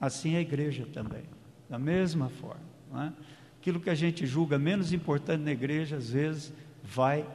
Assim 0.00 0.34
é 0.34 0.38
a 0.38 0.40
igreja 0.40 0.86
também, 0.90 1.24
da 1.68 1.78
mesma 1.78 2.30
forma. 2.30 2.62
É? 2.94 3.12
Aquilo 3.60 3.78
que 3.78 3.90
a 3.90 3.94
gente 3.94 4.26
julga 4.26 4.58
menos 4.58 4.94
importante 4.94 5.42
na 5.42 5.52
igreja, 5.52 5.96
às 5.96 6.10
vezes, 6.10 6.50
vai 6.82 7.26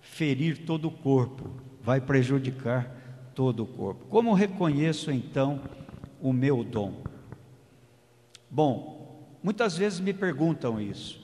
ferir 0.00 0.66
todo 0.66 0.88
o 0.88 0.90
corpo, 0.90 1.48
vai 1.80 2.00
prejudicar 2.00 2.99
todo 3.40 3.62
o 3.62 3.66
corpo. 3.66 4.04
Como 4.10 4.34
reconheço 4.34 5.10
então 5.10 5.62
o 6.20 6.30
meu 6.30 6.62
dom? 6.62 6.92
Bom, 8.50 9.38
muitas 9.42 9.78
vezes 9.78 9.98
me 9.98 10.12
perguntam 10.12 10.78
isso. 10.78 11.18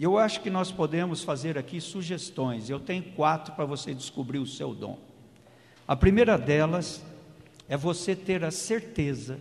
Eu 0.00 0.18
acho 0.18 0.40
que 0.40 0.50
nós 0.50 0.72
podemos 0.72 1.22
fazer 1.22 1.56
aqui 1.56 1.80
sugestões. 1.80 2.68
Eu 2.68 2.80
tenho 2.80 3.04
quatro 3.12 3.54
para 3.54 3.64
você 3.64 3.94
descobrir 3.94 4.40
o 4.40 4.46
seu 4.48 4.74
dom. 4.74 4.98
A 5.86 5.94
primeira 5.94 6.36
delas 6.36 7.04
é 7.68 7.76
você 7.76 8.16
ter 8.16 8.44
a 8.44 8.50
certeza 8.50 9.38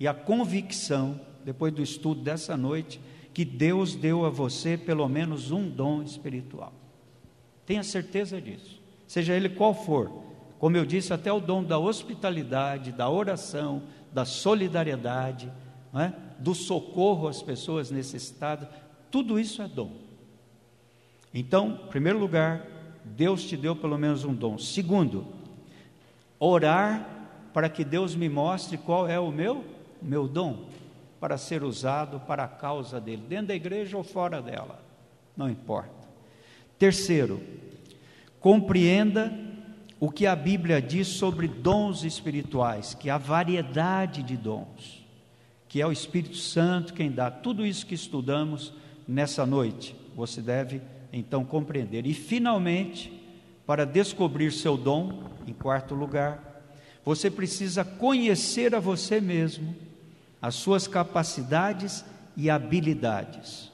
e 0.00 0.08
a 0.08 0.14
convicção, 0.14 1.20
depois 1.44 1.74
do 1.74 1.82
estudo 1.82 2.22
dessa 2.22 2.56
noite, 2.56 2.98
que 3.34 3.44
Deus 3.44 3.94
deu 3.94 4.24
a 4.24 4.30
você 4.30 4.78
pelo 4.78 5.06
menos 5.10 5.50
um 5.50 5.68
dom 5.68 6.02
espiritual. 6.02 6.72
Tenha 7.66 7.82
certeza 7.82 8.40
disso, 8.40 8.80
seja 9.06 9.34
ele 9.34 9.50
qual 9.50 9.74
for. 9.74 10.24
Como 10.66 10.76
eu 10.76 10.84
disse, 10.84 11.12
até 11.12 11.32
o 11.32 11.38
dom 11.38 11.62
da 11.62 11.78
hospitalidade, 11.78 12.90
da 12.90 13.08
oração, 13.08 13.84
da 14.12 14.24
solidariedade, 14.24 15.48
é? 15.94 16.12
do 16.40 16.56
socorro 16.56 17.28
às 17.28 17.40
pessoas 17.40 17.92
necessitadas, 17.92 18.66
tudo 19.08 19.38
isso 19.38 19.62
é 19.62 19.68
dom. 19.68 19.92
Então, 21.32 21.78
em 21.84 21.86
primeiro 21.86 22.18
lugar, 22.18 22.66
Deus 23.04 23.44
te 23.44 23.56
deu 23.56 23.76
pelo 23.76 23.96
menos 23.96 24.24
um 24.24 24.34
dom. 24.34 24.58
Segundo, 24.58 25.28
orar 26.36 27.28
para 27.52 27.68
que 27.68 27.84
Deus 27.84 28.16
me 28.16 28.28
mostre 28.28 28.76
qual 28.76 29.06
é 29.06 29.20
o 29.20 29.30
meu, 29.30 29.64
meu 30.02 30.26
dom 30.26 30.66
para 31.20 31.38
ser 31.38 31.62
usado 31.62 32.18
para 32.18 32.42
a 32.42 32.48
causa 32.48 33.00
dele, 33.00 33.22
dentro 33.28 33.46
da 33.46 33.54
igreja 33.54 33.96
ou 33.96 34.02
fora 34.02 34.42
dela, 34.42 34.82
não 35.36 35.48
importa. 35.48 36.08
Terceiro, 36.76 37.40
compreenda 38.40 39.45
o 39.98 40.10
que 40.10 40.26
a 40.26 40.36
Bíblia 40.36 40.80
diz 40.80 41.08
sobre 41.08 41.48
dons 41.48 42.04
espirituais, 42.04 42.94
que 42.94 43.08
há 43.08 43.16
variedade 43.16 44.22
de 44.22 44.36
dons, 44.36 45.04
que 45.68 45.80
é 45.80 45.86
o 45.86 45.92
Espírito 45.92 46.36
Santo 46.36 46.92
quem 46.92 47.10
dá. 47.10 47.30
Tudo 47.30 47.64
isso 47.64 47.86
que 47.86 47.94
estudamos 47.94 48.72
nessa 49.08 49.46
noite, 49.46 49.96
você 50.14 50.40
deve 50.40 50.82
então 51.12 51.44
compreender. 51.44 52.06
E 52.06 52.12
finalmente, 52.12 53.12
para 53.66 53.86
descobrir 53.86 54.52
seu 54.52 54.76
dom, 54.76 55.24
em 55.46 55.52
quarto 55.52 55.94
lugar, 55.94 56.62
você 57.04 57.30
precisa 57.30 57.84
conhecer 57.84 58.74
a 58.74 58.80
você 58.80 59.20
mesmo, 59.20 59.74
as 60.42 60.56
suas 60.56 60.86
capacidades 60.86 62.04
e 62.36 62.50
habilidades. 62.50 63.72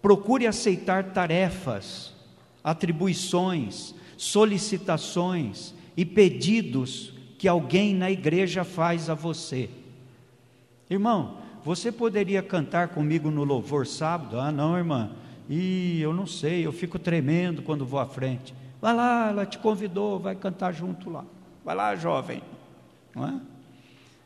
Procure 0.00 0.46
aceitar 0.46 1.12
tarefas, 1.12 2.14
atribuições, 2.62 3.94
solicitações 4.18 5.72
e 5.96 6.04
pedidos 6.04 7.14
que 7.38 7.46
alguém 7.46 7.94
na 7.94 8.10
igreja 8.10 8.64
faz 8.64 9.08
a 9.08 9.14
você. 9.14 9.70
Irmão, 10.90 11.38
você 11.64 11.92
poderia 11.92 12.42
cantar 12.42 12.88
comigo 12.88 13.30
no 13.30 13.44
louvor 13.44 13.86
sábado? 13.86 14.40
Ah, 14.40 14.50
não, 14.50 14.76
irmã. 14.76 15.12
E 15.48 16.00
eu 16.02 16.12
não 16.12 16.26
sei, 16.26 16.66
eu 16.66 16.72
fico 16.72 16.98
tremendo 16.98 17.62
quando 17.62 17.86
vou 17.86 18.00
à 18.00 18.06
frente. 18.06 18.52
Vai 18.80 18.94
lá, 18.94 19.28
ela 19.28 19.46
te 19.46 19.58
convidou, 19.58 20.18
vai 20.18 20.34
cantar 20.34 20.72
junto 20.72 21.08
lá. 21.08 21.24
Vai 21.64 21.76
lá, 21.76 21.94
jovem. 21.94 22.42
Não 23.14 23.26
é? 23.26 23.40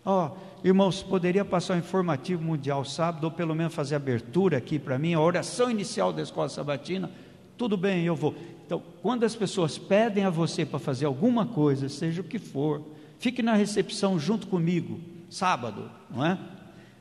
Ó, 0.04 0.30
oh, 0.30 0.66
irmãos, 0.66 1.02
poderia 1.02 1.44
passar 1.44 1.74
o 1.74 1.78
informativo 1.78 2.42
mundial 2.42 2.84
sábado, 2.84 3.24
ou 3.24 3.30
pelo 3.30 3.54
menos 3.54 3.74
fazer 3.74 3.94
abertura 3.94 4.56
aqui 4.56 4.78
para 4.78 4.98
mim, 4.98 5.14
a 5.14 5.20
oração 5.20 5.70
inicial 5.70 6.12
da 6.12 6.22
escola 6.22 6.48
sabatina. 6.48 7.10
Tudo 7.56 7.76
bem, 7.76 8.04
eu 8.04 8.16
vou. 8.16 8.34
Então, 8.66 8.82
quando 9.02 9.24
as 9.24 9.34
pessoas 9.34 9.78
pedem 9.78 10.24
a 10.24 10.30
você 10.30 10.64
para 10.64 10.78
fazer 10.78 11.06
alguma 11.06 11.46
coisa, 11.46 11.88
seja 11.88 12.20
o 12.20 12.24
que 12.24 12.38
for, 12.38 12.82
fique 13.18 13.42
na 13.42 13.54
recepção 13.54 14.18
junto 14.18 14.46
comigo, 14.46 15.00
sábado, 15.28 15.90
não 16.10 16.24
é? 16.24 16.38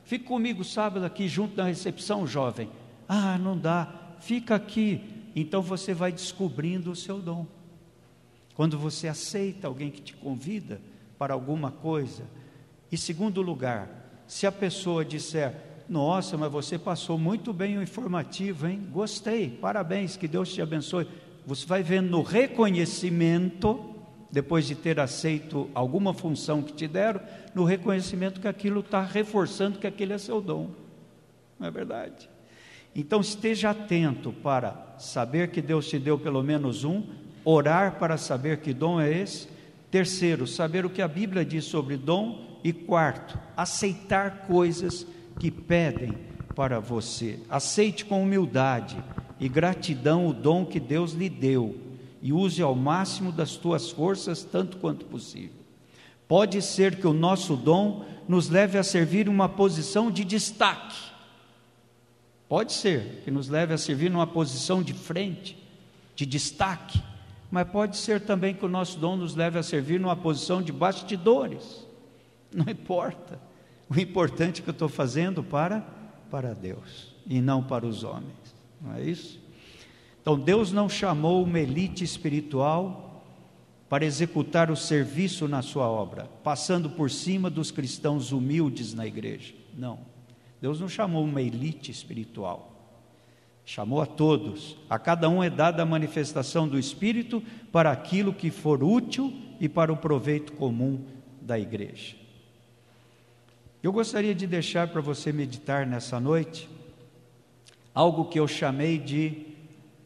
Fique 0.04 0.24
comigo 0.24 0.64
sábado 0.64 1.04
aqui 1.04 1.28
junto 1.28 1.56
na 1.56 1.64
recepção, 1.64 2.26
jovem. 2.26 2.68
Ah, 3.08 3.38
não 3.38 3.56
dá, 3.56 4.14
fica 4.20 4.54
aqui. 4.54 5.00
Então 5.34 5.62
você 5.62 5.94
vai 5.94 6.12
descobrindo 6.12 6.90
o 6.90 6.96
seu 6.96 7.18
dom. 7.18 7.46
Quando 8.54 8.78
você 8.78 9.08
aceita 9.08 9.66
alguém 9.66 9.90
que 9.90 10.02
te 10.02 10.14
convida 10.14 10.80
para 11.18 11.34
alguma 11.34 11.70
coisa. 11.70 12.24
E 12.90 12.98
segundo 12.98 13.40
lugar, 13.40 13.88
se 14.26 14.46
a 14.46 14.52
pessoa 14.52 15.04
disser: 15.04 15.54
Nossa, 15.88 16.36
mas 16.36 16.52
você 16.52 16.78
passou 16.78 17.16
muito 17.16 17.52
bem 17.52 17.78
o 17.78 17.82
informativo, 17.82 18.66
hein? 18.66 18.86
Gostei, 18.92 19.48
parabéns, 19.48 20.16
que 20.16 20.28
Deus 20.28 20.52
te 20.52 20.60
abençoe. 20.60 21.06
Você 21.46 21.66
vai 21.66 21.82
vendo 21.82 22.10
no 22.10 22.22
reconhecimento 22.22 23.92
depois 24.32 24.66
de 24.66 24.74
ter 24.74 24.98
aceito 24.98 25.68
alguma 25.74 26.14
função 26.14 26.62
que 26.62 26.72
te 26.72 26.88
deram, 26.88 27.20
no 27.54 27.64
reconhecimento 27.64 28.40
que 28.40 28.48
aquilo 28.48 28.80
está 28.80 29.02
reforçando 29.02 29.78
que 29.78 29.86
aquele 29.86 30.14
é 30.14 30.18
seu 30.18 30.40
dom. 30.40 30.70
Não 31.60 31.68
é 31.68 31.70
verdade? 31.70 32.30
Então 32.96 33.20
esteja 33.20 33.70
atento 33.70 34.32
para 34.32 34.94
saber 34.98 35.50
que 35.50 35.60
Deus 35.60 35.86
te 35.86 35.98
deu 35.98 36.18
pelo 36.18 36.42
menos 36.42 36.82
um, 36.82 37.02
orar 37.44 37.98
para 37.98 38.16
saber 38.16 38.60
que 38.60 38.72
dom 38.72 38.98
é 38.98 39.12
esse. 39.12 39.48
Terceiro, 39.90 40.46
saber 40.46 40.86
o 40.86 40.90
que 40.90 41.02
a 41.02 41.08
Bíblia 41.08 41.44
diz 41.44 41.66
sobre 41.66 41.98
dom. 41.98 42.58
E 42.64 42.72
quarto, 42.72 43.38
aceitar 43.56 44.46
coisas 44.46 45.06
que 45.38 45.50
pedem 45.50 46.16
para 46.54 46.78
você. 46.80 47.40
Aceite 47.50 48.04
com 48.04 48.22
humildade 48.22 48.96
e 49.42 49.48
gratidão 49.48 50.28
o 50.28 50.32
dom 50.32 50.64
que 50.64 50.78
Deus 50.78 51.14
lhe 51.14 51.28
deu 51.28 51.76
e 52.22 52.32
use 52.32 52.62
ao 52.62 52.76
máximo 52.76 53.32
das 53.32 53.56
tuas 53.56 53.90
forças, 53.90 54.44
tanto 54.44 54.76
quanto 54.76 55.04
possível. 55.04 55.60
Pode 56.28 56.62
ser 56.62 56.94
que 56.94 57.08
o 57.08 57.12
nosso 57.12 57.56
dom 57.56 58.04
nos 58.28 58.48
leve 58.48 58.78
a 58.78 58.84
servir 58.84 59.28
uma 59.28 59.48
posição 59.48 60.12
de 60.12 60.24
destaque. 60.24 60.96
Pode 62.48 62.72
ser 62.72 63.22
que 63.24 63.32
nos 63.32 63.48
leve 63.48 63.74
a 63.74 63.78
servir 63.78 64.12
numa 64.12 64.28
posição 64.28 64.80
de 64.80 64.94
frente, 64.94 65.60
de 66.14 66.24
destaque, 66.24 67.02
mas 67.50 67.68
pode 67.68 67.96
ser 67.96 68.20
também 68.20 68.54
que 68.54 68.64
o 68.64 68.68
nosso 68.68 68.96
dom 68.96 69.16
nos 69.16 69.34
leve 69.34 69.58
a 69.58 69.62
servir 69.62 69.98
numa 69.98 70.14
posição 70.14 70.62
de 70.62 70.70
bastidores. 70.70 71.84
Não 72.54 72.70
importa. 72.70 73.40
O 73.90 73.98
importante 73.98 74.60
é 74.60 74.62
que 74.62 74.70
eu 74.70 74.72
estou 74.72 74.88
fazendo 74.88 75.42
para 75.42 75.84
para 76.30 76.54
Deus 76.54 77.12
e 77.26 77.40
não 77.40 77.60
para 77.60 77.84
os 77.84 78.04
homens. 78.04 78.41
Não 78.82 78.94
é 78.94 79.02
isso? 79.02 79.40
Então 80.20 80.38
Deus 80.38 80.72
não 80.72 80.88
chamou 80.88 81.42
uma 81.42 81.60
elite 81.60 82.02
espiritual 82.02 83.24
para 83.88 84.04
executar 84.06 84.70
o 84.70 84.76
serviço 84.76 85.46
na 85.46 85.60
sua 85.60 85.86
obra, 85.86 86.24
passando 86.42 86.88
por 86.88 87.10
cima 87.10 87.50
dos 87.50 87.70
cristãos 87.70 88.32
humildes 88.32 88.94
na 88.94 89.06
igreja. 89.06 89.54
Não. 89.76 90.00
Deus 90.60 90.80
não 90.80 90.88
chamou 90.88 91.24
uma 91.24 91.42
elite 91.42 91.90
espiritual. 91.90 92.70
Chamou 93.64 94.00
a 94.00 94.06
todos. 94.06 94.76
A 94.88 94.98
cada 94.98 95.28
um 95.28 95.42
é 95.42 95.50
dada 95.50 95.82
a 95.82 95.86
manifestação 95.86 96.66
do 96.66 96.78
Espírito 96.78 97.42
para 97.70 97.90
aquilo 97.92 98.32
que 98.32 98.50
for 98.50 98.82
útil 98.82 99.32
e 99.60 99.68
para 99.68 99.92
o 99.92 99.96
proveito 99.96 100.52
comum 100.54 101.04
da 101.40 101.58
igreja. 101.58 102.16
Eu 103.82 103.92
gostaria 103.92 104.34
de 104.34 104.46
deixar 104.46 104.88
para 104.88 105.00
você 105.00 105.32
meditar 105.32 105.86
nessa 105.86 106.18
noite 106.18 106.68
algo 107.94 108.26
que 108.26 108.38
eu 108.38 108.48
chamei 108.48 108.98
de 108.98 109.46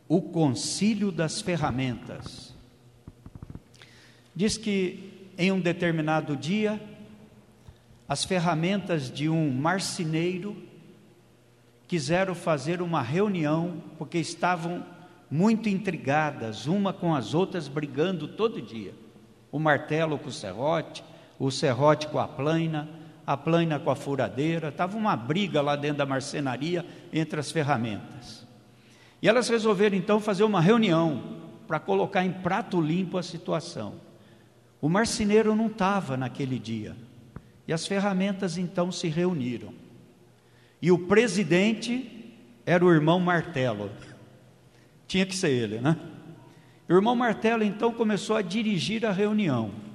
o 0.09 0.21
concílio 0.21 1.11
das 1.11 1.41
ferramentas. 1.41 2.55
Diz 4.35 4.57
que 4.57 5.31
em 5.39 5.53
um 5.53 5.61
determinado 5.61 6.37
dia, 6.37 6.81
as 8.09 8.25
ferramentas 8.25 9.11
de 9.11 9.29
um 9.29 9.51
marceneiro 9.51 10.57
quiseram 11.89 12.35
fazer 12.35 12.81
uma 12.81 13.03
reunião, 13.03 13.83
porque 13.99 14.19
estavam 14.19 14.85
muito 15.31 15.69
intrigadas, 15.69 16.67
uma 16.67 16.93
com 16.93 17.15
as 17.15 17.35
outras, 17.35 17.69
brigando 17.69 18.29
todo 18.29 18.63
dia. 18.63 18.95
O 19.51 19.59
martelo 19.59 20.19
com 20.19 20.29
o 20.29 20.33
serrote, 20.33 21.05
o 21.39 21.51
serrote 21.51 22.09
com 22.09 22.19
a 22.19 22.27
plaina, 22.27 22.89
a 23.27 23.37
plaina 23.37 23.79
com 23.79 23.91
a 23.91 23.97
furadeira, 23.97 24.69
estava 24.69 24.97
uma 24.97 25.17
briga 25.17 25.61
lá 25.61 25.75
dentro 25.75 25.99
da 25.99 26.07
marcenaria 26.07 26.87
entre 27.13 27.41
as 27.41 27.51
ferramentas. 27.51 28.47
E 29.21 29.29
elas 29.29 29.49
resolveram 29.49 29.97
então 29.97 30.21
fazer 30.21 30.45
uma 30.45 30.61
reunião 30.61 31.37
para 31.67 31.81
colocar 31.81 32.25
em 32.25 32.31
prato 32.31 32.81
limpo 32.81 33.19
a 33.19 33.23
situação. 33.23 33.95
O 34.81 34.89
marceneiro 34.89 35.57
não 35.57 35.67
estava 35.67 36.17
naquele 36.17 36.59
dia. 36.59 36.95
E 37.67 37.73
as 37.73 37.85
ferramentas 37.87 38.57
então 38.57 38.93
se 38.93 39.09
reuniram. 39.09 39.75
E 40.81 40.93
o 40.93 40.99
presidente 40.99 42.37
era 42.65 42.85
o 42.85 42.93
irmão 42.93 43.19
Martelo. 43.19 43.91
Tinha 45.09 45.27
que 45.27 45.35
ser 45.35 45.51
ele, 45.51 45.81
né? 45.81 45.97
O 46.89 46.93
irmão 46.93 47.17
Martelo 47.17 47.65
então 47.65 47.93
começou 47.93 48.37
a 48.37 48.43
dirigir 48.43 49.05
a 49.05 49.11
reunião. 49.11 49.86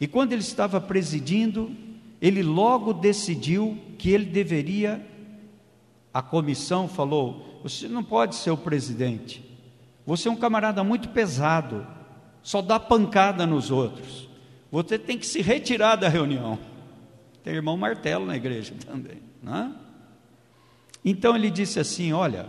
E 0.00 0.06
quando 0.06 0.32
ele 0.32 0.42
estava 0.42 0.80
presidindo, 0.80 1.74
ele 2.20 2.42
logo 2.42 2.92
decidiu 2.92 3.78
que 3.98 4.10
ele 4.10 4.26
deveria. 4.26 5.04
A 6.12 6.22
comissão 6.22 6.88
falou: 6.88 7.60
você 7.62 7.88
não 7.88 8.04
pode 8.04 8.34
ser 8.34 8.50
o 8.50 8.56
presidente. 8.56 9.44
Você 10.06 10.28
é 10.28 10.30
um 10.30 10.36
camarada 10.36 10.84
muito 10.84 11.08
pesado, 11.08 11.86
só 12.42 12.62
dá 12.62 12.78
pancada 12.78 13.44
nos 13.44 13.70
outros. 13.70 14.28
Você 14.70 14.98
tem 14.98 15.18
que 15.18 15.26
se 15.26 15.42
retirar 15.42 15.96
da 15.96 16.08
reunião. 16.08 16.58
Tem 17.42 17.54
irmão 17.54 17.76
martelo 17.76 18.26
na 18.26 18.36
igreja 18.36 18.74
também, 18.86 19.20
né? 19.42 19.72
Então 21.04 21.34
ele 21.34 21.50
disse 21.50 21.80
assim: 21.80 22.12
Olha, 22.12 22.46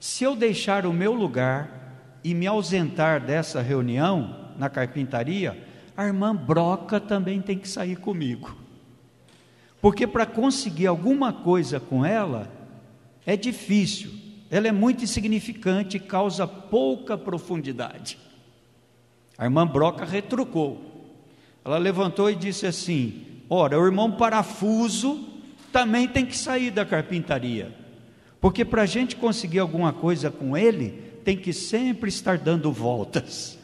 se 0.00 0.24
eu 0.24 0.34
deixar 0.34 0.86
o 0.86 0.92
meu 0.92 1.12
lugar 1.12 2.18
e 2.24 2.34
me 2.34 2.46
ausentar 2.46 3.20
dessa 3.20 3.60
reunião 3.60 4.52
na 4.56 4.68
carpintaria, 4.68 5.71
a 5.96 6.06
irmã 6.06 6.34
Broca 6.34 6.98
também 6.98 7.40
tem 7.40 7.58
que 7.58 7.68
sair 7.68 7.96
comigo. 7.96 8.56
Porque 9.80 10.06
para 10.06 10.26
conseguir 10.26 10.86
alguma 10.86 11.32
coisa 11.32 11.80
com 11.80 12.04
ela 12.04 12.50
é 13.26 13.36
difícil 13.36 14.22
ela 14.52 14.68
é 14.68 14.72
muito 14.72 15.02
insignificante 15.02 15.96
e 15.96 16.00
causa 16.00 16.46
pouca 16.46 17.16
profundidade. 17.16 18.18
A 19.38 19.44
irmã 19.44 19.66
Broca 19.66 20.04
retrucou. 20.04 21.08
Ela 21.64 21.78
levantou 21.78 22.30
e 22.30 22.34
disse 22.34 22.66
assim: 22.66 23.24
Ora, 23.48 23.80
o 23.80 23.86
irmão 23.86 24.12
parafuso 24.12 25.26
também 25.72 26.06
tem 26.06 26.26
que 26.26 26.36
sair 26.36 26.70
da 26.70 26.84
carpintaria, 26.84 27.74
porque 28.42 28.62
para 28.62 28.82
a 28.82 28.86
gente 28.86 29.16
conseguir 29.16 29.58
alguma 29.58 29.90
coisa 29.90 30.30
com 30.30 30.54
ele, 30.54 31.02
tem 31.24 31.34
que 31.34 31.54
sempre 31.54 32.10
estar 32.10 32.36
dando 32.36 32.70
voltas. 32.70 33.58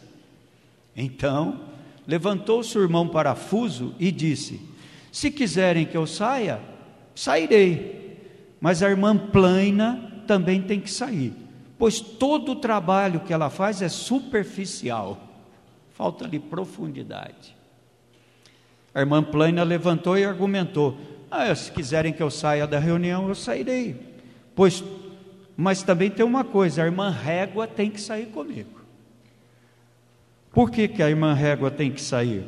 Então, 0.97 1.61
levantou-se 2.09 2.77
o 2.79 2.83
irmão 2.83 3.07
parafuso 3.07 3.95
e 3.99 4.11
disse: 4.11 4.59
Se 5.13 5.31
quiserem 5.31 5.85
que 5.85 5.97
eu 5.97 6.07
saia, 6.07 6.59
sairei. 7.15 7.99
Mas 8.59 8.83
a 8.83 8.89
irmã 8.89 9.17
Plaina 9.17 10.25
também 10.27 10.61
tem 10.63 10.81
que 10.81 10.91
sair, 10.91 11.33
pois 11.79 12.01
todo 12.01 12.53
o 12.53 12.57
trabalho 12.57 13.21
que 13.21 13.33
ela 13.33 13.51
faz 13.51 13.83
é 13.83 13.89
superficial, 13.89 15.17
falta-lhe 15.93 16.41
profundidade. 16.41 17.57
A 18.93 19.01
irmã 19.01 19.23
Plana 19.23 19.63
levantou 19.63 20.19
e 20.19 20.25
argumentou: 20.25 20.99
ah, 21.31 21.55
se 21.55 21.71
quiserem 21.71 22.13
que 22.13 22.23
eu 22.23 22.31
saia 22.31 22.67
da 22.67 22.79
reunião, 22.79 23.29
eu 23.29 23.35
sairei. 23.35 24.17
Pois, 24.57 24.83
mas 25.57 25.83
também 25.83 26.11
tem 26.11 26.25
uma 26.25 26.43
coisa: 26.43 26.83
a 26.83 26.87
irmã 26.87 27.11
Régua 27.11 27.67
tem 27.69 27.91
que 27.91 28.01
sair 28.01 28.27
comigo. 28.27 28.78
Por 30.59 30.73
que, 30.73 30.89
que 30.89 31.01
a 31.05 31.09
irmã 31.09 31.35
Régua 31.35 31.71
tem 31.71 31.89
que 31.89 32.01
sair? 32.01 32.45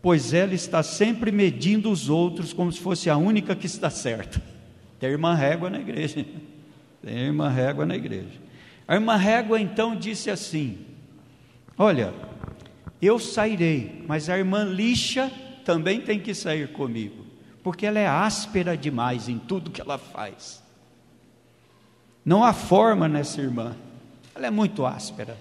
Pois 0.00 0.32
ela 0.32 0.54
está 0.54 0.84
sempre 0.84 1.32
medindo 1.32 1.90
os 1.90 2.08
outros 2.08 2.52
como 2.52 2.70
se 2.70 2.78
fosse 2.78 3.10
a 3.10 3.16
única 3.16 3.56
que 3.56 3.66
está 3.66 3.90
certa. 3.90 4.40
Tem 5.00 5.10
irmã 5.10 5.34
Régua 5.34 5.68
na 5.68 5.80
igreja. 5.80 6.24
Tem 7.02 7.16
irmã 7.16 7.48
Régua 7.48 7.84
na 7.84 7.96
igreja. 7.96 8.40
A 8.86 8.94
irmã 8.94 9.16
Régua 9.16 9.60
então 9.60 9.96
disse 9.96 10.30
assim: 10.30 10.78
Olha, 11.76 12.14
eu 13.02 13.18
sairei, 13.18 14.04
mas 14.06 14.30
a 14.30 14.38
irmã 14.38 14.62
Lixa 14.62 15.28
também 15.64 16.02
tem 16.02 16.20
que 16.20 16.34
sair 16.36 16.68
comigo, 16.68 17.26
porque 17.64 17.84
ela 17.84 17.98
é 17.98 18.06
áspera 18.06 18.76
demais 18.76 19.28
em 19.28 19.40
tudo 19.40 19.72
que 19.72 19.80
ela 19.80 19.98
faz. 19.98 20.62
Não 22.24 22.44
há 22.44 22.52
forma 22.52 23.08
nessa 23.08 23.40
irmã, 23.40 23.74
ela 24.36 24.46
é 24.46 24.50
muito 24.52 24.86
áspera. 24.86 25.36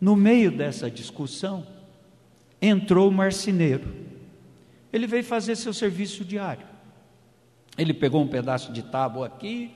No 0.00 0.14
meio 0.14 0.50
dessa 0.50 0.90
discussão, 0.90 1.66
entrou 2.60 3.08
o 3.08 3.12
marceneiro. 3.12 3.94
Ele 4.92 5.06
veio 5.06 5.24
fazer 5.24 5.56
seu 5.56 5.72
serviço 5.72 6.24
diário. 6.24 6.66
Ele 7.78 7.94
pegou 7.94 8.22
um 8.22 8.28
pedaço 8.28 8.72
de 8.72 8.82
tábua 8.82 9.26
aqui, 9.26 9.70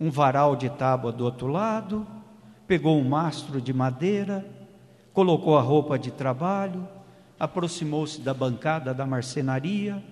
um 0.00 0.10
varal 0.10 0.56
de 0.56 0.68
tábua 0.68 1.12
do 1.12 1.24
outro 1.24 1.46
lado, 1.46 2.06
pegou 2.66 2.98
um 2.98 3.04
mastro 3.04 3.60
de 3.60 3.72
madeira, 3.72 4.46
colocou 5.12 5.56
a 5.56 5.62
roupa 5.62 5.98
de 5.98 6.10
trabalho, 6.10 6.86
aproximou-se 7.38 8.20
da 8.20 8.34
bancada 8.34 8.92
da 8.92 9.06
marcenaria, 9.06 10.02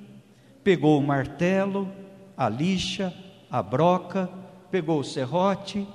pegou 0.62 0.98
o 0.98 1.02
martelo, 1.02 1.90
a 2.36 2.48
lixa, 2.48 3.12
a 3.50 3.62
broca, 3.62 4.28
pegou 4.70 5.00
o 5.00 5.04
serrote 5.04 5.86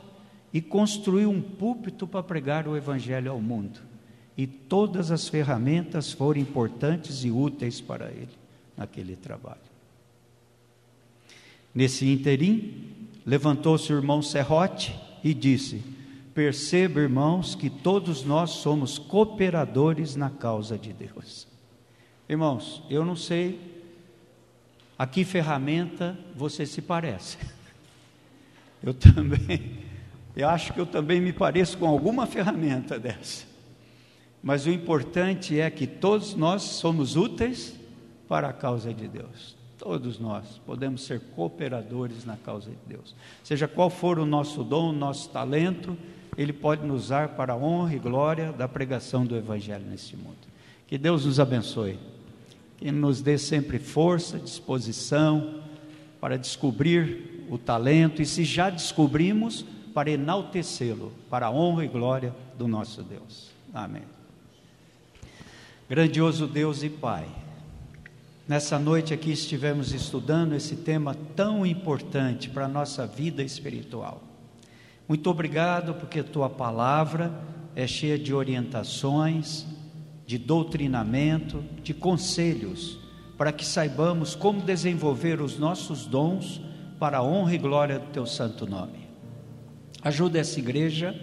e 0.53 0.61
construiu 0.61 1.29
um 1.29 1.41
púlpito 1.41 2.07
para 2.07 2.23
pregar 2.23 2.67
o 2.67 2.75
evangelho 2.75 3.31
ao 3.31 3.41
mundo. 3.41 3.79
E 4.37 4.47
todas 4.47 5.11
as 5.11 5.27
ferramentas 5.27 6.11
foram 6.11 6.39
importantes 6.39 7.23
e 7.23 7.31
úteis 7.31 7.81
para 7.81 8.09
ele 8.09 8.29
naquele 8.75 9.15
trabalho. 9.15 9.59
Nesse 11.73 12.09
interim, 12.09 13.07
levantou-se 13.25 13.91
o 13.91 13.97
irmão 13.97 14.21
Serrote 14.21 14.97
e 15.23 15.33
disse: 15.33 15.83
Perceba, 16.33 17.01
irmãos, 17.01 17.53
que 17.53 17.69
todos 17.69 18.23
nós 18.23 18.51
somos 18.51 18.97
cooperadores 18.97 20.15
na 20.15 20.29
causa 20.29 20.77
de 20.77 20.93
Deus. 20.93 21.47
Irmãos, 22.27 22.81
eu 22.89 23.03
não 23.03 23.15
sei 23.15 23.59
a 24.97 25.05
que 25.05 25.25
ferramenta 25.25 26.17
você 26.35 26.65
se 26.65 26.81
parece. 26.81 27.37
Eu 28.81 28.93
também, 28.93 29.78
eu 30.41 30.49
acho 30.49 30.73
que 30.73 30.79
eu 30.79 30.85
também 30.85 31.19
me 31.19 31.33
pareço 31.33 31.77
com 31.77 31.87
alguma 31.87 32.25
ferramenta 32.25 32.97
dessa. 32.99 33.45
Mas 34.41 34.65
o 34.65 34.69
importante 34.69 35.59
é 35.59 35.69
que 35.69 35.85
todos 35.85 36.35
nós 36.35 36.61
somos 36.61 37.15
úteis 37.15 37.77
para 38.27 38.49
a 38.49 38.53
causa 38.53 38.93
de 38.93 39.07
Deus. 39.07 39.57
Todos 39.77 40.19
nós 40.19 40.61
podemos 40.65 41.03
ser 41.03 41.19
cooperadores 41.35 42.25
na 42.25 42.37
causa 42.37 42.69
de 42.69 42.77
Deus. 42.85 43.15
Seja 43.43 43.67
qual 43.67 43.89
for 43.89 44.19
o 44.19 44.25
nosso 44.25 44.63
dom, 44.63 44.89
o 44.89 44.93
nosso 44.93 45.29
talento, 45.29 45.97
Ele 46.37 46.53
pode 46.53 46.85
nos 46.85 47.05
usar 47.05 47.29
para 47.29 47.53
a 47.53 47.57
honra 47.57 47.95
e 47.95 47.99
glória 47.99 48.51
da 48.51 48.67
pregação 48.67 49.25
do 49.25 49.35
Evangelho 49.35 49.85
neste 49.85 50.15
mundo. 50.15 50.37
Que 50.87 50.97
Deus 50.97 51.25
nos 51.25 51.39
abençoe. 51.39 51.97
Que 52.77 52.91
nos 52.91 53.21
dê 53.21 53.37
sempre 53.37 53.79
força, 53.79 54.37
disposição 54.37 55.61
para 56.19 56.37
descobrir 56.37 57.45
o 57.49 57.57
talento 57.57 58.21
e, 58.21 58.25
se 58.25 58.43
já 58.43 58.69
descobrimos, 58.69 59.65
para 59.93 60.11
enaltecê-lo, 60.11 61.11
para 61.29 61.47
a 61.47 61.51
honra 61.51 61.85
e 61.85 61.87
glória 61.87 62.33
do 62.57 62.67
nosso 62.67 63.03
Deus. 63.03 63.49
Amém. 63.73 64.03
Grandioso 65.89 66.47
Deus 66.47 66.83
e 66.83 66.89
Pai. 66.89 67.27
Nessa 68.47 68.79
noite 68.79 69.13
aqui 69.13 69.31
estivemos 69.31 69.91
estudando 69.91 70.53
esse 70.53 70.75
tema 70.75 71.15
tão 71.35 71.65
importante 71.65 72.49
para 72.49 72.65
a 72.65 72.67
nossa 72.67 73.05
vida 73.05 73.43
espiritual. 73.43 74.23
Muito 75.07 75.29
obrigado 75.29 75.95
porque 75.95 76.21
tua 76.21 76.49
palavra 76.49 77.31
é 77.75 77.87
cheia 77.87 78.17
de 78.17 78.33
orientações, 78.33 79.65
de 80.25 80.37
doutrinamento, 80.37 81.63
de 81.81 81.93
conselhos, 81.93 82.99
para 83.35 83.51
que 83.51 83.65
saibamos 83.65 84.35
como 84.35 84.61
desenvolver 84.61 85.41
os 85.41 85.57
nossos 85.57 86.05
dons 86.05 86.61
para 86.99 87.17
a 87.17 87.23
honra 87.23 87.55
e 87.55 87.57
glória 87.57 87.97
do 87.97 88.07
teu 88.11 88.27
santo 88.27 88.67
nome. 88.67 89.08
Ajuda 90.01 90.39
essa 90.39 90.59
igreja, 90.59 91.13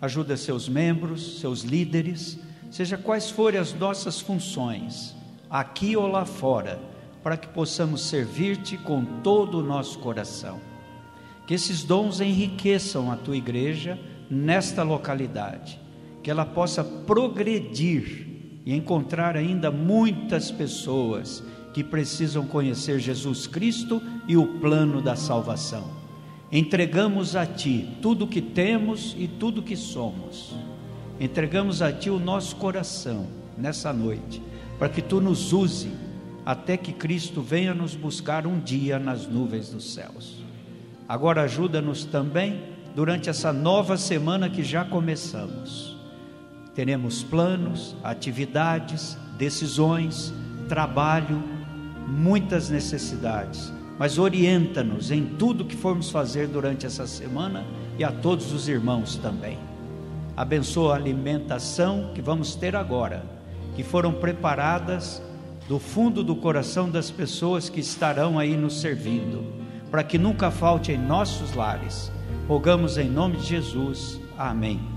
ajuda 0.00 0.36
seus 0.36 0.68
membros, 0.68 1.40
seus 1.40 1.62
líderes, 1.62 2.38
seja 2.70 2.96
quais 2.96 3.30
forem 3.30 3.58
as 3.58 3.72
nossas 3.74 4.20
funções 4.20 5.14
aqui 5.50 5.96
ou 5.96 6.06
lá 6.06 6.24
fora, 6.24 6.78
para 7.22 7.36
que 7.36 7.48
possamos 7.48 8.02
servir-te 8.02 8.76
com 8.76 9.04
todo 9.22 9.58
o 9.58 9.62
nosso 9.62 9.98
coração. 9.98 10.60
Que 11.46 11.54
esses 11.54 11.82
dons 11.82 12.20
enriqueçam 12.20 13.10
a 13.10 13.16
tua 13.16 13.36
igreja 13.36 13.98
nesta 14.30 14.82
localidade, 14.82 15.80
que 16.22 16.30
ela 16.30 16.44
possa 16.44 16.84
progredir 16.84 18.26
e 18.64 18.74
encontrar 18.74 19.36
ainda 19.36 19.70
muitas 19.70 20.50
pessoas 20.50 21.42
que 21.72 21.84
precisam 21.84 22.46
conhecer 22.46 22.98
Jesus 22.98 23.46
Cristo 23.46 24.02
e 24.26 24.36
o 24.36 24.58
plano 24.60 25.00
da 25.00 25.14
salvação. 25.14 26.05
Entregamos 26.50 27.34
a 27.34 27.44
Ti 27.44 27.96
tudo 28.00 28.24
o 28.24 28.28
que 28.28 28.40
temos 28.40 29.14
e 29.18 29.26
tudo 29.26 29.60
o 29.60 29.64
que 29.64 29.76
somos. 29.76 30.54
Entregamos 31.18 31.82
a 31.82 31.92
Ti 31.92 32.10
o 32.10 32.20
nosso 32.20 32.56
coração 32.56 33.26
nessa 33.56 33.92
noite 33.92 34.42
para 34.78 34.88
que 34.88 35.02
tu 35.02 35.20
nos 35.20 35.52
use 35.52 35.90
até 36.44 36.76
que 36.76 36.92
Cristo 36.92 37.42
venha 37.42 37.74
nos 37.74 37.96
buscar 37.96 38.46
um 38.46 38.60
dia 38.60 38.98
nas 38.98 39.26
nuvens 39.26 39.70
dos 39.70 39.92
céus. 39.94 40.44
Agora 41.08 41.42
ajuda-nos 41.42 42.04
também 42.04 42.60
durante 42.94 43.28
essa 43.28 43.52
nova 43.52 43.96
semana 43.96 44.48
que 44.48 44.62
já 44.62 44.84
começamos. 44.84 45.96
Teremos 46.74 47.22
planos, 47.22 47.96
atividades, 48.04 49.18
decisões, 49.36 50.32
trabalho, 50.68 51.42
muitas 52.06 52.70
necessidades, 52.70 53.72
mas 53.98 54.18
orienta-nos 54.18 55.10
em 55.10 55.24
tudo 55.24 55.64
que 55.64 55.76
formos 55.76 56.10
fazer 56.10 56.48
durante 56.48 56.86
essa 56.86 57.06
semana 57.06 57.64
e 57.98 58.04
a 58.04 58.12
todos 58.12 58.52
os 58.52 58.68
irmãos 58.68 59.16
também. 59.16 59.58
Abençoa 60.36 60.94
a 60.94 60.96
alimentação 60.96 62.10
que 62.14 62.20
vamos 62.20 62.54
ter 62.54 62.76
agora 62.76 63.36
que 63.76 63.82
foram 63.82 64.10
preparadas 64.10 65.22
do 65.68 65.78
fundo 65.78 66.24
do 66.24 66.34
coração 66.34 66.88
das 66.88 67.10
pessoas 67.10 67.68
que 67.68 67.78
estarão 67.78 68.38
aí 68.38 68.56
nos 68.56 68.80
servindo, 68.80 69.44
para 69.90 70.02
que 70.02 70.16
nunca 70.16 70.50
falte 70.50 70.92
em 70.92 70.98
nossos 70.98 71.52
lares. 71.54 72.10
Rogamos 72.48 72.96
em 72.96 73.08
nome 73.08 73.36
de 73.36 73.46
Jesus. 73.46 74.18
Amém. 74.38 74.95